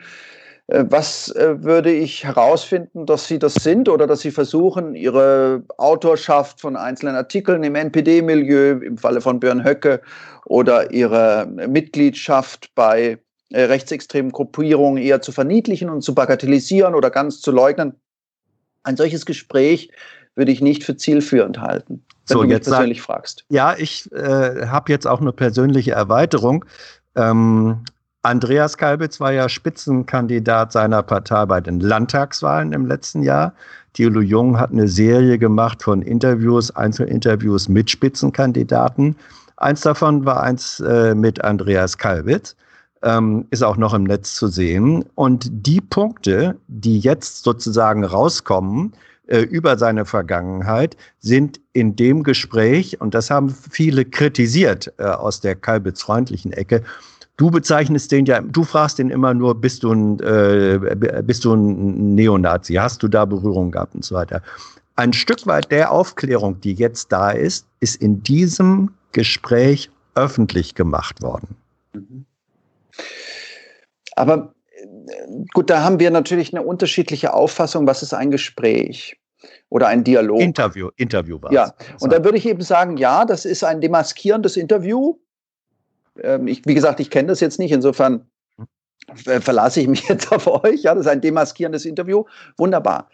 [0.68, 5.64] Äh, was äh, würde ich herausfinden, dass sie das sind oder dass sie versuchen, ihre
[5.78, 10.02] Autorschaft von einzelnen Artikeln im NPD-Milieu, im Falle von Björn Höcke,
[10.46, 13.20] oder ihre Mitgliedschaft bei
[13.52, 17.94] äh, rechtsextremen Gruppierungen eher zu verniedlichen und zu bagatellisieren oder ganz zu leugnen.
[18.84, 19.92] Ein solches Gespräch
[20.36, 23.46] würde ich nicht für zielführend halten, so, du mich persönlich sag, fragst.
[23.50, 26.66] Ja, ich äh, habe jetzt auch eine persönliche Erweiterung.
[27.16, 27.84] Ähm,
[28.24, 33.54] Andreas Kalbitz war ja Spitzenkandidat seiner Partei bei den Landtagswahlen im letzten Jahr.
[33.94, 39.16] Thilo Jung hat eine Serie gemacht von Interviews, Einzelinterviews mit Spitzenkandidaten.
[39.58, 42.56] Eins davon war eins äh, mit Andreas Kalbitz.
[43.04, 45.06] Ähm, ist auch noch im Netz zu sehen.
[45.14, 48.94] Und die Punkte, die jetzt sozusagen rauskommen,
[49.28, 55.42] äh, über seine Vergangenheit, sind in dem Gespräch, und das haben viele kritisiert äh, aus
[55.42, 56.84] der Kalbitz-freundlichen Ecke,
[57.38, 61.54] Du bezeichnest den ja, du fragst den immer nur, bist du ein, äh, bist du
[61.54, 62.76] ein Neonazi?
[62.76, 64.42] Hast du da Berührung gehabt und so weiter?
[64.96, 71.22] Ein Stück weit der Aufklärung, die jetzt da ist, ist in diesem Gespräch öffentlich gemacht
[71.22, 71.58] worden.
[74.16, 74.55] Aber
[75.54, 79.18] gut, da haben wir natürlich eine unterschiedliche Auffassung, was ist ein Gespräch
[79.70, 80.42] oder ein Dialog.
[80.42, 84.58] Interview, Interview war Ja, und da würde ich eben sagen, ja, das ist ein demaskierendes
[84.58, 85.18] Interview.
[86.22, 88.30] Ähm, ich, wie gesagt, ich kenne das jetzt nicht, insofern
[89.14, 90.84] verlasse ich mich jetzt auf euch.
[90.84, 92.26] Ja, das ist ein demaskierendes Interview.
[92.58, 93.10] Wunderbar.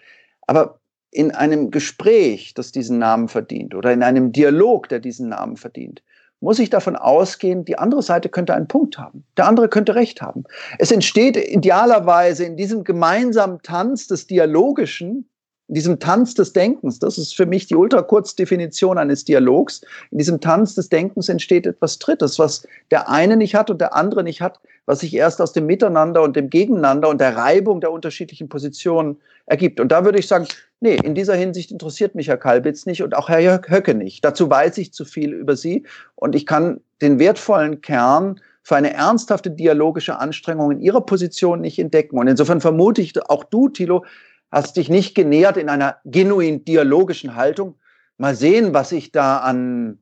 [0.48, 0.80] Aber
[1.12, 6.02] in einem Gespräch, das diesen Namen verdient, oder in einem Dialog, der diesen Namen verdient,
[6.42, 9.24] muss ich davon ausgehen, die andere Seite könnte einen Punkt haben.
[9.38, 10.44] Der andere könnte recht haben.
[10.80, 15.30] Es entsteht idealerweise in diesem gemeinsamen Tanz des Dialogischen,
[15.68, 20.42] in diesem Tanz des Denkens, das ist für mich die Ultrakurzdefinition eines Dialogs, in diesem
[20.42, 24.42] Tanz des Denkens entsteht etwas Drittes, was der eine nicht hat und der andere nicht
[24.42, 28.50] hat, was sich erst aus dem Miteinander und dem Gegeneinander und der Reibung der unterschiedlichen
[28.50, 29.22] Positionen
[29.52, 29.80] ergibt.
[29.82, 30.48] Und da würde ich sagen,
[30.80, 34.24] nee, in dieser Hinsicht interessiert mich Herr Kalbitz nicht und auch Herr Höcke nicht.
[34.24, 38.94] Dazu weiß ich zu viel über Sie und ich kann den wertvollen Kern für eine
[38.94, 42.18] ernsthafte dialogische Anstrengung in Ihrer Position nicht entdecken.
[42.18, 44.06] Und insofern vermute ich, auch du, Thilo,
[44.52, 47.76] hast dich nicht genähert in einer genuin dialogischen Haltung.
[48.18, 50.00] Mal sehen, was sich da an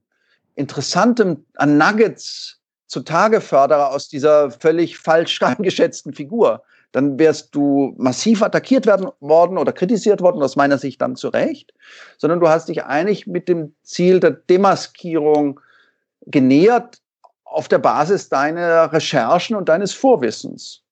[0.55, 8.41] Interessantem, an Nuggets zutage fördere aus dieser völlig falsch eingeschätzten Figur, dann wärst du massiv
[8.41, 11.73] attackiert werden worden oder kritisiert worden, aus meiner Sicht dann zu Recht,
[12.17, 15.59] sondern du hast dich eigentlich mit dem Ziel der Demaskierung
[16.25, 16.99] genähert
[17.43, 20.83] auf der Basis deiner Recherchen und deines Vorwissens.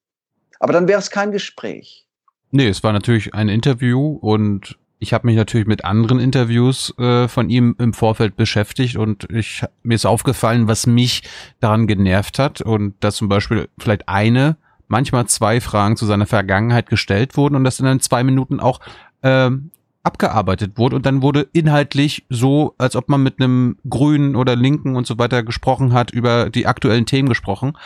[0.59, 2.07] Aber dann wäre es kein Gespräch.
[2.51, 7.27] Nee, es war natürlich ein Interview und ich habe mich natürlich mit anderen Interviews äh,
[7.27, 11.23] von ihm im Vorfeld beschäftigt und ich mir ist aufgefallen, was mich
[11.59, 14.57] daran genervt hat und dass zum Beispiel vielleicht eine,
[14.87, 18.79] manchmal zwei Fragen zu seiner Vergangenheit gestellt wurden und das in dann zwei Minuten auch
[19.23, 19.71] ähm,
[20.03, 24.95] abgearbeitet wurde und dann wurde inhaltlich so, als ob man mit einem Grünen oder Linken
[24.95, 27.77] und so weiter gesprochen hat, über die aktuellen Themen gesprochen.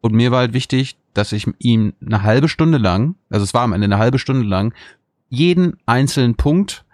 [0.00, 3.62] Und mir war halt wichtig, dass ich ihm eine halbe Stunde lang, also es war
[3.62, 4.74] am Ende eine halbe Stunde lang,
[5.28, 6.84] jeden einzelnen Punkt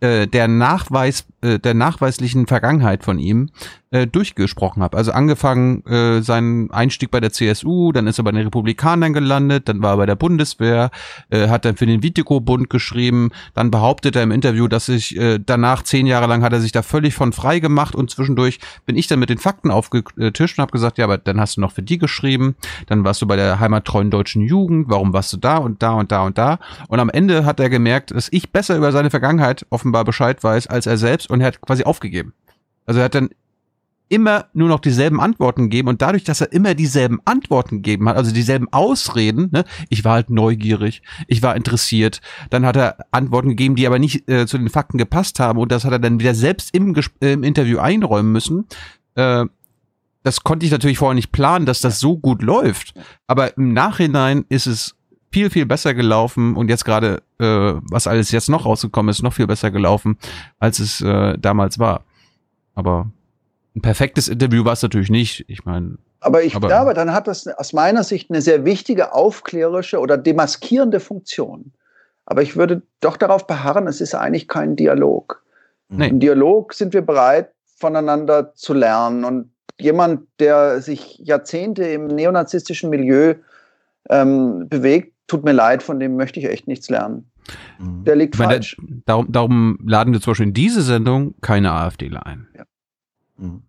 [0.00, 3.50] äh, der Nachweis, äh, der nachweislichen Vergangenheit von ihm
[3.94, 4.96] äh, durchgesprochen habe.
[4.96, 9.68] Also angefangen äh, seinen Einstieg bei der CSU, dann ist er bei den Republikanern gelandet,
[9.68, 10.90] dann war er bei der Bundeswehr,
[11.30, 15.38] äh, hat dann für den Vitico-Bund geschrieben, dann behauptet er im Interview, dass sich äh,
[15.38, 18.96] danach zehn Jahre lang hat er sich da völlig von frei gemacht und zwischendurch bin
[18.96, 21.72] ich dann mit den Fakten aufgetischt und habe gesagt, ja, aber dann hast du noch
[21.72, 22.56] für die geschrieben,
[22.86, 26.10] dann warst du bei der heimattreuen deutschen Jugend, warum warst du da und da und
[26.10, 26.58] da und da
[26.88, 30.66] und am Ende hat er gemerkt, dass ich besser über seine Vergangenheit offenbar Bescheid weiß
[30.66, 32.32] als er selbst und er hat quasi aufgegeben.
[32.86, 33.30] Also er hat dann
[34.08, 38.16] immer nur noch dieselben Antworten geben und dadurch, dass er immer dieselben Antworten gegeben hat,
[38.16, 42.20] also dieselben Ausreden, ne, ich war halt neugierig, ich war interessiert,
[42.50, 45.72] dann hat er Antworten gegeben, die aber nicht äh, zu den Fakten gepasst haben und
[45.72, 48.66] das hat er dann wieder selbst im, äh, im Interview einräumen müssen.
[49.14, 49.46] Äh,
[50.22, 52.94] das konnte ich natürlich vorher nicht planen, dass das so gut läuft,
[53.26, 54.96] aber im Nachhinein ist es
[55.32, 59.32] viel, viel besser gelaufen und jetzt gerade, äh, was alles jetzt noch rausgekommen ist, noch
[59.32, 60.18] viel besser gelaufen,
[60.58, 62.04] als es äh, damals war.
[62.74, 63.10] Aber
[63.74, 65.44] ein perfektes Interview war es natürlich nicht.
[65.48, 65.98] Ich meine.
[66.20, 70.16] Aber ich aber, glaube, dann hat das aus meiner Sicht eine sehr wichtige aufklärerische oder
[70.16, 71.72] demaskierende Funktion.
[72.26, 75.42] Aber ich würde doch darauf beharren, es ist eigentlich kein Dialog.
[75.88, 76.08] Nee.
[76.08, 79.24] Im Dialog sind wir bereit, voneinander zu lernen.
[79.24, 83.34] Und jemand, der sich Jahrzehnte im neonazistischen Milieu
[84.08, 87.30] ähm, bewegt, tut mir leid, von dem möchte ich echt nichts lernen.
[87.78, 88.04] Mhm.
[88.04, 88.76] Der liegt meine, falsch.
[89.06, 92.48] Darum, darum laden wir zum Beispiel in diese Sendung keine AfDler ein.
[92.56, 92.64] Ja.
[93.36, 93.62] Mhm.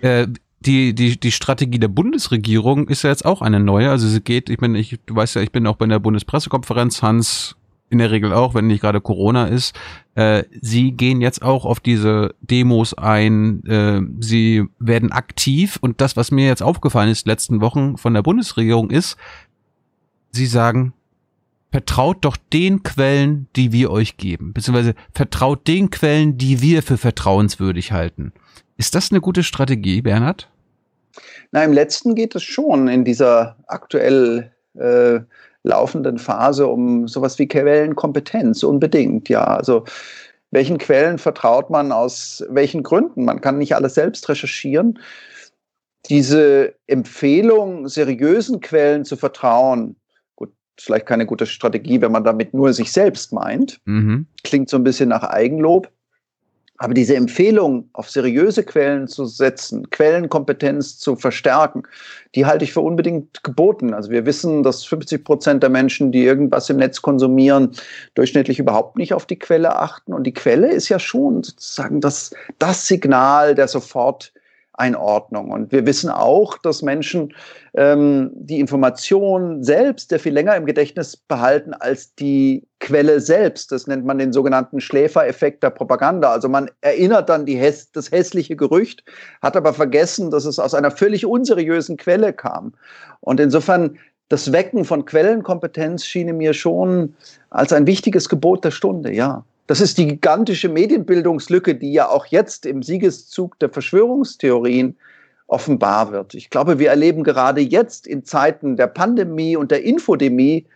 [0.00, 0.26] Äh,
[0.60, 3.90] die, die, die Strategie der Bundesregierung ist ja jetzt auch eine neue.
[3.90, 7.02] Also sie geht, ich bin, ich, du weißt ja, ich bin auch bei der Bundespressekonferenz,
[7.02, 7.56] Hans
[7.90, 9.78] in der Regel auch, wenn nicht gerade Corona ist.
[10.14, 13.64] Äh, sie gehen jetzt auch auf diese Demos ein.
[13.66, 18.22] Äh, sie werden aktiv und das, was mir jetzt aufgefallen ist letzten Wochen von der
[18.22, 19.18] Bundesregierung ist,
[20.30, 20.94] sie sagen,
[21.72, 26.98] vertraut doch den Quellen, die wir euch geben, beziehungsweise vertraut den Quellen, die wir für
[26.98, 28.32] vertrauenswürdig halten.
[28.76, 30.48] Ist das eine gute Strategie, Bernhard?
[31.50, 35.20] Na, im letzten geht es schon in dieser aktuell äh,
[35.62, 39.44] laufenden Phase um sowas wie Quellenkompetenz, unbedingt, ja.
[39.44, 39.84] Also
[40.50, 43.24] welchen Quellen vertraut man aus welchen Gründen?
[43.24, 44.98] Man kann nicht alles selbst recherchieren.
[46.06, 49.96] Diese Empfehlung, seriösen Quellen zu vertrauen,
[50.78, 53.80] vielleicht keine gute Strategie, wenn man damit nur sich selbst meint.
[53.84, 54.26] Mhm.
[54.44, 55.90] Klingt so ein bisschen nach Eigenlob.
[56.82, 61.84] Aber diese Empfehlung, auf seriöse Quellen zu setzen, Quellenkompetenz zu verstärken,
[62.34, 63.94] die halte ich für unbedingt geboten.
[63.94, 67.70] Also wir wissen, dass 50 Prozent der Menschen, die irgendwas im Netz konsumieren,
[68.14, 70.12] durchschnittlich überhaupt nicht auf die Quelle achten.
[70.12, 74.32] Und die Quelle ist ja schon sozusagen das, das Signal der sofort
[74.74, 75.50] Einordnung.
[75.50, 77.34] Und wir wissen auch, dass Menschen
[77.74, 83.70] ähm, die Information selbst der viel länger im Gedächtnis behalten als die Quelle selbst.
[83.70, 86.32] Das nennt man den sogenannten Schläfereffekt der Propaganda.
[86.32, 89.04] Also man erinnert dann häss das hässliche Gerücht,
[89.42, 92.72] hat aber vergessen, dass es aus einer völlig unseriösen Quelle kam.
[93.20, 97.14] Und insofern das Wecken von Quellenkompetenz schien mir schon
[97.50, 99.44] als ein wichtiges Gebot der Stunde, ja.
[99.66, 104.96] Das ist die gigantische Medienbildungslücke, die ja auch jetzt im Siegeszug der Verschwörungstheorien
[105.46, 106.34] offenbar wird.
[106.34, 110.66] Ich glaube, wir erleben gerade jetzt in Zeiten der Pandemie und der Infodemie,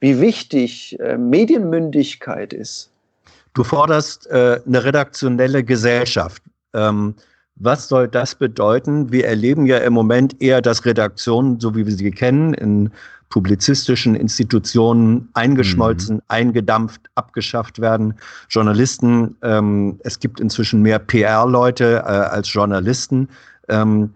[0.00, 2.90] wie wichtig äh, Medienmündigkeit ist.
[3.54, 6.42] Du forderst äh, eine redaktionelle Gesellschaft.
[6.74, 7.14] Ähm,
[7.56, 9.12] was soll das bedeuten?
[9.12, 12.90] Wir erleben ja im Moment eher, dass Redaktionen, so wie wir sie kennen, in
[13.28, 16.22] publizistischen Institutionen eingeschmolzen, mhm.
[16.28, 18.14] eingedampft, abgeschafft werden.
[18.48, 23.28] Journalisten, ähm, es gibt inzwischen mehr PR-Leute äh, als Journalisten.
[23.68, 24.14] Ähm,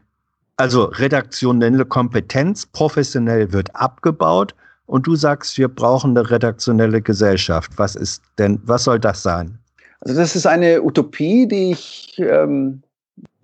[0.57, 4.55] also redaktionelle Kompetenz professionell wird abgebaut
[4.87, 7.73] und du sagst, wir brauchen eine redaktionelle Gesellschaft.
[7.77, 9.59] Was ist denn, was soll das sein?
[10.01, 12.83] Also das ist eine Utopie, die ich ähm,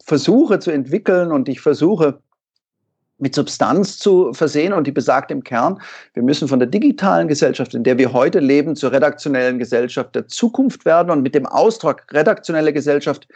[0.04, 2.18] versuche zu entwickeln und ich versuche
[3.18, 5.80] mit Substanz zu versehen und die besagt im Kern,
[6.14, 10.26] wir müssen von der digitalen Gesellschaft, in der wir heute leben, zur redaktionellen Gesellschaft der
[10.28, 13.28] Zukunft werden und mit dem Ausdruck redaktionelle Gesellschaft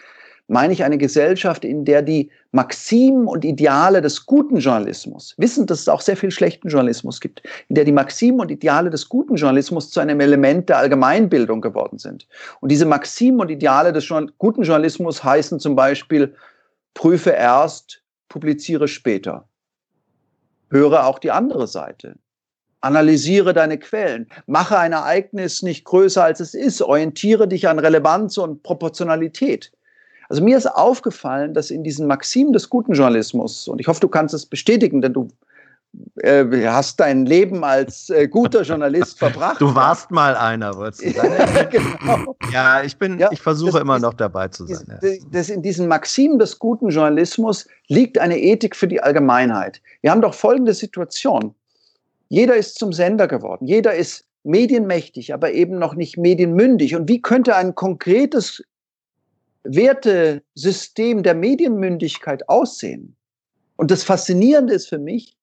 [0.49, 5.81] meine ich eine Gesellschaft, in der die Maximen und Ideale des guten Journalismus, wissend, dass
[5.81, 9.37] es auch sehr viel schlechten Journalismus gibt, in der die Maximen und Ideale des guten
[9.37, 12.27] Journalismus zu einem Element der Allgemeinbildung geworden sind.
[12.61, 16.35] Und diese Maximen und Ideale des guten Journalismus heißen zum Beispiel,
[16.99, 19.49] prüfe erst, publiziere später.
[20.69, 22.17] Höre auch die andere Seite.
[22.81, 24.27] Analysiere deine Quellen.
[24.47, 26.83] Mache ein Ereignis nicht größer als es ist.
[26.83, 29.71] Orientiere dich an Relevanz und Proportionalität.
[30.29, 34.09] Also mir ist aufgefallen, dass in diesen Maximen des guten Journalismus, und ich hoffe, du
[34.09, 35.29] kannst es bestätigen, denn du
[36.17, 39.61] äh, hast dein Leben als äh, guter Journalist verbracht.
[39.61, 41.35] Du warst mal einer, wolltest du sagen.
[41.55, 42.37] ja, genau.
[42.53, 44.99] ja, ich bin, ja, ich versuche das, immer noch dabei zu sein.
[45.01, 45.25] Das, ja.
[45.31, 49.81] das in diesen Maximen des guten Journalismus liegt eine Ethik für die Allgemeinheit.
[50.03, 51.55] Wir haben doch folgende Situation.
[52.29, 53.67] Jeder ist zum Sender geworden.
[53.67, 56.95] Jeder ist medienmächtig, aber eben noch nicht medienmündig.
[56.95, 58.63] Und wie könnte ein konkretes
[59.65, 63.17] Wertesystem der Medienmündigkeit aussehen?
[63.77, 65.38] Und das Faszinierende ist für mich,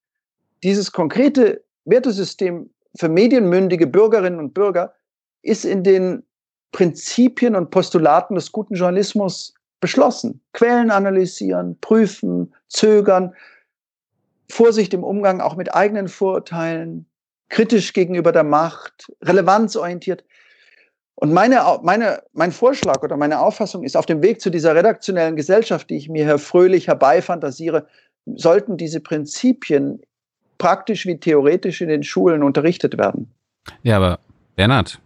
[0.64, 4.94] dieses konkrete Wertesystem für medienmündige Bürgerinnen und Bürger
[5.42, 6.24] ist in den
[6.72, 10.42] Prinzipien und Postulaten des guten Journalismus beschlossen.
[10.54, 13.34] Quellen analysieren, prüfen, zögern,
[14.50, 17.06] Vorsicht im Umgang auch mit eigenen Vorurteilen,
[17.50, 20.24] kritisch gegenüber der Macht, relevanzorientiert.
[21.16, 25.36] Und meine, meine, mein Vorschlag oder meine Auffassung ist, auf dem Weg zu dieser redaktionellen
[25.36, 27.88] Gesellschaft, die ich mir hier fröhlich herbeifantasiere,
[28.26, 30.02] sollten diese Prinzipien
[30.58, 33.30] praktisch wie theoretisch in den Schulen unterrichtet werden.
[33.84, 34.20] Ja, aber
[34.56, 35.00] Bernhard,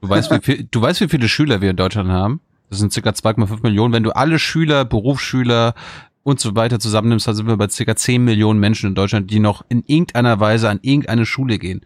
[0.00, 2.40] du weißt, wie, viel, du weißt, wie viele Schüler wir in Deutschland haben?
[2.70, 3.92] Das sind circa 2,5 Millionen.
[3.92, 5.74] Wenn du alle Schüler, Berufsschüler
[6.22, 9.38] und so weiter zusammennimmst, dann sind wir bei circa 10 Millionen Menschen in Deutschland, die
[9.38, 11.84] noch in irgendeiner Weise an irgendeine Schule gehen.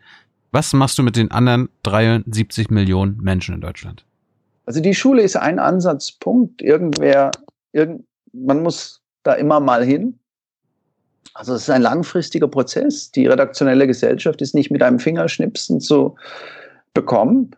[0.51, 4.05] Was machst du mit den anderen 73 Millionen Menschen in Deutschland?
[4.65, 6.63] Also die Schule ist ein Ansatzpunkt.
[6.63, 7.31] Irgendwer,
[7.73, 10.19] irgend, man muss da immer mal hin.
[11.35, 13.11] Also es ist ein langfristiger Prozess.
[13.13, 16.17] Die redaktionelle Gesellschaft ist nicht mit einem Fingerschnipsen zu
[16.95, 17.53] bekommen.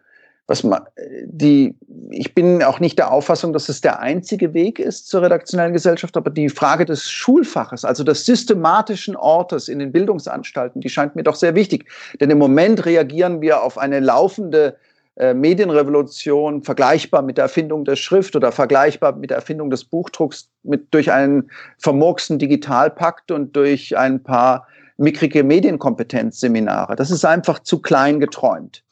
[0.47, 0.83] Was man,
[1.25, 1.77] die,
[2.11, 6.17] ich bin auch nicht der Auffassung, dass es der einzige Weg ist zur redaktionellen Gesellschaft,
[6.17, 11.23] aber die Frage des Schulfaches, also des systematischen Ortes in den Bildungsanstalten, die scheint mir
[11.23, 11.89] doch sehr wichtig.
[12.19, 14.77] Denn im Moment reagieren wir auf eine laufende
[15.21, 20.49] äh, Medienrevolution vergleichbar mit der Erfindung der Schrift oder vergleichbar mit der Erfindung des Buchdrucks
[20.63, 24.67] mit, durch einen vermurksten Digitalpakt und durch ein paar
[24.97, 26.97] mickrige Medienkompetenzseminare.
[26.97, 28.83] Das ist einfach zu klein geträumt.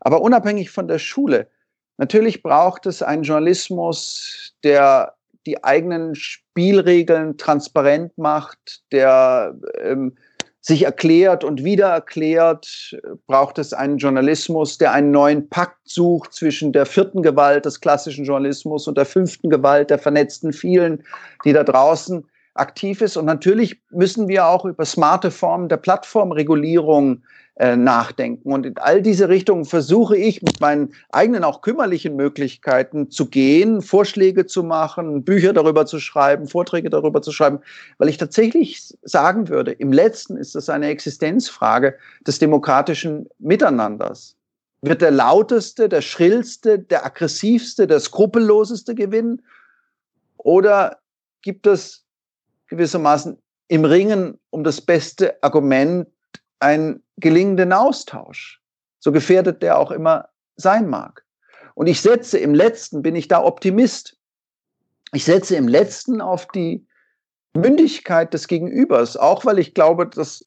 [0.00, 1.46] Aber unabhängig von der Schule,
[1.98, 5.14] natürlich braucht es einen Journalismus, der
[5.46, 10.16] die eigenen Spielregeln transparent macht, der ähm,
[10.60, 12.94] sich erklärt und wieder erklärt,
[13.26, 18.24] braucht es einen Journalismus, der einen neuen Pakt sucht zwischen der vierten Gewalt des klassischen
[18.26, 21.02] Journalismus und der fünften Gewalt der vernetzten vielen,
[21.44, 23.16] die da draußen aktiv ist.
[23.16, 27.22] Und natürlich müssen wir auch über smarte Formen der Plattformregulierung
[27.56, 28.52] äh, nachdenken.
[28.52, 33.82] Und in all diese Richtungen versuche ich mit meinen eigenen auch kümmerlichen Möglichkeiten zu gehen,
[33.82, 37.60] Vorschläge zu machen, Bücher darüber zu schreiben, Vorträge darüber zu schreiben,
[37.98, 41.96] weil ich tatsächlich sagen würde, im letzten ist das eine Existenzfrage
[42.26, 44.36] des demokratischen Miteinanders.
[44.82, 49.42] Wird der lauteste, der schrillste, der aggressivste, der skrupelloseste gewinnen?
[50.38, 50.98] Oder
[51.42, 52.06] gibt es
[52.68, 53.36] gewissermaßen
[53.68, 56.06] im Ringen um das beste Argument
[56.60, 58.60] einen gelingenden Austausch,
[58.98, 61.24] so gefährdet der auch immer sein mag.
[61.74, 64.16] Und ich setze im letzten, bin ich da Optimist,
[65.12, 66.86] ich setze im letzten auf die
[67.54, 70.46] Mündigkeit des Gegenübers, auch weil ich glaube, dass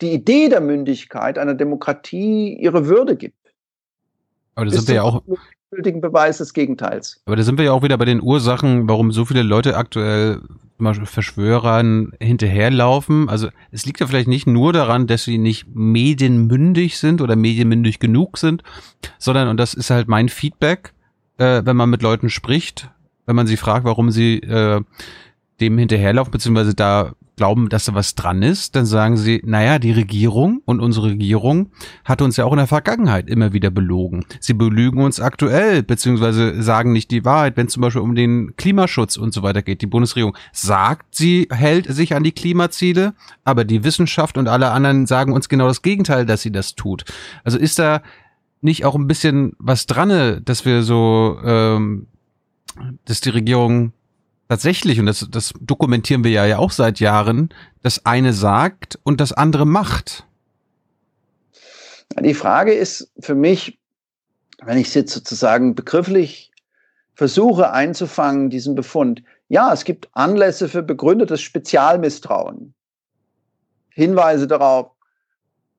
[0.00, 3.54] die Idee der Mündigkeit einer Demokratie ihre Würde gibt.
[4.54, 5.22] Aber da sind wir ja auch
[5.76, 7.20] gültigen Beweis des Gegenteils.
[7.26, 10.40] Aber da sind wir ja auch wieder bei den Ursachen, warum so viele Leute aktuell
[11.04, 13.28] Verschwörern hinterherlaufen.
[13.28, 17.98] Also es liegt ja vielleicht nicht nur daran, dass sie nicht medienmündig sind oder medienmündig
[17.98, 18.62] genug sind,
[19.18, 20.92] sondern, und das ist halt mein Feedback,
[21.38, 22.90] äh, wenn man mit Leuten spricht,
[23.24, 24.82] wenn man sie fragt, warum sie äh,
[25.60, 29.92] dem hinterherlaufen, beziehungsweise da glauben, dass da was dran ist, dann sagen sie, naja, die
[29.92, 31.70] Regierung und unsere Regierung
[32.04, 34.24] hat uns ja auch in der Vergangenheit immer wieder belogen.
[34.40, 38.56] Sie belügen uns aktuell, beziehungsweise sagen nicht die Wahrheit, wenn es zum Beispiel um den
[38.56, 39.82] Klimaschutz und so weiter geht.
[39.82, 43.14] Die Bundesregierung sagt, sie hält sich an die Klimaziele,
[43.44, 47.04] aber die Wissenschaft und alle anderen sagen uns genau das Gegenteil, dass sie das tut.
[47.44, 48.00] Also ist da
[48.62, 52.06] nicht auch ein bisschen was dran, dass wir so, ähm,
[53.04, 53.92] dass die Regierung
[54.48, 57.50] tatsächlich, und das, das dokumentieren wir ja, auch seit Jahren,
[57.82, 60.24] das eine sagt und das andere macht.
[62.20, 63.78] Die Frage ist für mich,
[64.62, 66.50] wenn ich es jetzt sozusagen begrifflich
[67.14, 72.74] versuche einzufangen, diesen Befund, ja, es gibt Anlässe für begründetes Spezialmisstrauen.
[73.90, 74.90] Hinweise darauf,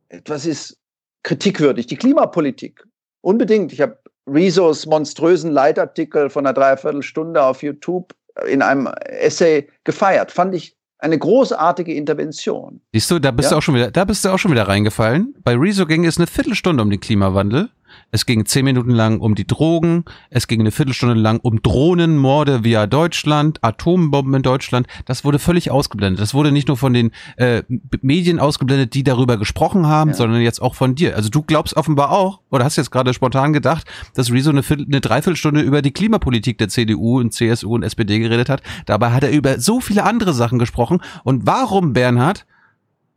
[0.10, 0.78] etwas ist
[1.24, 1.88] kritikwürdig.
[1.88, 2.84] Die Klimapolitik,
[3.22, 3.74] unbedingt.
[3.74, 8.14] Ich habe Rezos monströsen Leitartikel von einer Dreiviertelstunde auf YouTube
[8.48, 10.32] in einem Essay gefeiert.
[10.32, 12.82] Fand ich eine großartige Intervention.
[12.94, 13.56] Siehst du, da bist ja?
[13.56, 15.36] du auch schon wieder, da bist du auch schon wieder reingefallen.
[15.44, 17.70] Bei Rezo ging es eine Viertelstunde um den Klimawandel.
[18.12, 20.06] Es ging zehn Minuten lang um die Drogen.
[20.30, 24.88] Es ging eine Viertelstunde lang um Drohnenmorde via Deutschland, Atombomben in Deutschland.
[25.06, 26.22] Das wurde völlig ausgeblendet.
[26.22, 27.64] Das wurde nicht nur von den äh,
[28.02, 30.16] Medien ausgeblendet, die darüber gesprochen haben, ja.
[30.16, 31.16] sondern jetzt auch von dir.
[31.18, 33.86] Also du glaubst offenbar auch, oder hast jetzt gerade spontan gedacht,
[34.16, 38.20] dass Rezo eine, Viertel, eine Dreiviertelstunde über die Klimapolitik der CDU und CSU und SPD
[38.20, 38.62] geredet hat.
[38.86, 41.02] Dabei hat er über so viele andere Sachen gesprochen.
[41.26, 42.46] Und warum, Bernhard,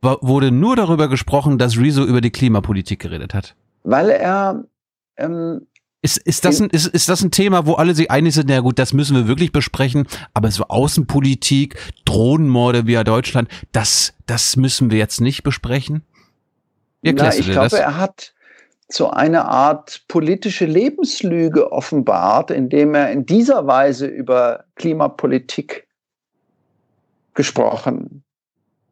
[0.03, 3.55] wurde nur darüber gesprochen, dass Rezo über die Klimapolitik geredet hat?
[3.85, 4.65] Weil er
[5.21, 5.67] ähm,
[6.03, 8.61] ist, ist, das ein, ist, ist das ein Thema, wo alle sich einig sind, na
[8.61, 11.77] gut, das müssen wir wirklich besprechen, aber so Außenpolitik,
[12.07, 16.03] Drohnenmorde via Deutschland, das, das müssen wir jetzt nicht besprechen?
[17.03, 18.35] Wie Na, ich glaube, er hat
[18.89, 25.87] so eine Art politische Lebenslüge offenbart, indem er in dieser Weise über Klimapolitik
[27.35, 28.25] gesprochen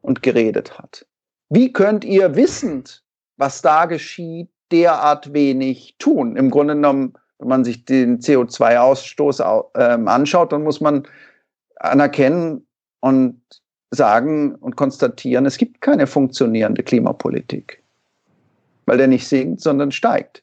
[0.02, 1.06] und geredet hat.
[1.48, 3.02] Wie könnt ihr wissend,
[3.36, 6.36] was da geschieht, derart wenig tun.
[6.36, 11.06] Im Grunde genommen, wenn man sich den CO2-Ausstoß ähm, anschaut, dann muss man
[11.76, 12.66] anerkennen
[13.00, 13.40] und
[13.90, 17.82] sagen und konstatieren, es gibt keine funktionierende Klimapolitik,
[18.86, 20.42] weil der nicht sinkt, sondern steigt.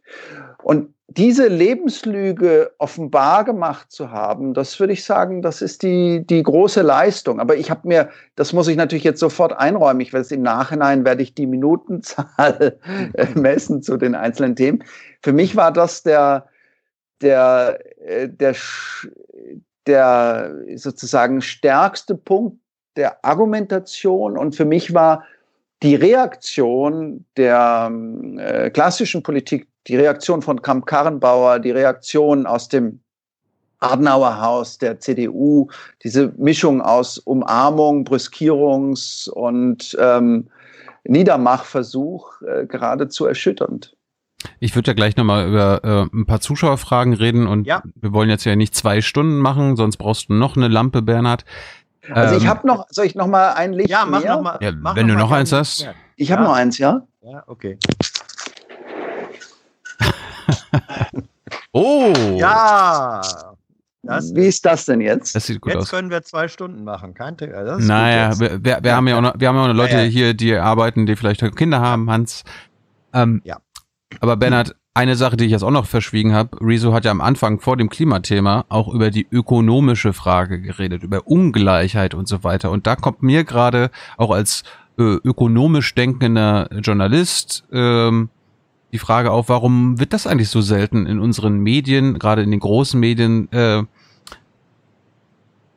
[0.63, 6.41] Und diese Lebenslüge offenbar gemacht zu haben, das würde ich sagen, das ist die, die
[6.41, 7.39] große Leistung.
[7.39, 11.05] Aber ich habe mir, das muss ich natürlich jetzt sofort einräumen, ich es im Nachhinein,
[11.05, 12.79] werde ich die Minutenzahl
[13.13, 14.83] äh, messen zu den einzelnen Themen.
[15.21, 16.47] Für mich war das der,
[17.21, 18.55] der, äh, der,
[19.85, 22.57] der sozusagen stärkste Punkt
[22.95, 25.23] der Argumentation und für mich war
[25.83, 27.91] die Reaktion der
[28.37, 32.99] äh, klassischen Politik die Reaktion von Kramp-Karrenbauer, die Reaktion aus dem
[33.79, 35.67] Adenauer Haus der CDU,
[36.03, 40.47] diese Mischung aus Umarmung, Brüskierungs- und ähm,
[41.03, 43.95] Niedermachversuch äh, geradezu erschütternd.
[44.59, 47.83] Ich würde ja gleich nochmal über äh, ein paar Zuschauerfragen reden und ja.
[47.95, 51.45] wir wollen jetzt ja nicht zwei Stunden machen, sonst brauchst du noch eine Lampe, Bernhard.
[52.11, 54.35] Also ich ähm, habe noch, soll ich noch mal ein Licht Ja, mach mehr?
[54.35, 54.57] noch mal.
[54.61, 55.89] Ja, mach wenn noch du noch eins hast.
[56.15, 56.47] Ich habe ja.
[56.47, 57.01] noch eins, ja?
[57.21, 57.77] Ja, okay.
[61.73, 62.13] oh!
[62.37, 63.21] Ja!
[64.05, 65.35] Das Wie ist das denn jetzt?
[65.35, 65.89] Das sieht gut jetzt aus.
[65.89, 67.13] können wir zwei Stunden machen.
[67.13, 69.73] Kein also Naja, wir, wir, wir, haben ja auch noch, wir haben ja auch noch
[69.73, 70.09] Leute ja, ja.
[70.09, 72.43] hier, die arbeiten, die vielleicht Kinder haben, Hans.
[73.13, 73.57] Ähm, ja.
[74.19, 77.19] Aber Bernhard, eine Sache, die ich jetzt auch noch verschwiegen habe, Rezo hat ja am
[77.19, 82.71] Anfang vor dem Klimathema auch über die ökonomische Frage geredet, über Ungleichheit und so weiter.
[82.71, 84.63] Und da kommt mir gerade auch als
[84.97, 88.29] äh, ökonomisch denkender Journalist ähm,
[88.93, 92.61] die Frage auf, warum wird das eigentlich so selten in unseren Medien, gerade in den
[92.61, 93.83] großen Medien, äh,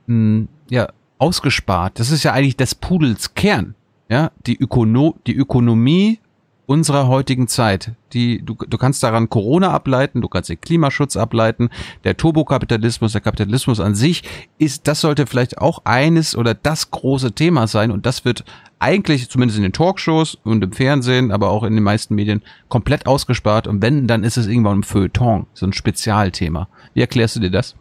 [0.06, 1.98] mh, ja, ausgespart?
[1.98, 3.74] Das ist ja eigentlich des Pudels Kern.
[4.08, 6.20] Ja, die, Ökono die Ökonomie
[6.68, 7.92] unserer heutigen Zeit.
[8.12, 11.70] Die, du, du kannst daran Corona ableiten, du kannst den Klimaschutz ableiten,
[12.04, 14.22] der Turbokapitalismus, der Kapitalismus an sich
[14.58, 18.44] ist, das sollte vielleicht auch eines oder das große Thema sein und das wird
[18.78, 23.06] eigentlich, zumindest in den Talkshows und im Fernsehen, aber auch in den meisten Medien, komplett
[23.06, 26.68] ausgespart und wenn, dann ist es irgendwann ein Feuilleton, so ein Spezialthema.
[26.92, 27.76] Wie erklärst du dir das?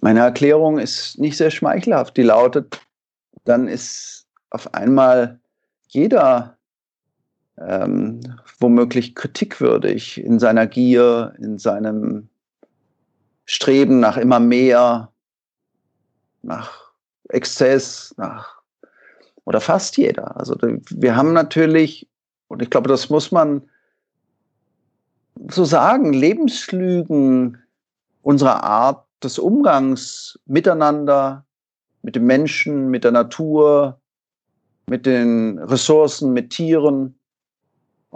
[0.00, 2.16] Meine Erklärung ist nicht sehr schmeichelhaft.
[2.16, 2.80] Die lautet,
[3.44, 5.40] dann ist auf einmal
[5.88, 6.55] jeder
[7.58, 8.20] ähm,
[8.60, 12.28] womöglich kritikwürdig in seiner Gier, in seinem
[13.44, 15.10] Streben nach immer mehr,
[16.42, 16.92] nach
[17.28, 18.56] Exzess, nach
[19.44, 20.36] oder fast jeder.
[20.36, 22.08] Also wir haben natürlich,
[22.48, 23.62] und ich glaube, das muss man
[25.48, 27.58] so sagen, Lebenslügen
[28.22, 31.44] unserer Art des Umgangs miteinander,
[32.02, 34.00] mit dem Menschen, mit der Natur,
[34.86, 37.18] mit den Ressourcen, mit Tieren,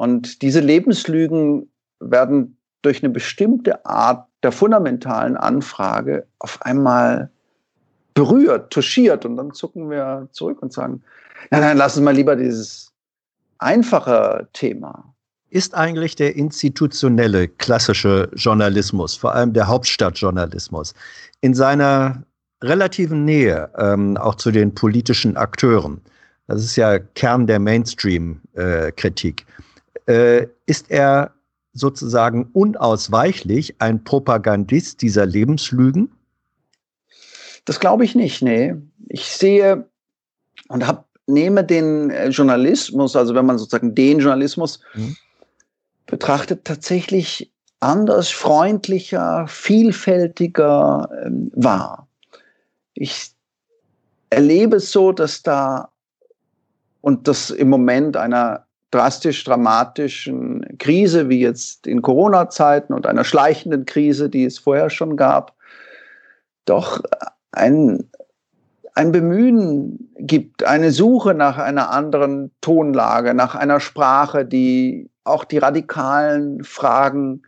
[0.00, 1.70] und diese Lebenslügen
[2.00, 7.28] werden durch eine bestimmte Art der fundamentalen Anfrage auf einmal
[8.14, 9.26] berührt, touchiert.
[9.26, 11.02] Und dann zucken wir zurück und sagen,
[11.50, 12.94] nein, nein, lass uns mal lieber dieses
[13.58, 15.04] einfache Thema.
[15.50, 20.94] Ist eigentlich der institutionelle klassische Journalismus, vor allem der Hauptstadtjournalismus,
[21.42, 22.22] in seiner
[22.62, 26.00] relativen Nähe ähm, auch zu den politischen Akteuren,
[26.46, 29.69] das ist ja Kern der Mainstream-Kritik, äh,
[30.06, 31.32] äh, ist er
[31.72, 36.10] sozusagen unausweichlich ein Propagandist dieser Lebenslügen?
[37.64, 38.74] Das glaube ich nicht, nee.
[39.08, 39.88] Ich sehe
[40.68, 45.16] und hab, nehme den äh, Journalismus, also wenn man sozusagen den Journalismus mhm.
[46.06, 52.08] betrachtet, tatsächlich anders, freundlicher, vielfältiger ähm, wahr.
[52.94, 53.32] Ich
[54.28, 55.90] erlebe es so, dass da
[57.00, 63.86] und das im Moment einer drastisch dramatischen Krise wie jetzt in Corona-Zeiten und einer schleichenden
[63.86, 65.54] Krise, die es vorher schon gab,
[66.64, 67.00] doch
[67.52, 68.10] ein,
[68.94, 75.58] ein Bemühen gibt, eine Suche nach einer anderen Tonlage, nach einer Sprache, die auch die
[75.58, 77.42] radikalen Fragen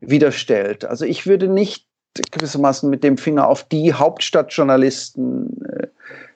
[0.00, 0.84] widerstellt.
[0.84, 1.86] Also ich würde nicht
[2.30, 5.86] gewissermaßen mit dem Finger auf die Hauptstadtjournalisten äh,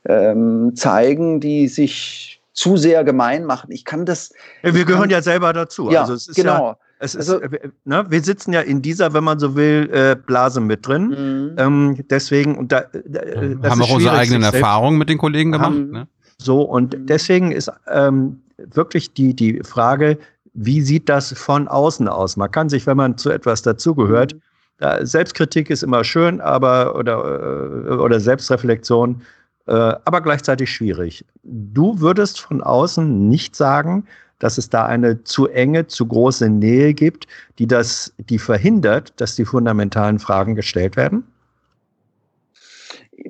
[0.06, 3.70] ähm, zeigen, die sich zu sehr gemein machen.
[3.70, 4.32] Ich kann das.
[4.62, 5.90] Ja, wir gehören kann, ja selber dazu.
[5.90, 6.70] Ja, also es ist genau.
[6.70, 9.88] Ja, es ist, also, äh, ne, wir sitzen ja in dieser, wenn man so will,
[9.92, 11.08] äh, Blase mit drin.
[11.10, 11.56] Mhm.
[11.56, 15.70] Ähm, deswegen und da, äh, ja, haben auch unsere eigenen Erfahrungen mit den Kollegen gemacht.
[15.70, 16.08] Haben, ne?
[16.38, 17.06] So und mhm.
[17.06, 20.18] deswegen ist ähm, wirklich die die Frage,
[20.54, 22.36] wie sieht das von außen aus?
[22.36, 24.40] Man kann sich, wenn man zu etwas dazugehört, mhm.
[24.78, 29.22] da, Selbstkritik ist immer schön, aber oder, äh, oder Selbstreflexion,
[29.68, 29.72] äh,
[30.04, 31.24] aber gleichzeitig schwierig.
[31.44, 34.06] Du würdest von außen nicht sagen,
[34.38, 37.26] dass es da eine zu enge, zu große Nähe gibt,
[37.58, 41.24] die das, die verhindert, dass die fundamentalen Fragen gestellt werden?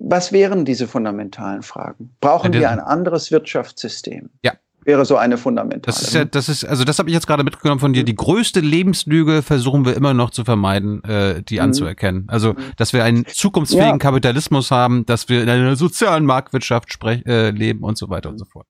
[0.01, 2.11] Was wären diese fundamentalen Fragen?
[2.21, 4.29] Brauchen wir ein anderes Wirtschaftssystem?
[4.43, 4.53] Ja
[4.89, 5.83] wäre so eine fundamentale.
[5.83, 8.05] Das ist ja, das ist, also das habe ich jetzt gerade mitgenommen von dir.
[8.05, 11.65] Die größte Lebenslüge versuchen wir immer noch zu vermeiden, äh, die mhm.
[11.65, 12.25] anzuerkennen.
[12.29, 13.99] Also, dass wir einen zukunftsfähigen ja.
[13.99, 18.39] Kapitalismus haben, dass wir in einer sozialen Marktwirtschaft sprech, äh, leben und so weiter und
[18.39, 18.67] so fort.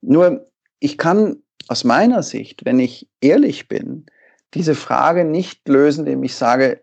[0.00, 0.46] Nur,
[0.80, 1.36] ich kann
[1.68, 4.06] aus meiner Sicht, wenn ich ehrlich bin,
[4.54, 6.82] diese Frage nicht lösen, indem ich sage,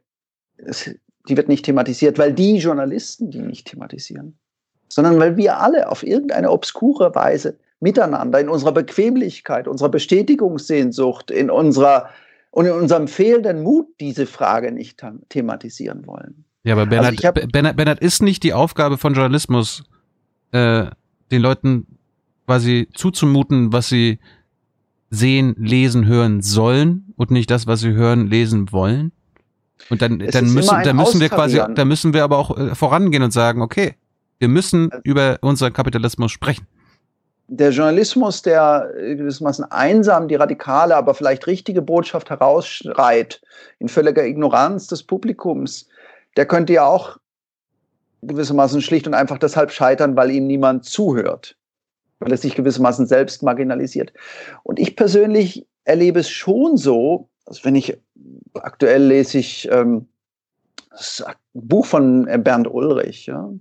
[0.56, 0.90] es,
[1.28, 4.40] die wird nicht thematisiert, weil die Journalisten die nicht thematisieren
[4.96, 11.50] sondern weil wir alle auf irgendeine obskure Weise miteinander in unserer Bequemlichkeit, unserer Bestätigungssehnsucht, in
[11.50, 12.10] unserer
[12.52, 16.46] und in unserem fehlenden Mut diese Frage nicht thematisieren wollen.
[16.64, 19.84] Ja, aber Bernhard, also hab, Bernhard, Bernhard, ist nicht die Aufgabe von Journalismus,
[20.54, 20.86] äh,
[21.30, 21.88] den Leuten
[22.46, 24.20] quasi zuzumuten, was sie
[25.10, 29.12] sehen, lesen, hören sollen und nicht das, was sie hören, lesen wollen?
[29.90, 33.24] Und dann, dann müssen, dann müssen wir quasi, dann müssen wir aber auch äh, vorangehen
[33.24, 33.96] und sagen, okay,
[34.40, 36.68] wir müssen über unseren Kapitalismus sprechen.
[37.48, 43.42] Der Journalismus, der gewissermaßen einsam die radikale, aber vielleicht richtige Botschaft herausschreit,
[43.78, 45.88] in völliger Ignoranz des Publikums,
[46.38, 47.18] der könnte ja auch
[48.24, 51.56] gewissermaßen schlicht und einfach deshalb scheitern, weil ihm niemand zuhört,
[52.20, 54.12] weil er sich gewissermaßen selbst marginalisiert.
[54.64, 57.96] Und ich persönlich erlebe es schon so, also wenn ich
[58.56, 60.08] aktuell lese ich ähm,
[60.90, 63.52] das Buch von Bernd Ulrich, ja,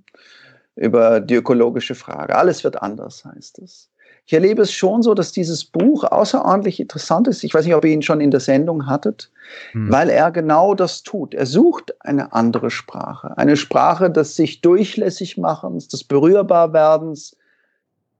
[0.76, 2.36] über die ökologische Frage.
[2.36, 3.90] Alles wird anders, heißt es.
[4.26, 7.44] Ich erlebe es schon so, dass dieses Buch außerordentlich interessant ist.
[7.44, 9.30] Ich weiß nicht, ob ihr ihn schon in der Sendung hattet,
[9.72, 9.92] hm.
[9.92, 11.34] weil er genau das tut.
[11.34, 13.36] Er sucht eine andere Sprache.
[13.36, 17.36] Eine Sprache des sich durchlässig machens, des Berührbarwerdens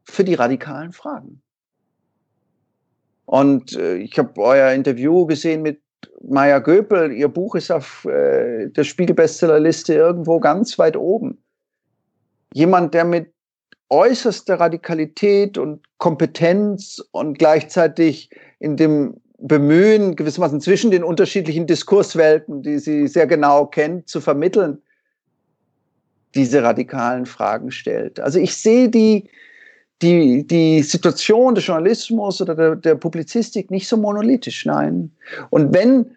[0.05, 1.40] für die radikalen Fragen.
[3.24, 5.81] Und äh, ich habe euer Interview gesehen mit
[6.22, 7.12] Maya Göpel.
[7.12, 11.39] Ihr Buch ist auf äh, der Spiegelbestsellerliste irgendwo ganz weit oben
[12.55, 13.32] jemand, der mit
[13.90, 22.78] äußerster Radikalität und Kompetenz und gleichzeitig in dem Bemühen, gewissermaßen zwischen den unterschiedlichen Diskurswelten, die
[22.78, 24.81] sie sehr genau kennt, zu vermitteln,
[26.35, 28.20] diese radikalen Fragen stellt.
[28.20, 29.28] Also ich sehe die,
[30.01, 35.12] die, die Situation des Journalismus oder der, der Publizistik nicht so monolithisch, nein.
[35.51, 36.16] Und wenn,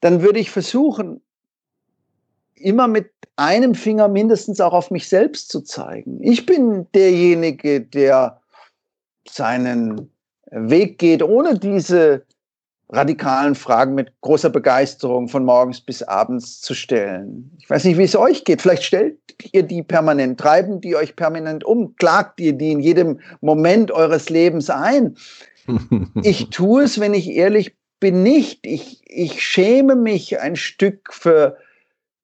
[0.00, 1.20] dann würde ich versuchen,
[2.60, 6.22] immer mit einem Finger mindestens auch auf mich selbst zu zeigen.
[6.22, 8.40] Ich bin derjenige, der
[9.28, 10.10] seinen
[10.50, 12.22] Weg geht, ohne diese
[12.90, 17.50] radikalen Fragen mit großer Begeisterung von morgens bis abends zu stellen.
[17.58, 18.62] Ich weiß nicht, wie es euch geht.
[18.62, 19.16] Vielleicht stellt
[19.52, 24.28] ihr die permanent, treiben die euch permanent um, klagt ihr die in jedem Moment eures
[24.28, 25.16] Lebens ein.
[26.22, 28.66] ich tue es, wenn ich ehrlich bin, nicht.
[28.66, 31.58] Ich, ich schäme mich ein Stück für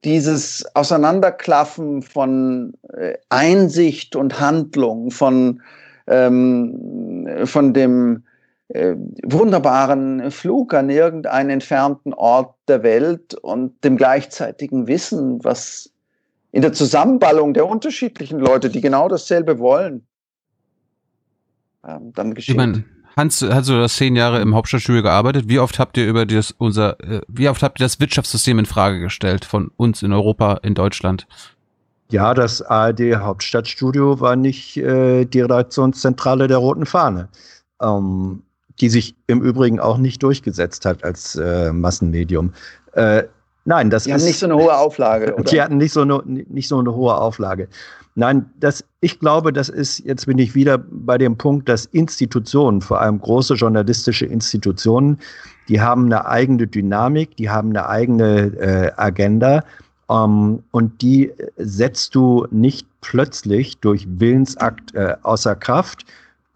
[0.06, 5.60] dieses Auseinanderklaffen von äh, Einsicht und Handlung, von,
[6.06, 8.22] ähm, von dem
[8.68, 15.90] äh, wunderbaren Flug an irgendeinen entfernten Ort der Welt und dem gleichzeitigen Wissen, was
[16.52, 20.06] in der Zusammenballung der unterschiedlichen Leute, die genau dasselbe wollen,
[21.84, 22.54] ähm, dann geschieht.
[22.54, 22.84] Ich meine,
[23.16, 25.48] Hans, hast du das zehn Jahre im Hauptstadtstudio gearbeitet?
[25.48, 28.66] Wie oft habt ihr über das, unser, äh, wie oft habt ihr das Wirtschaftssystem in
[28.66, 31.26] Frage gestellt von uns in Europa, in Deutschland?
[32.10, 37.28] Ja, das ARD Hauptstadtstudio war nicht äh, die Redaktionszentrale der Roten Fahne,
[37.80, 38.42] ähm,
[38.80, 42.52] die sich im Übrigen auch nicht durchgesetzt hat als äh, Massenmedium.
[42.92, 43.24] Äh,
[43.66, 44.22] nein, das die ist.
[44.22, 45.44] Die nicht so eine hohe Auflage, oder?
[45.44, 47.68] Die hatten nicht so eine, nicht so eine hohe Auflage.
[48.14, 52.80] Nein, das, ich glaube, das ist, jetzt bin ich wieder bei dem Punkt, dass Institutionen,
[52.80, 55.18] vor allem große journalistische Institutionen,
[55.68, 59.64] die haben eine eigene Dynamik, die haben eine eigene äh, Agenda
[60.08, 66.06] ähm, und die setzt du nicht plötzlich durch Willensakt äh, außer Kraft.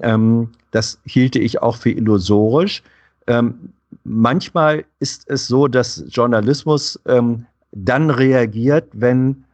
[0.00, 2.82] Ähm, das hielte ich auch für illusorisch.
[3.26, 3.72] Ähm,
[4.04, 9.44] manchmal ist es so, dass Journalismus ähm, dann reagiert, wenn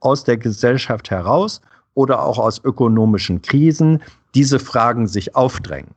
[0.00, 1.60] aus der Gesellschaft heraus
[1.94, 4.02] oder auch aus ökonomischen Krisen
[4.34, 5.90] diese Fragen sich aufdrängen.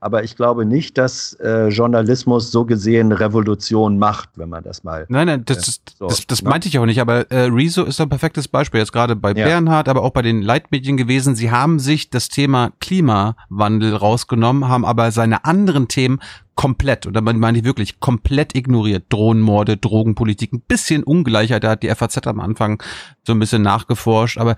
[0.00, 5.06] Aber ich glaube nicht, dass äh, Journalismus so gesehen Revolution macht, wenn man das mal.
[5.08, 6.50] Nein, nein, das, äh, so, das, das ne?
[6.50, 7.00] meinte ich auch nicht.
[7.00, 8.78] Aber äh, Rezo ist ein perfektes Beispiel.
[8.78, 9.44] Jetzt gerade bei ja.
[9.44, 11.34] Bernhard, aber auch bei den Leitmedien gewesen.
[11.34, 16.20] Sie haben sich das Thema Klimawandel rausgenommen, haben aber seine anderen Themen
[16.54, 19.04] komplett, und damit meine ich wirklich komplett ignoriert.
[19.10, 22.82] Drohnenmorde, Drogenpolitik, ein bisschen Ungleichheit, da hat die FAZ am Anfang
[23.24, 24.38] so ein bisschen nachgeforscht.
[24.38, 24.56] Aber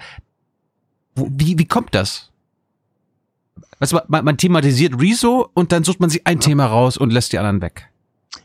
[1.15, 2.30] wo, wie, wie kommt das?
[3.81, 6.39] Weißt du, man, man thematisiert Rezo und dann sucht man sich ein.
[6.39, 7.89] Thema raus und lässt die anderen weg.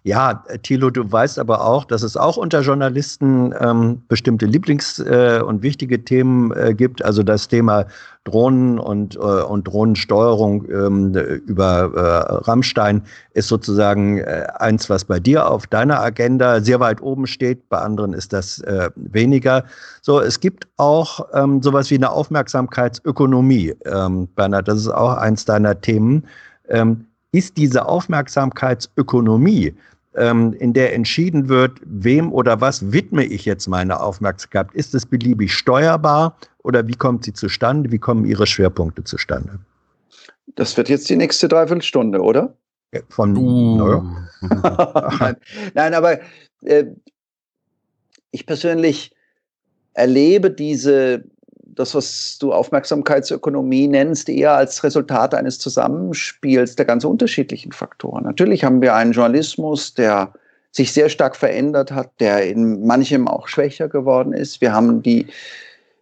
[0.02, 5.42] Ja, Thilo, du weißt aber auch, dass es auch unter Journalisten ähm, bestimmte Lieblings- äh,
[5.42, 7.06] und wichtige Themen äh, gibt.
[7.06, 7.86] Also das Thema
[8.24, 11.14] Drohnen und, äh, und Drohnensteuerung ähm,
[11.46, 13.04] über äh, Rammstein
[13.34, 17.70] ist sozusagen äh, eins, was bei dir auf deiner Agenda sehr weit oben steht.
[17.70, 19.66] Bei anderen ist das äh, weniger.
[20.02, 24.68] So, es gibt auch ähm, sowas wie eine Aufmerksamkeitsökonomie, ähm, Bernhard.
[24.68, 26.26] Das ist auch eins deiner Themen.
[26.70, 27.06] Ähm,
[27.36, 29.74] ist diese Aufmerksamkeitsökonomie,
[30.16, 35.06] ähm, in der entschieden wird, wem oder was widme ich jetzt meine Aufmerksamkeit, ist es
[35.06, 37.92] beliebig steuerbar oder wie kommt sie zustande?
[37.92, 39.60] Wie kommen Ihre Schwerpunkte zustande?
[40.56, 42.56] Das wird jetzt die nächste Dreiviertelstunde, oder?
[43.10, 44.04] Von, uh.
[45.20, 45.36] Nein.
[45.74, 46.20] Nein, aber
[46.62, 46.86] äh,
[48.32, 49.14] ich persönlich
[49.94, 51.26] erlebe diese
[51.76, 58.24] das, was du Aufmerksamkeitsökonomie nennst, eher als Resultat eines Zusammenspiels der ganz unterschiedlichen Faktoren.
[58.24, 60.34] Natürlich haben wir einen Journalismus, der
[60.72, 64.60] sich sehr stark verändert hat, der in manchem auch schwächer geworden ist.
[64.62, 65.28] Wir haben die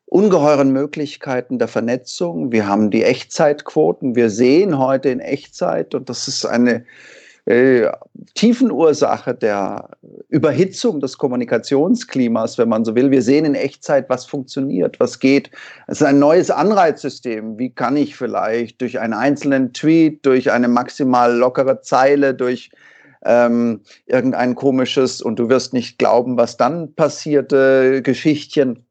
[0.05, 2.51] ungeheuren Möglichkeiten der Vernetzung.
[2.51, 4.15] Wir haben die Echtzeitquoten.
[4.15, 6.85] Wir sehen heute in Echtzeit, und das ist eine
[7.45, 7.89] äh,
[8.35, 9.89] Tiefenursache der
[10.29, 13.11] Überhitzung des Kommunikationsklimas, wenn man so will.
[13.11, 15.51] Wir sehen in Echtzeit, was funktioniert, was geht.
[15.87, 17.57] Es ist ein neues Anreizsystem.
[17.59, 22.71] Wie kann ich vielleicht durch einen einzelnen Tweet, durch eine maximal lockere Zeile, durch
[23.25, 28.85] ähm, irgendein komisches und du wirst nicht glauben, was dann passierte, Geschichtchen,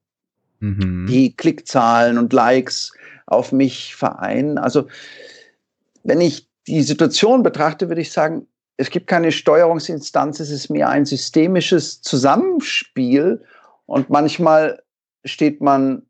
[0.61, 1.07] mhm.
[1.09, 2.93] die Klickzahlen und Likes
[3.27, 4.59] auf mich vereinen.
[4.59, 4.89] Also
[6.05, 10.89] wenn ich die Situation betrachte, würde ich sagen, es gibt keine Steuerungsinstanz, es ist mehr
[10.89, 13.43] ein systemisches Zusammenspiel
[13.87, 14.83] und manchmal
[15.25, 16.03] steht man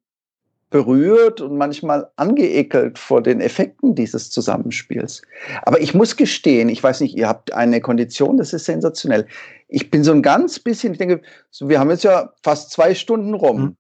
[0.71, 5.23] berührt und manchmal angeekelt vor den Effekten dieses Zusammenspiels.
[5.65, 9.27] Aber ich muss gestehen, ich weiß nicht, ihr habt eine Kondition, das ist sensationell.
[9.69, 11.21] Ich bin so ein ganz bisschen, ich denke,
[11.61, 13.77] wir haben jetzt ja fast zwei Stunden rum.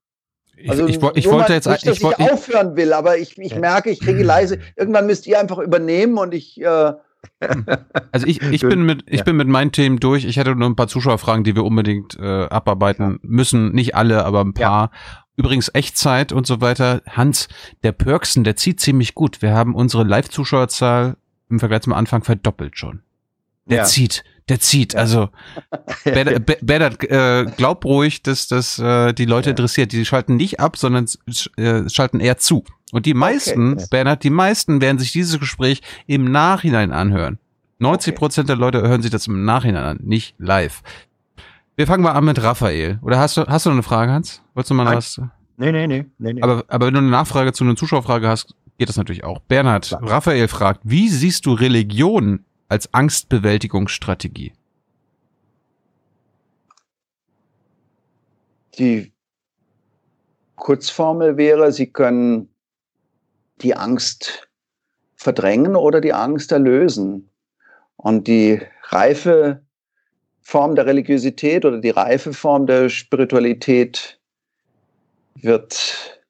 [0.69, 3.55] Also ich, ich, ich wollte jetzt nicht, dass ich, ich, aufhören will, aber ich, ich
[3.57, 4.59] merke, ich kriege leise.
[4.77, 6.61] Irgendwann müsst ihr einfach übernehmen und ich.
[6.61, 6.93] Äh
[8.13, 10.25] also ich, ich bin mit ich bin mit meinen Themen durch.
[10.25, 13.73] Ich hätte nur ein paar Zuschauerfragen, die wir unbedingt äh, abarbeiten müssen.
[13.73, 14.91] Nicht alle, aber ein paar.
[14.93, 15.21] Ja.
[15.37, 17.01] Übrigens Echtzeit und so weiter.
[17.09, 17.49] Hans,
[17.83, 19.41] der Perksen, der zieht ziemlich gut.
[19.41, 21.17] Wir haben unsere Live-Zuschauerzahl
[21.49, 23.03] im Vergleich zum Anfang verdoppelt schon.
[23.67, 23.85] Der ja.
[23.85, 24.95] zieht der zieht.
[24.95, 25.31] Also
[26.05, 29.93] Bernhard, äh, glaub ruhig, dass das äh, die Leute interessiert.
[29.93, 31.07] Die schalten nicht ab, sondern
[31.57, 32.65] äh, schalten eher zu.
[32.93, 33.87] Und die meisten, okay.
[33.91, 37.39] Bernhard, die meisten werden sich dieses Gespräch im Nachhinein anhören.
[37.79, 38.59] 90 Prozent okay.
[38.59, 40.83] der Leute hören sich das im Nachhinein an, nicht live.
[41.75, 42.99] Wir fangen mal an mit Raphael.
[43.01, 44.43] Oder hast du, hast du noch eine Frage, Hans?
[44.53, 44.97] Wolltest du mal Nein.
[44.97, 45.19] was?
[45.57, 46.43] Nee, nee, nee, nee, nee.
[46.43, 49.41] Aber, aber wenn du eine Nachfrage zu einer Zuschauerfrage hast, geht das natürlich auch.
[49.41, 50.03] Bernhard, Klar.
[50.03, 54.55] Raphael fragt, wie siehst du Religion als Angstbewältigungsstrategie?
[58.79, 59.13] Die
[60.57, 62.49] Kurzformel wäre, Sie können
[63.61, 64.49] die Angst
[65.17, 67.29] verdrängen oder die Angst erlösen.
[67.97, 69.63] Und die reife
[70.41, 74.19] Form der Religiosität oder die reife Form der Spiritualität
[75.35, 76.23] wird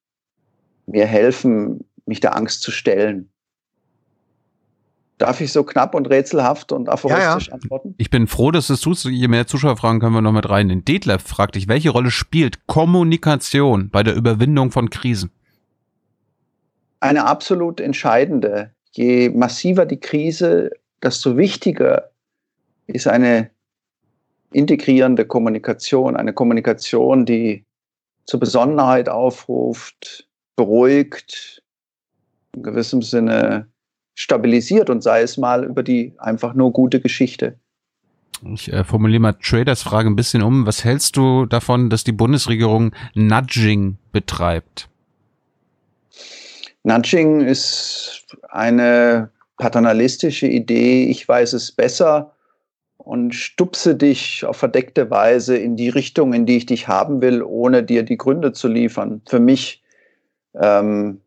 [0.87, 3.32] mir helfen, mich der Angst zu stellen.
[5.23, 7.53] Darf ich so knapp und rätselhaft und aphoristisch ja, ja.
[7.53, 7.95] antworten?
[7.97, 9.05] Ich bin froh, dass du es tust.
[9.05, 10.69] Je mehr Zuschauerfragen können wir noch mit rein.
[10.69, 15.31] Den Detlef fragt dich, welche Rolle spielt Kommunikation bei der Überwindung von Krisen?
[16.99, 18.73] Eine absolut entscheidende.
[18.91, 22.11] Je massiver die Krise, desto wichtiger
[22.89, 23.51] ist eine
[24.51, 27.65] integrierende Kommunikation, eine Kommunikation, die
[28.25, 30.27] zur Besonnenheit aufruft,
[30.57, 31.63] beruhigt,
[32.57, 33.69] in gewissem Sinne
[34.15, 37.59] stabilisiert und sei es mal über die einfach nur gute Geschichte.
[38.53, 40.67] Ich äh, formuliere mal Traders Frage ein bisschen um.
[40.67, 44.89] Was hältst du davon, dass die Bundesregierung Nudging betreibt?
[46.83, 51.05] Nudging ist eine paternalistische Idee.
[51.05, 52.33] Ich weiß es besser
[52.97, 57.43] und stupse dich auf verdeckte Weise in die Richtung, in die ich dich haben will,
[57.43, 59.23] ohne dir die Gründe zu liefern.
[59.29, 59.83] Für mich
[60.55, 61.22] ähm,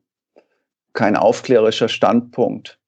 [0.96, 2.80] kein aufklärischer Standpunkt.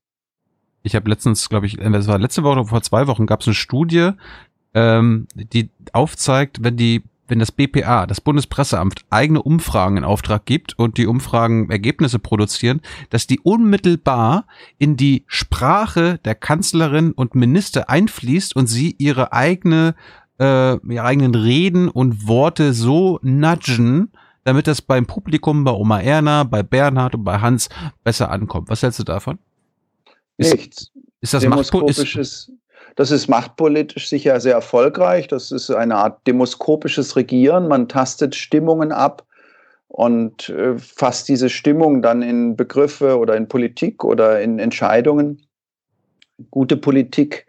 [0.81, 3.47] Ich habe letztens, glaube ich, es war letzte Woche oder vor zwei Wochen, gab es
[3.47, 4.11] eine Studie,
[4.73, 10.77] ähm, die aufzeigt, wenn die wenn das BPA, das Bundespresseamt, eigene Umfragen in Auftrag gibt
[10.79, 14.45] und die Umfragen Ergebnisse produzieren, dass die unmittelbar
[14.77, 19.95] in die Sprache der Kanzlerin und Minister einfließt und sie ihre eigene,
[20.39, 24.11] äh, ihre eigenen Reden und Worte so nudgen,
[24.47, 27.67] damit das beim Publikum, bei Oma Erna, bei Bernhard und bei Hans
[28.05, 28.69] besser ankommt.
[28.69, 29.39] Was hältst du davon?
[30.37, 30.91] Ist, Nichts.
[31.19, 32.49] Ist das Demoskopisches,
[32.95, 35.27] das ist machtpolitisch sicher sehr erfolgreich.
[35.27, 37.67] Das ist eine Art demoskopisches Regieren.
[37.67, 39.25] Man tastet Stimmungen ab
[39.89, 45.41] und äh, fasst diese Stimmung dann in Begriffe oder in Politik oder in Entscheidungen.
[46.51, 47.47] Gute Politik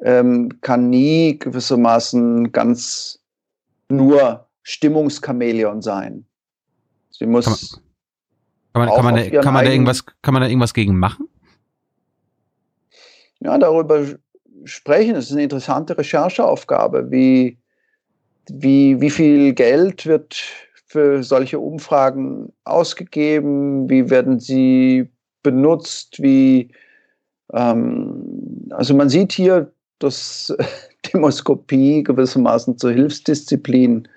[0.00, 3.20] ähm, kann nie gewissermaßen ganz
[3.88, 6.26] nur Stimmungschamäleon sein.
[7.10, 7.80] Sie muss.
[8.72, 10.98] Kann man, kann man, kann man, kann man da irgendwas, kann man da irgendwas gegen
[10.98, 11.28] machen?
[13.38, 14.04] Ja, darüber
[14.64, 15.14] sprechen.
[15.14, 17.12] Das ist eine interessante Rechercheaufgabe.
[17.12, 17.58] Wie,
[18.48, 20.34] wie, wie viel Geld wird
[20.86, 23.88] für solche Umfragen ausgegeben?
[23.88, 25.08] Wie werden sie
[25.44, 26.20] benutzt?
[26.20, 26.72] Wie,
[27.52, 29.70] ähm, also man sieht hier,
[30.00, 30.52] dass
[31.14, 34.08] Demoskopie gewissermaßen zur Hilfsdisziplin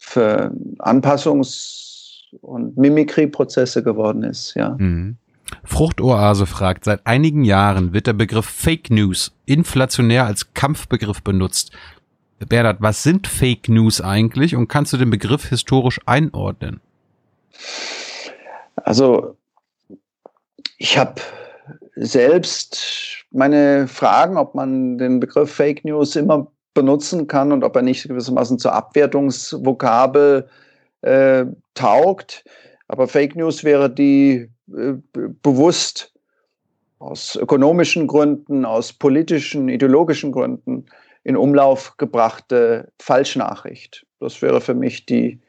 [0.00, 4.70] für Anpassungs- und Mimikry-Prozesse geworden ist, ja.
[4.78, 5.16] Mhm.
[5.64, 11.72] Fruchtoase fragt, seit einigen Jahren wird der Begriff Fake News inflationär als Kampfbegriff benutzt.
[12.48, 16.80] Bernhard, was sind Fake News eigentlich und kannst du den Begriff historisch einordnen?
[18.76, 19.36] Also,
[20.78, 21.20] ich habe
[21.96, 22.78] selbst
[23.30, 28.06] meine Fragen, ob man den Begriff Fake News immer benutzen kann und ob er nicht
[28.06, 30.48] gewissermaßen zur Abwertungsvokabel
[31.02, 31.44] äh,
[31.74, 32.44] taugt.
[32.88, 34.94] Aber Fake News wäre die äh,
[35.42, 36.12] bewusst
[36.98, 40.86] aus ökonomischen Gründen, aus politischen, ideologischen Gründen
[41.24, 44.06] in Umlauf gebrachte Falschnachricht.
[44.20, 45.40] Das wäre für mich die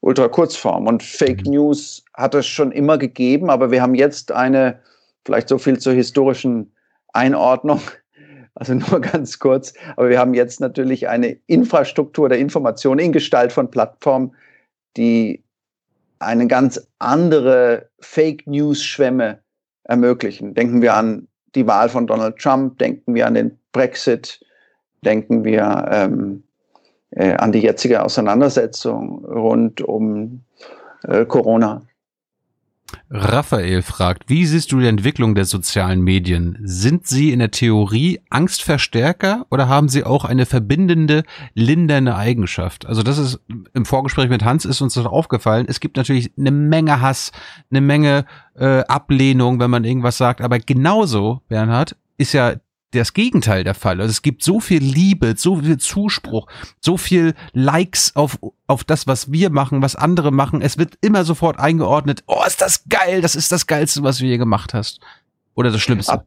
[0.00, 0.86] Ultrakurzform.
[0.86, 1.52] Und Fake mhm.
[1.52, 4.80] News hat es schon immer gegeben, aber wir haben jetzt eine,
[5.24, 6.72] vielleicht so viel zur historischen
[7.12, 7.80] Einordnung,
[8.60, 13.52] also nur ganz kurz, aber wir haben jetzt natürlich eine Infrastruktur der Information in Gestalt
[13.52, 14.32] von Plattformen,
[14.96, 15.42] die
[16.18, 19.38] eine ganz andere Fake News-Schwämme
[19.84, 20.54] ermöglichen.
[20.54, 24.40] Denken wir an die Wahl von Donald Trump, denken wir an den Brexit,
[25.04, 26.42] denken wir ähm,
[27.12, 30.42] äh, an die jetzige Auseinandersetzung rund um
[31.04, 31.82] äh, Corona.
[33.10, 36.58] Raphael fragt, wie siehst du die Entwicklung der sozialen Medien?
[36.62, 42.86] Sind sie in der Theorie Angstverstärker oder haben sie auch eine verbindende, lindernde Eigenschaft?
[42.86, 43.40] Also das ist
[43.74, 45.66] im Vorgespräch mit Hans ist uns das aufgefallen.
[45.68, 47.32] Es gibt natürlich eine Menge Hass,
[47.70, 50.40] eine Menge äh, Ablehnung, wenn man irgendwas sagt.
[50.40, 52.54] Aber genauso, Bernhard, ist ja
[52.92, 54.00] das Gegenteil der Fall.
[54.00, 56.46] Also es gibt so viel Liebe, so viel Zuspruch,
[56.80, 60.60] so viel Likes auf, auf das, was wir machen, was andere machen.
[60.60, 64.24] Es wird immer sofort eingeordnet, oh, ist das geil, das ist das Geilste, was du
[64.24, 65.00] je gemacht hast.
[65.54, 66.12] Oder das Schlimmste.
[66.12, 66.26] Ab,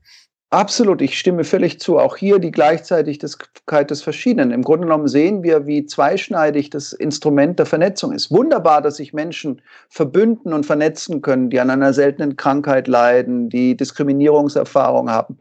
[0.52, 1.98] absolut, ich stimme völlig zu.
[2.00, 4.52] Auch hier die Gleichzeitigkeit des Verschiedenen.
[4.52, 8.32] Im Grunde genommen sehen wir, wie zweischneidig das Instrument der Vernetzung ist.
[8.32, 13.76] Wunderbar, dass sich Menschen verbünden und vernetzen können, die an einer seltenen Krankheit leiden, die
[13.76, 15.40] Diskriminierungserfahrung haben.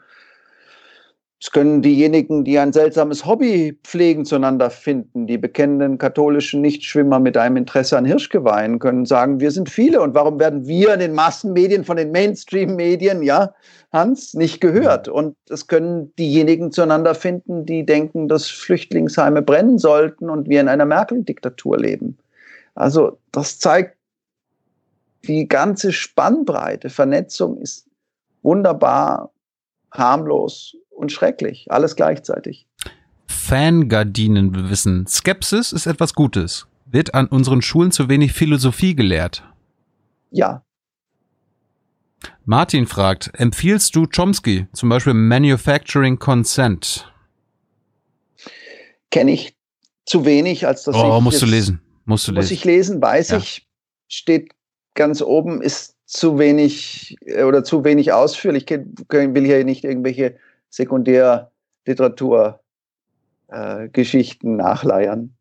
[1.42, 5.26] Es können diejenigen, die ein seltsames Hobby pflegen, zueinander finden.
[5.26, 10.02] Die bekennenden katholischen Nichtschwimmer mit einem Interesse an Hirschgeweihen können sagen, wir sind viele.
[10.02, 13.52] Und warum werden wir in den Massenmedien, von den Mainstream-Medien, ja,
[13.92, 15.08] Hans, nicht gehört?
[15.08, 20.68] Und es können diejenigen zueinander finden, die denken, dass Flüchtlingsheime brennen sollten und wir in
[20.68, 22.18] einer Merkel-Diktatur leben.
[22.76, 23.96] Also das zeigt
[25.24, 26.88] die ganze Spannbreite.
[26.88, 27.88] Vernetzung ist
[28.42, 29.32] wunderbar,
[29.90, 31.70] harmlos und schrecklich.
[31.70, 32.66] Alles gleichzeitig.
[33.26, 36.66] Fangardinen wissen, Skepsis ist etwas Gutes.
[36.86, 39.42] Wird an unseren Schulen zu wenig Philosophie gelehrt?
[40.30, 40.64] Ja.
[42.44, 47.12] Martin fragt, empfiehlst du Chomsky, zum Beispiel Manufacturing Consent?
[49.10, 49.56] Kenne ich
[50.06, 51.22] zu wenig, als dass oh, ich.
[51.22, 51.80] musst du lesen.
[52.04, 52.54] Musst du muss lesen.
[52.54, 53.38] ich lesen, weiß Ja.
[53.38, 53.66] ich.
[54.08, 54.52] Steht
[54.94, 58.70] ganz oben, ist zu wenig äh, oder zu wenig ausführlich.
[58.70, 58.78] Ich
[59.10, 60.36] will hier nicht irgendwelche
[60.72, 62.60] Sekundärliteratur
[63.48, 63.88] äh,
[64.42, 65.34] nachleiern.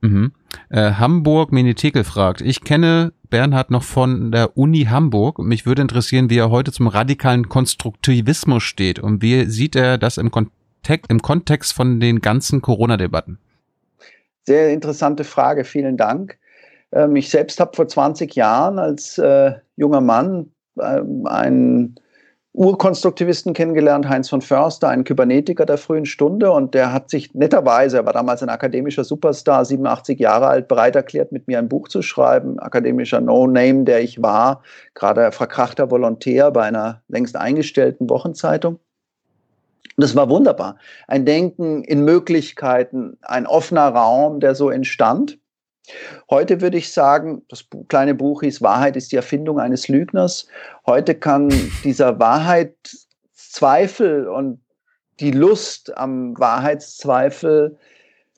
[0.00, 0.32] Mhm.
[0.68, 5.38] Äh, Hamburg Minitekel fragt, ich kenne Bernhard noch von der Uni Hamburg.
[5.38, 10.18] Mich würde interessieren, wie er heute zum radikalen Konstruktivismus steht und wie sieht er das
[10.18, 13.38] im, Kontek im Kontext von den ganzen Corona-Debatten?
[14.42, 16.36] Sehr interessante Frage, vielen Dank.
[16.92, 21.94] Ähm, ich selbst habe vor 20 Jahren als äh, junger Mann ähm, einen
[22.56, 26.52] Urkonstruktivisten kennengelernt, Heinz von Förster, einen Kybernetiker der frühen Stunde.
[26.52, 30.94] Und der hat sich netterweise, er war damals ein akademischer Superstar, 87 Jahre alt, bereit
[30.94, 32.60] erklärt, mit mir ein Buch zu schreiben.
[32.60, 34.62] Akademischer No-Name, der ich war,
[34.94, 38.74] gerade verkrachter Volontär bei einer längst eingestellten Wochenzeitung.
[39.96, 40.76] Und das war wunderbar.
[41.08, 45.38] Ein Denken in Möglichkeiten, ein offener Raum, der so entstand.
[46.30, 50.46] Heute würde ich sagen, das kleine Buch hieß Wahrheit ist die Erfindung eines Lügners.
[50.86, 51.52] Heute kann
[51.82, 54.60] dieser Wahrheitszweifel und
[55.20, 57.78] die Lust am Wahrheitszweifel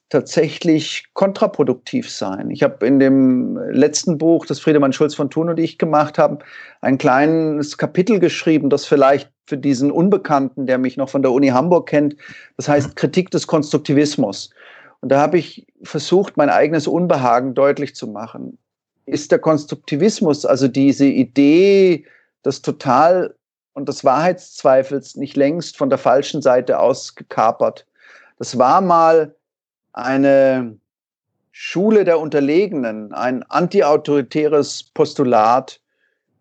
[0.09, 2.51] tatsächlich kontraproduktiv sein.
[2.51, 6.39] Ich habe in dem letzten Buch, das Friedemann Schulz von Thun und ich gemacht haben,
[6.81, 11.49] ein kleines Kapitel geschrieben, das vielleicht für diesen Unbekannten, der mich noch von der Uni
[11.49, 12.17] Hamburg kennt,
[12.57, 14.51] das heißt Kritik des Konstruktivismus.
[15.01, 18.59] Und da habe ich versucht, mein eigenes Unbehagen deutlich zu machen.
[19.05, 22.07] Ist der Konstruktivismus, also diese Idee
[22.45, 23.35] des Total-
[23.75, 27.87] und des Wahrheitszweifels nicht längst von der falschen Seite aus gekapert?
[28.39, 29.35] Das war mal
[29.93, 30.77] eine
[31.53, 35.81] Schule der Unterlegenen, ein antiautoritäres Postulat.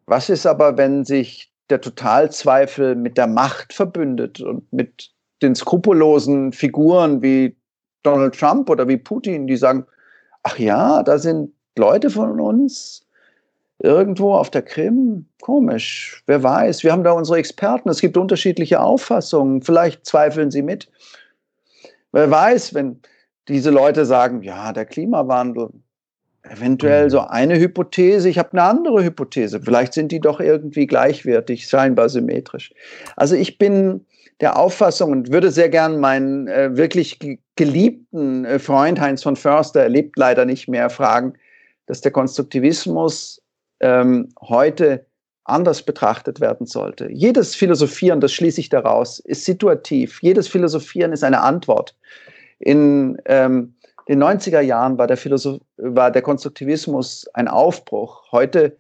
[0.08, 5.12] Was ist aber, wenn sich der Totalzweifel mit der Macht verbündet und mit
[5.42, 7.56] den skrupellosen Figuren wie
[8.06, 9.86] Donald Trump oder wie Putin, die sagen,
[10.44, 13.06] ach ja, da sind Leute von uns
[13.80, 15.26] irgendwo auf der Krim.
[15.42, 16.84] Komisch, wer weiß.
[16.84, 17.90] Wir haben da unsere Experten.
[17.90, 19.62] Es gibt unterschiedliche Auffassungen.
[19.62, 20.90] Vielleicht zweifeln sie mit.
[22.12, 23.02] Wer weiß, wenn
[23.48, 25.70] diese Leute sagen, ja, der Klimawandel,
[26.44, 29.60] eventuell so eine Hypothese, ich habe eine andere Hypothese.
[29.62, 32.74] Vielleicht sind die doch irgendwie gleichwertig, scheinbar symmetrisch.
[33.16, 34.06] Also ich bin
[34.42, 39.36] der Auffassung und würde sehr gern meinen äh, wirklich ge- geliebten äh, Freund Heinz von
[39.36, 41.34] Förster, er lebt leider nicht mehr, fragen,
[41.86, 43.42] dass der Konstruktivismus
[43.80, 45.06] ähm, heute
[45.46, 47.10] anders betrachtet werden sollte.
[47.12, 50.20] Jedes Philosophieren, das schließe ich daraus, ist situativ.
[50.22, 51.96] Jedes Philosophieren ist eine Antwort.
[52.60, 53.76] In ähm,
[54.08, 55.18] den 90er Jahren war der,
[55.78, 58.32] war der Konstruktivismus ein Aufbruch.
[58.32, 58.78] Heute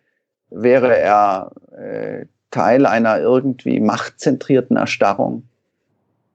[0.50, 2.26] wäre er äh,
[2.56, 5.44] Teil einer irgendwie machtzentrierten Erstarrung.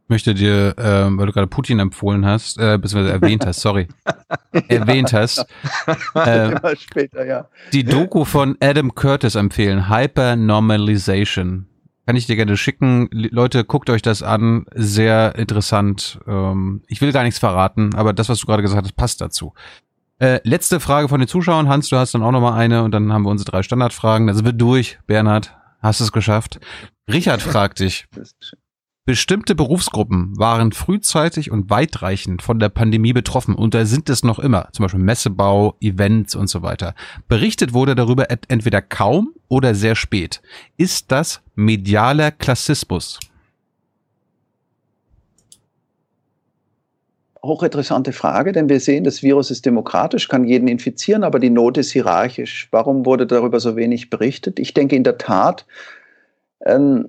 [0.05, 3.89] Ich möchte dir, ähm, weil du gerade Putin empfohlen hast, äh, beziehungsweise erwähnt hast, sorry,
[4.69, 5.47] erwähnt hast,
[6.15, 7.47] äh, später, ja.
[7.73, 11.67] die Doku von Adam Curtis empfehlen, Hypernormalization.
[12.07, 13.09] Kann ich dir gerne schicken.
[13.13, 14.67] Leute, guckt euch das an.
[14.75, 16.19] Sehr interessant.
[16.27, 19.55] Ähm, ich will gar nichts verraten, aber das, was du gerade gesagt hast, passt dazu.
[20.19, 21.69] Äh, letzte Frage von den Zuschauern.
[21.69, 24.27] Hans, du hast dann auch noch mal eine und dann haben wir unsere drei Standardfragen.
[24.27, 24.99] Da sind wir durch.
[25.07, 26.61] Bernhard, hast es geschafft.
[27.11, 28.07] Richard fragt dich.
[29.07, 34.39] Bestimmte Berufsgruppen waren frühzeitig und weitreichend von der Pandemie betroffen und da sind es noch
[34.39, 36.95] immer, zum Beispiel Messebau, Events und so weiter.
[37.27, 40.43] Berichtet wurde darüber entweder kaum oder sehr spät.
[40.77, 43.19] Ist das medialer Klassismus?
[47.43, 51.79] Hochinteressante Frage, denn wir sehen, das Virus ist demokratisch, kann jeden infizieren, aber die Not
[51.79, 52.69] ist hierarchisch.
[52.71, 54.59] Warum wurde darüber so wenig berichtet?
[54.59, 55.67] Ich denke in der Tat,
[56.67, 57.09] ähm,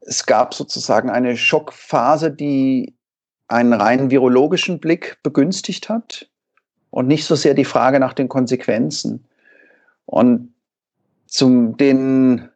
[0.00, 2.94] es gab sozusagen eine Schockphase, die
[3.48, 6.28] einen rein virologischen Blick begünstigt hat
[6.90, 9.26] und nicht so sehr die Frage nach den Konsequenzen.
[10.06, 10.54] Und
[11.26, 12.48] zum den,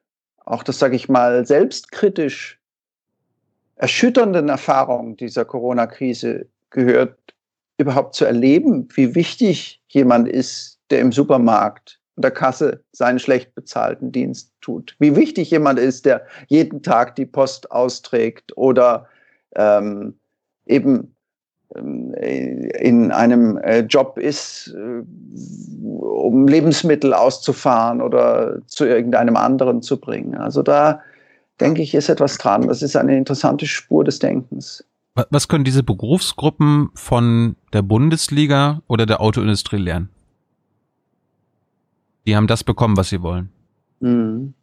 [0.45, 2.59] auch das sage ich mal, selbstkritisch
[3.77, 7.17] erschütternden Erfahrungen dieser Corona-Krise gehört,
[7.79, 13.55] überhaupt zu erleben, wie wichtig jemand ist, der im Supermarkt an der Kasse seinen schlecht
[13.55, 14.95] bezahlten Dienst tut.
[14.99, 19.09] Wie wichtig jemand ist, der jeden Tag die Post austrägt oder
[19.57, 20.15] ähm,
[20.67, 21.15] eben
[21.75, 25.03] ähm, in einem äh, Job ist, äh,
[25.83, 30.37] um Lebensmittel auszufahren oder zu irgendeinem anderen zu bringen.
[30.37, 31.01] Also da
[31.61, 32.69] denke ich, ist etwas dran.
[32.69, 34.85] Das ist eine interessante Spur des Denkens.
[35.15, 40.09] Was können diese Berufsgruppen von der Bundesliga oder der Autoindustrie lernen?
[42.27, 43.51] Die haben das bekommen, was sie wollen.
[44.01, 44.55] Mhm.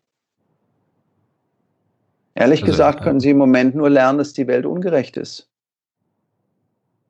[2.36, 5.48] Ehrlich also, gesagt können sie im Moment nur lernen, dass die Welt ungerecht ist.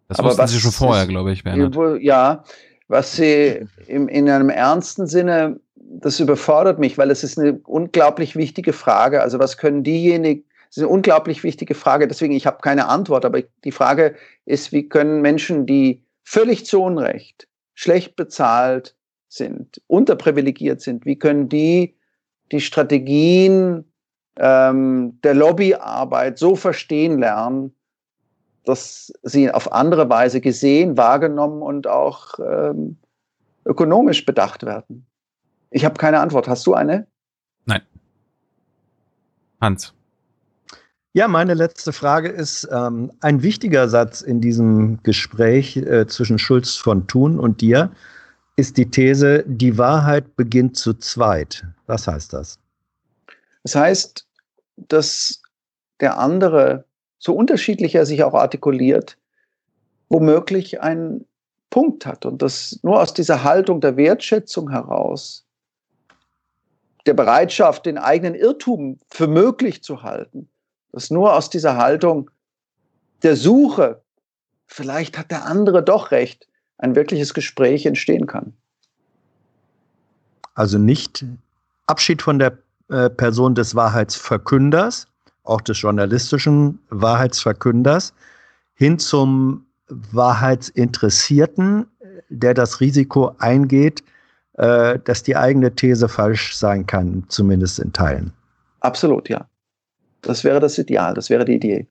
[0.07, 1.43] Das Aber wussten sie schon vorher, glaube ich.
[1.43, 2.01] Bernhard.
[2.01, 2.43] Ja,
[2.89, 8.35] was sie im, in einem ernsten Sinne, das überfordert mich, weil es ist eine unglaublich
[8.35, 9.21] wichtige Frage.
[9.21, 13.25] Also was können diejenigen, das ist eine unglaublich wichtige Frage, deswegen ich habe keine Antwort,
[13.25, 14.15] aber die Frage
[14.45, 18.95] ist, wie können Menschen, die völlig zu Unrecht, schlecht bezahlt
[19.27, 21.97] sind, unterprivilegiert sind, wie können die
[22.53, 23.83] die Strategien
[24.37, 27.75] ähm, der Lobbyarbeit so verstehen lernen,
[28.63, 32.97] dass sie auf andere Weise gesehen, wahrgenommen und auch ähm,
[33.65, 35.05] ökonomisch bedacht werden?
[35.69, 36.47] Ich habe keine Antwort.
[36.47, 37.07] Hast du eine?
[37.65, 37.81] Nein.
[39.59, 39.93] Hans.
[41.13, 46.77] Ja, meine letzte Frage ist ähm, ein wichtiger Satz in diesem Gespräch äh, zwischen Schulz
[46.77, 47.91] von Thun und dir
[48.55, 51.65] ist die These, die Wahrheit beginnt zu zweit.
[51.85, 52.59] Was heißt das?
[53.63, 54.25] Das heißt,
[54.77, 55.41] dass
[55.99, 56.85] der andere,
[57.19, 59.17] so unterschiedlich er sich auch artikuliert,
[60.07, 61.25] womöglich einen
[61.69, 65.45] Punkt hat und dass nur aus dieser Haltung der Wertschätzung heraus,
[67.05, 70.50] der Bereitschaft, den eigenen Irrtum für möglich zu halten,
[70.91, 72.29] dass nur aus dieser Haltung
[73.23, 74.01] der Suche,
[74.67, 76.47] vielleicht hat der andere doch recht,
[76.77, 78.53] ein wirkliches Gespräch entstehen kann.
[80.55, 81.25] Also nicht
[81.85, 82.57] Abschied von der
[82.89, 85.07] äh, Person des Wahrheitsverkünders,
[85.43, 88.13] auch des journalistischen Wahrheitsverkünders,
[88.73, 91.87] hin zum Wahrheitsinteressierten,
[92.29, 94.03] der das Risiko eingeht,
[94.53, 98.33] äh, dass die eigene These falsch sein kann, zumindest in Teilen.
[98.79, 99.45] Absolut, ja.
[100.21, 101.87] Das wäre das Ideal, das wäre die Idee.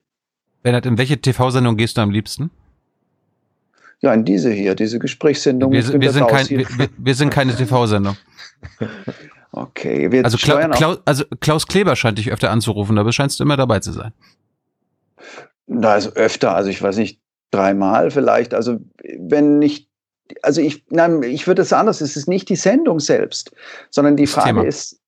[0.63, 2.51] Bernhard, in welche TV-Sendung gehst du am liebsten?
[3.99, 5.71] Ja, in diese hier, diese Gesprächssendung.
[5.71, 8.17] Wir, wir, sind, kein, wir, wir sind keine TV-Sendung.
[9.53, 13.43] Okay, wir also, Kla Klaus, also Klaus Kleber scheint dich öfter anzurufen, aber scheinst du
[13.43, 14.13] immer dabei zu sein.
[15.67, 17.19] Da ist öfter, also ich weiß nicht,
[17.51, 18.53] dreimal vielleicht.
[18.53, 18.79] Also
[19.19, 19.89] wenn nicht,
[20.41, 23.51] also ich, nein, ich würde es anders, es ist nicht die Sendung selbst,
[23.89, 24.63] sondern die Frage Thema.
[24.63, 25.01] ist,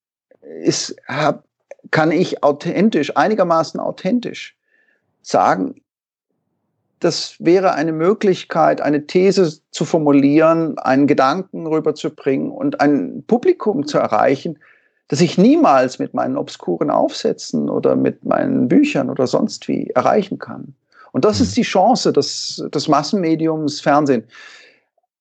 [0.61, 1.45] ist, hab,
[1.91, 4.55] kann ich authentisch, einigermaßen authentisch
[5.21, 5.81] sagen,
[6.99, 13.97] das wäre eine Möglichkeit, eine These zu formulieren, einen Gedanken rüberzubringen und ein Publikum zu
[13.97, 14.57] erreichen,
[15.09, 20.39] das ich niemals mit meinen obskuren Aufsätzen oder mit meinen Büchern oder sonst wie erreichen
[20.39, 20.73] kann.
[21.11, 21.55] Und das ist mhm.
[21.55, 24.23] die Chance des, des Massenmediums Fernsehen.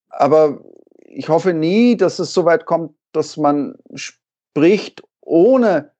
[0.09, 0.61] Aber
[1.05, 5.92] ich hoffe nie, dass es so weit kommt, dass man spricht ohne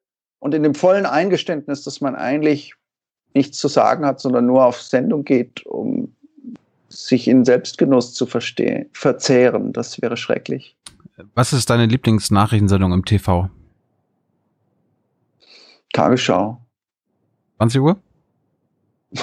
[0.43, 2.75] und in dem vollen Eingeständnis, dass man eigentlich
[3.33, 6.17] nichts zu sagen hat, sondern nur auf Sendung geht, um
[6.89, 9.73] sich in Selbstgenuss zu verstehen, verzehren.
[9.73, 10.77] Das wäre schrecklich.
[11.35, 13.51] Was ist deine Lieblingsnachrichtensendung im TV?
[15.93, 16.61] Tagesschau.
[17.59, 18.01] 20 Uhr?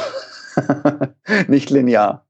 [1.50, 2.26] Nicht linear.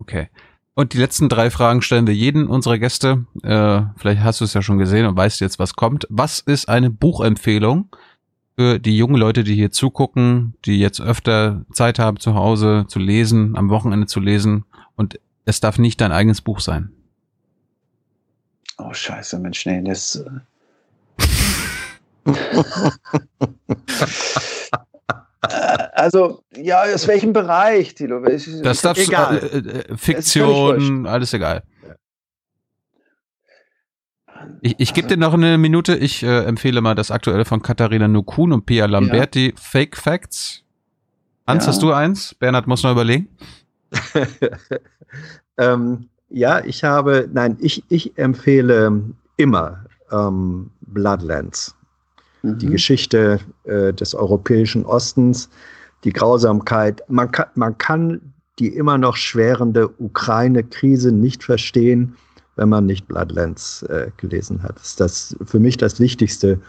[0.00, 0.28] Okay.
[0.74, 3.26] Und die letzten drei Fragen stellen wir jeden unserer Gäste.
[3.44, 6.06] Äh, vielleicht hast du es ja schon gesehen und weißt jetzt, was kommt.
[6.10, 7.90] Was ist eine Buchempfehlung,
[8.58, 12.98] für die jungen Leute, die hier zugucken, die jetzt öfter Zeit haben zu Hause zu
[12.98, 14.64] lesen, am Wochenende zu lesen
[14.96, 16.90] und es darf nicht dein eigenes Buch sein.
[18.76, 20.24] Oh scheiße, Mensch, nee, das...
[25.92, 28.20] also, ja, aus welchem Bereich, Tilo?
[28.64, 29.38] Das darfst egal.
[29.38, 31.62] Äh, äh, Fiktion, alles egal.
[34.60, 35.96] Ich, ich gebe dir noch eine Minute.
[35.96, 39.52] Ich äh, empfehle mal das aktuelle von Katharina Nukun und Pia Lamberti, ja.
[39.56, 40.64] Fake Facts.
[41.46, 41.68] Hans, ja.
[41.68, 42.34] hast du eins?
[42.34, 43.28] Bernhard muss noch überlegen.
[45.58, 49.02] ähm, ja, ich habe, nein, ich, ich empfehle
[49.36, 51.74] immer ähm, Bloodlands.
[52.42, 52.58] Mhm.
[52.58, 55.48] Die Geschichte äh, des europäischen Ostens,
[56.04, 57.02] die Grausamkeit.
[57.08, 58.20] Man kann, man kann
[58.58, 62.16] die immer noch schwerende Ukraine-Krise nicht verstehen
[62.58, 64.76] wenn man nicht Bloodlands äh, gelesen hat.
[64.76, 66.60] Das ist das für mich das wichtigste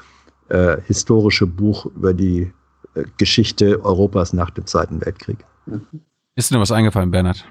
[0.50, 2.52] äh, historische Buch über die
[2.94, 5.40] äh, Geschichte Europas nach dem Zweiten Weltkrieg.
[6.36, 7.44] Ist dir noch was eingefallen, Bernhard?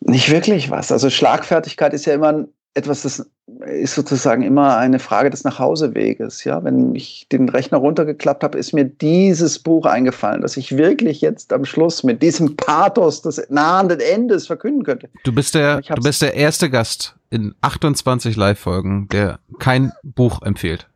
[0.00, 0.92] Nicht wirklich was.
[0.92, 3.26] Also Schlagfertigkeit ist ja immer ein etwas, das
[3.66, 6.44] ist sozusagen immer eine Frage des Nachhauseweges.
[6.44, 11.22] Ja, wenn ich den Rechner runtergeklappt habe, ist mir dieses Buch eingefallen, das ich wirklich
[11.22, 15.08] jetzt am Schluss mit diesem Pathos des nahenden Endes verkünden könnte.
[15.24, 20.88] Du bist der, du bist der erste Gast in 28 Live-Folgen, der kein Buch empfiehlt.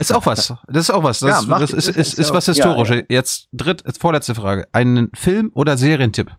[0.00, 0.54] Ist auch was.
[0.66, 1.20] Das ist auch was.
[1.20, 2.96] Das, ja, das ist, ist, ist, ist was Historisches.
[2.96, 3.06] Ja, ja.
[3.08, 4.66] Jetzt dritt, vorletzte Frage.
[4.72, 6.30] Einen Film oder Serientipp?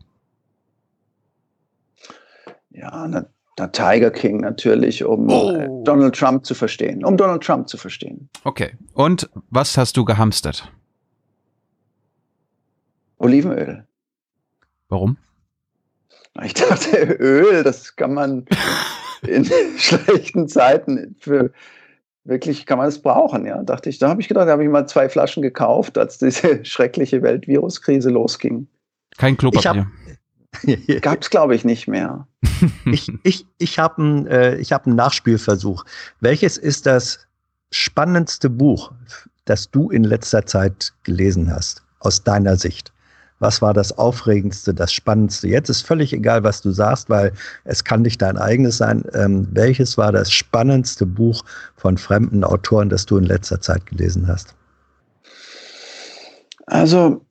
[2.70, 3.26] Ja, na,
[3.58, 5.84] na, Tiger King natürlich, um äh, oh.
[5.84, 7.04] Donald Trump zu verstehen.
[7.04, 8.30] Um Donald Trump zu verstehen.
[8.44, 8.74] Okay.
[8.94, 10.72] Und was hast du gehamstert?
[13.18, 13.86] Olivenöl.
[14.90, 15.18] Warum?
[16.44, 18.46] Ich dachte, Öl, das kann man
[19.28, 19.46] in
[19.78, 21.52] schlechten Zeiten für
[22.26, 23.62] wirklich kann man es brauchen, ja.
[23.64, 26.64] Dachte ich, da habe ich gedacht, da habe ich mal zwei Flaschen gekauft, als diese
[26.66, 28.68] schreckliche Weltviruskrise losging.
[29.18, 29.88] Kein Klopapier.
[31.02, 32.28] Gab es, glaube ich, nicht mehr.
[32.86, 35.86] ich ich, ich habe einen äh, hab Nachspielversuch.
[36.20, 37.20] Welches ist das
[37.72, 38.92] spannendste Buch,
[39.46, 42.94] das du in letzter Zeit gelesen hast, aus deiner Sicht?
[43.40, 45.50] Was war das Aufregendste, das Spannendste?
[45.50, 47.34] Jetzt ist völlig egal, was du sagst, weil
[47.66, 49.04] es kann nicht dein eigenes sein.
[49.14, 51.44] Ähm, welches war das spannendste Buch
[51.76, 54.56] von fremden Autoren, das du in letzter Zeit gelesen hast?
[56.68, 57.26] Also,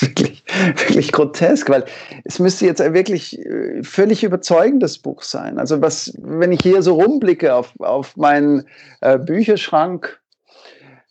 [0.16, 0.44] wirklich,
[0.76, 1.84] wirklich grotesk, weil
[2.24, 5.58] es müsste jetzt ein wirklich äh, völlig überzeugendes Buch sein.
[5.58, 8.66] Also was, wenn ich hier so rumblicke auf, auf meinen
[9.00, 10.20] äh, Bücherschrank,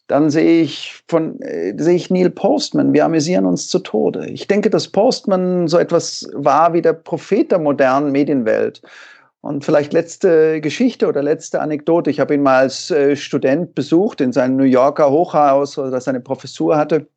[0.08, 2.94] dann sehe ich von äh, sehe ich Neil Postman.
[2.94, 4.28] Wir amüsieren uns zu Tode.
[4.28, 8.82] Ich denke, dass Postman so etwas war wie der Prophet der modernen Medienwelt.
[9.42, 12.10] Und vielleicht letzte Geschichte oder letzte Anekdote.
[12.10, 16.02] Ich habe ihn mal als äh, Student besucht in seinem New Yorker Hochhaus, wo er
[16.02, 17.08] seine Professur hatte.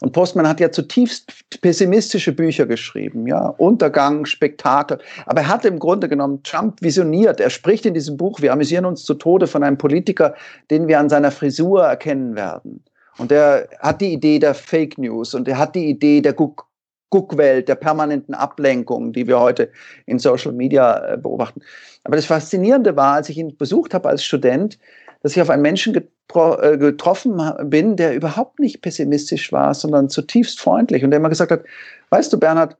[0.00, 4.98] Und Postman hat ja zutiefst pessimistische Bücher geschrieben, ja, Untergang, Spektakel.
[5.24, 7.40] Aber er hat im Grunde genommen Trump visioniert.
[7.40, 10.34] Er spricht in diesem Buch, wir amüsieren uns zu Tode von einem Politiker,
[10.70, 12.84] den wir an seiner Frisur erkennen werden.
[13.18, 16.66] Und er hat die Idee der Fake News und er hat die Idee der Guck
[17.08, 19.70] Guckwelt, der permanenten Ablenkung, die wir heute
[20.06, 21.62] in Social Media äh, beobachten.
[22.02, 24.76] Aber das Faszinierende war, als ich ihn besucht habe als Student,
[25.22, 25.92] dass ich auf einen Menschen
[26.28, 31.64] getroffen bin, der überhaupt nicht pessimistisch war, sondern zutiefst freundlich und der immer gesagt hat,
[32.10, 32.76] weißt du, Bernhard,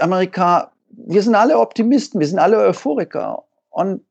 [0.00, 3.44] Amerika, wir sind alle Optimisten, wir sind alle Euphoriker.
[3.70, 4.02] Und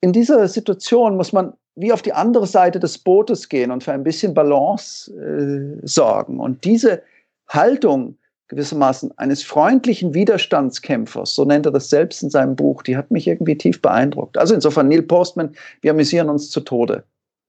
[0.00, 3.92] in dieser Situation muss man wie auf die andere Seite des Bootes gehen und für
[3.92, 6.38] ein bisschen Balance äh, sorgen.
[6.38, 7.02] Und diese
[7.48, 8.16] Haltung
[8.48, 13.26] gewissermaßen eines freundlichen Widerstandskämpfers, so nennt er das selbst in seinem Buch, die hat mich
[13.26, 14.36] irgendwie tief beeindruckt.
[14.38, 17.04] Also insofern Neil Postman, wir amüsieren uns zu Tode.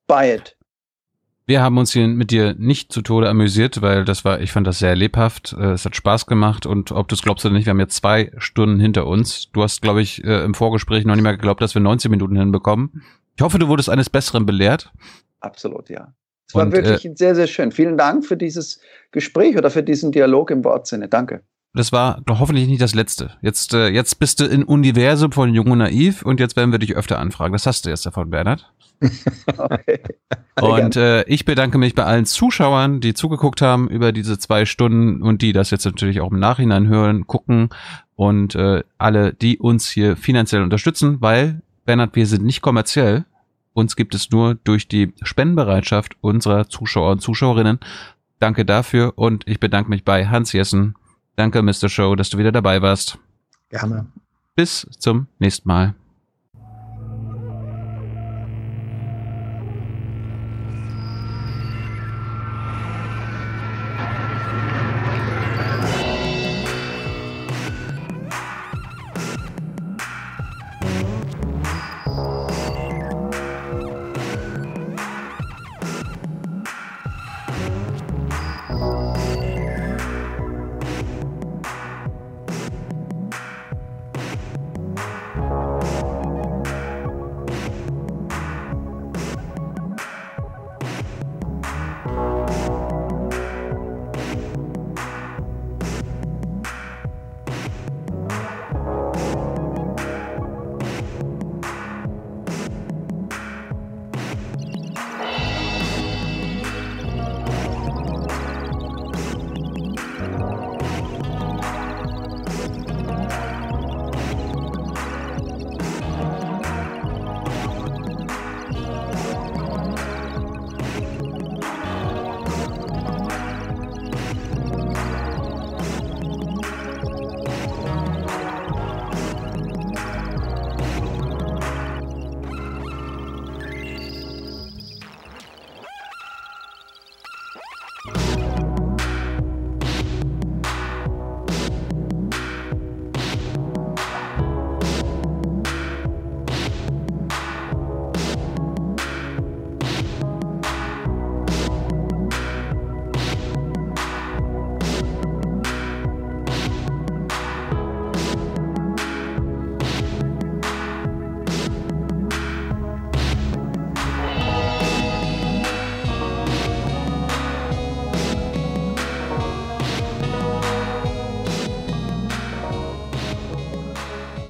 [0.08, 0.56] Buy it.
[1.48, 4.66] Wir haben uns hier mit dir nicht zu Tode amüsiert, weil das war, ich fand
[4.66, 5.54] das sehr lebhaft.
[5.54, 7.98] Äh, es hat Spaß gemacht und ob du es glaubst oder nicht, wir haben jetzt
[7.98, 9.52] zwei Stunden hinter uns.
[9.52, 12.36] Du hast, glaube ich, äh, im Vorgespräch noch nicht mehr geglaubt, dass wir 19 Minuten
[12.36, 13.04] hinbekommen.
[13.36, 14.92] Ich hoffe, du wurdest eines Besseren belehrt.
[15.40, 16.14] Absolut, ja.
[16.48, 17.72] Es war und, wirklich äh, sehr, sehr schön.
[17.72, 18.80] Vielen Dank für dieses
[19.12, 21.08] Gespräch oder für diesen Dialog im Wortsinne.
[21.08, 21.42] Danke.
[21.76, 23.32] Das war doch hoffentlich nicht das letzte.
[23.42, 26.80] Jetzt, äh, jetzt bist du in Universum von Jung und Naiv und jetzt werden wir
[26.80, 27.52] dich öfter anfragen.
[27.52, 28.72] Das hast du jetzt davon, Bernhard.
[29.58, 30.00] okay.
[30.62, 35.22] Und äh, ich bedanke mich bei allen Zuschauern, die zugeguckt haben über diese zwei Stunden
[35.22, 37.70] und die das jetzt natürlich auch im Nachhinein hören, gucken
[38.16, 43.26] und äh, alle, die uns hier finanziell unterstützen, weil, Bernhard, wir sind nicht kommerziell.
[43.76, 47.80] Uns gibt es nur durch die Spendenbereitschaft unserer Zuschauer und Zuschauerinnen.
[48.40, 50.96] Danke dafür und ich bedanke mich bei Hans Jessen.
[51.36, 51.90] Danke, Mr.
[51.90, 53.20] Show, dass du wieder dabei warst.
[53.70, 54.06] Gerne.
[54.56, 55.94] Bis zum nächsten Mal.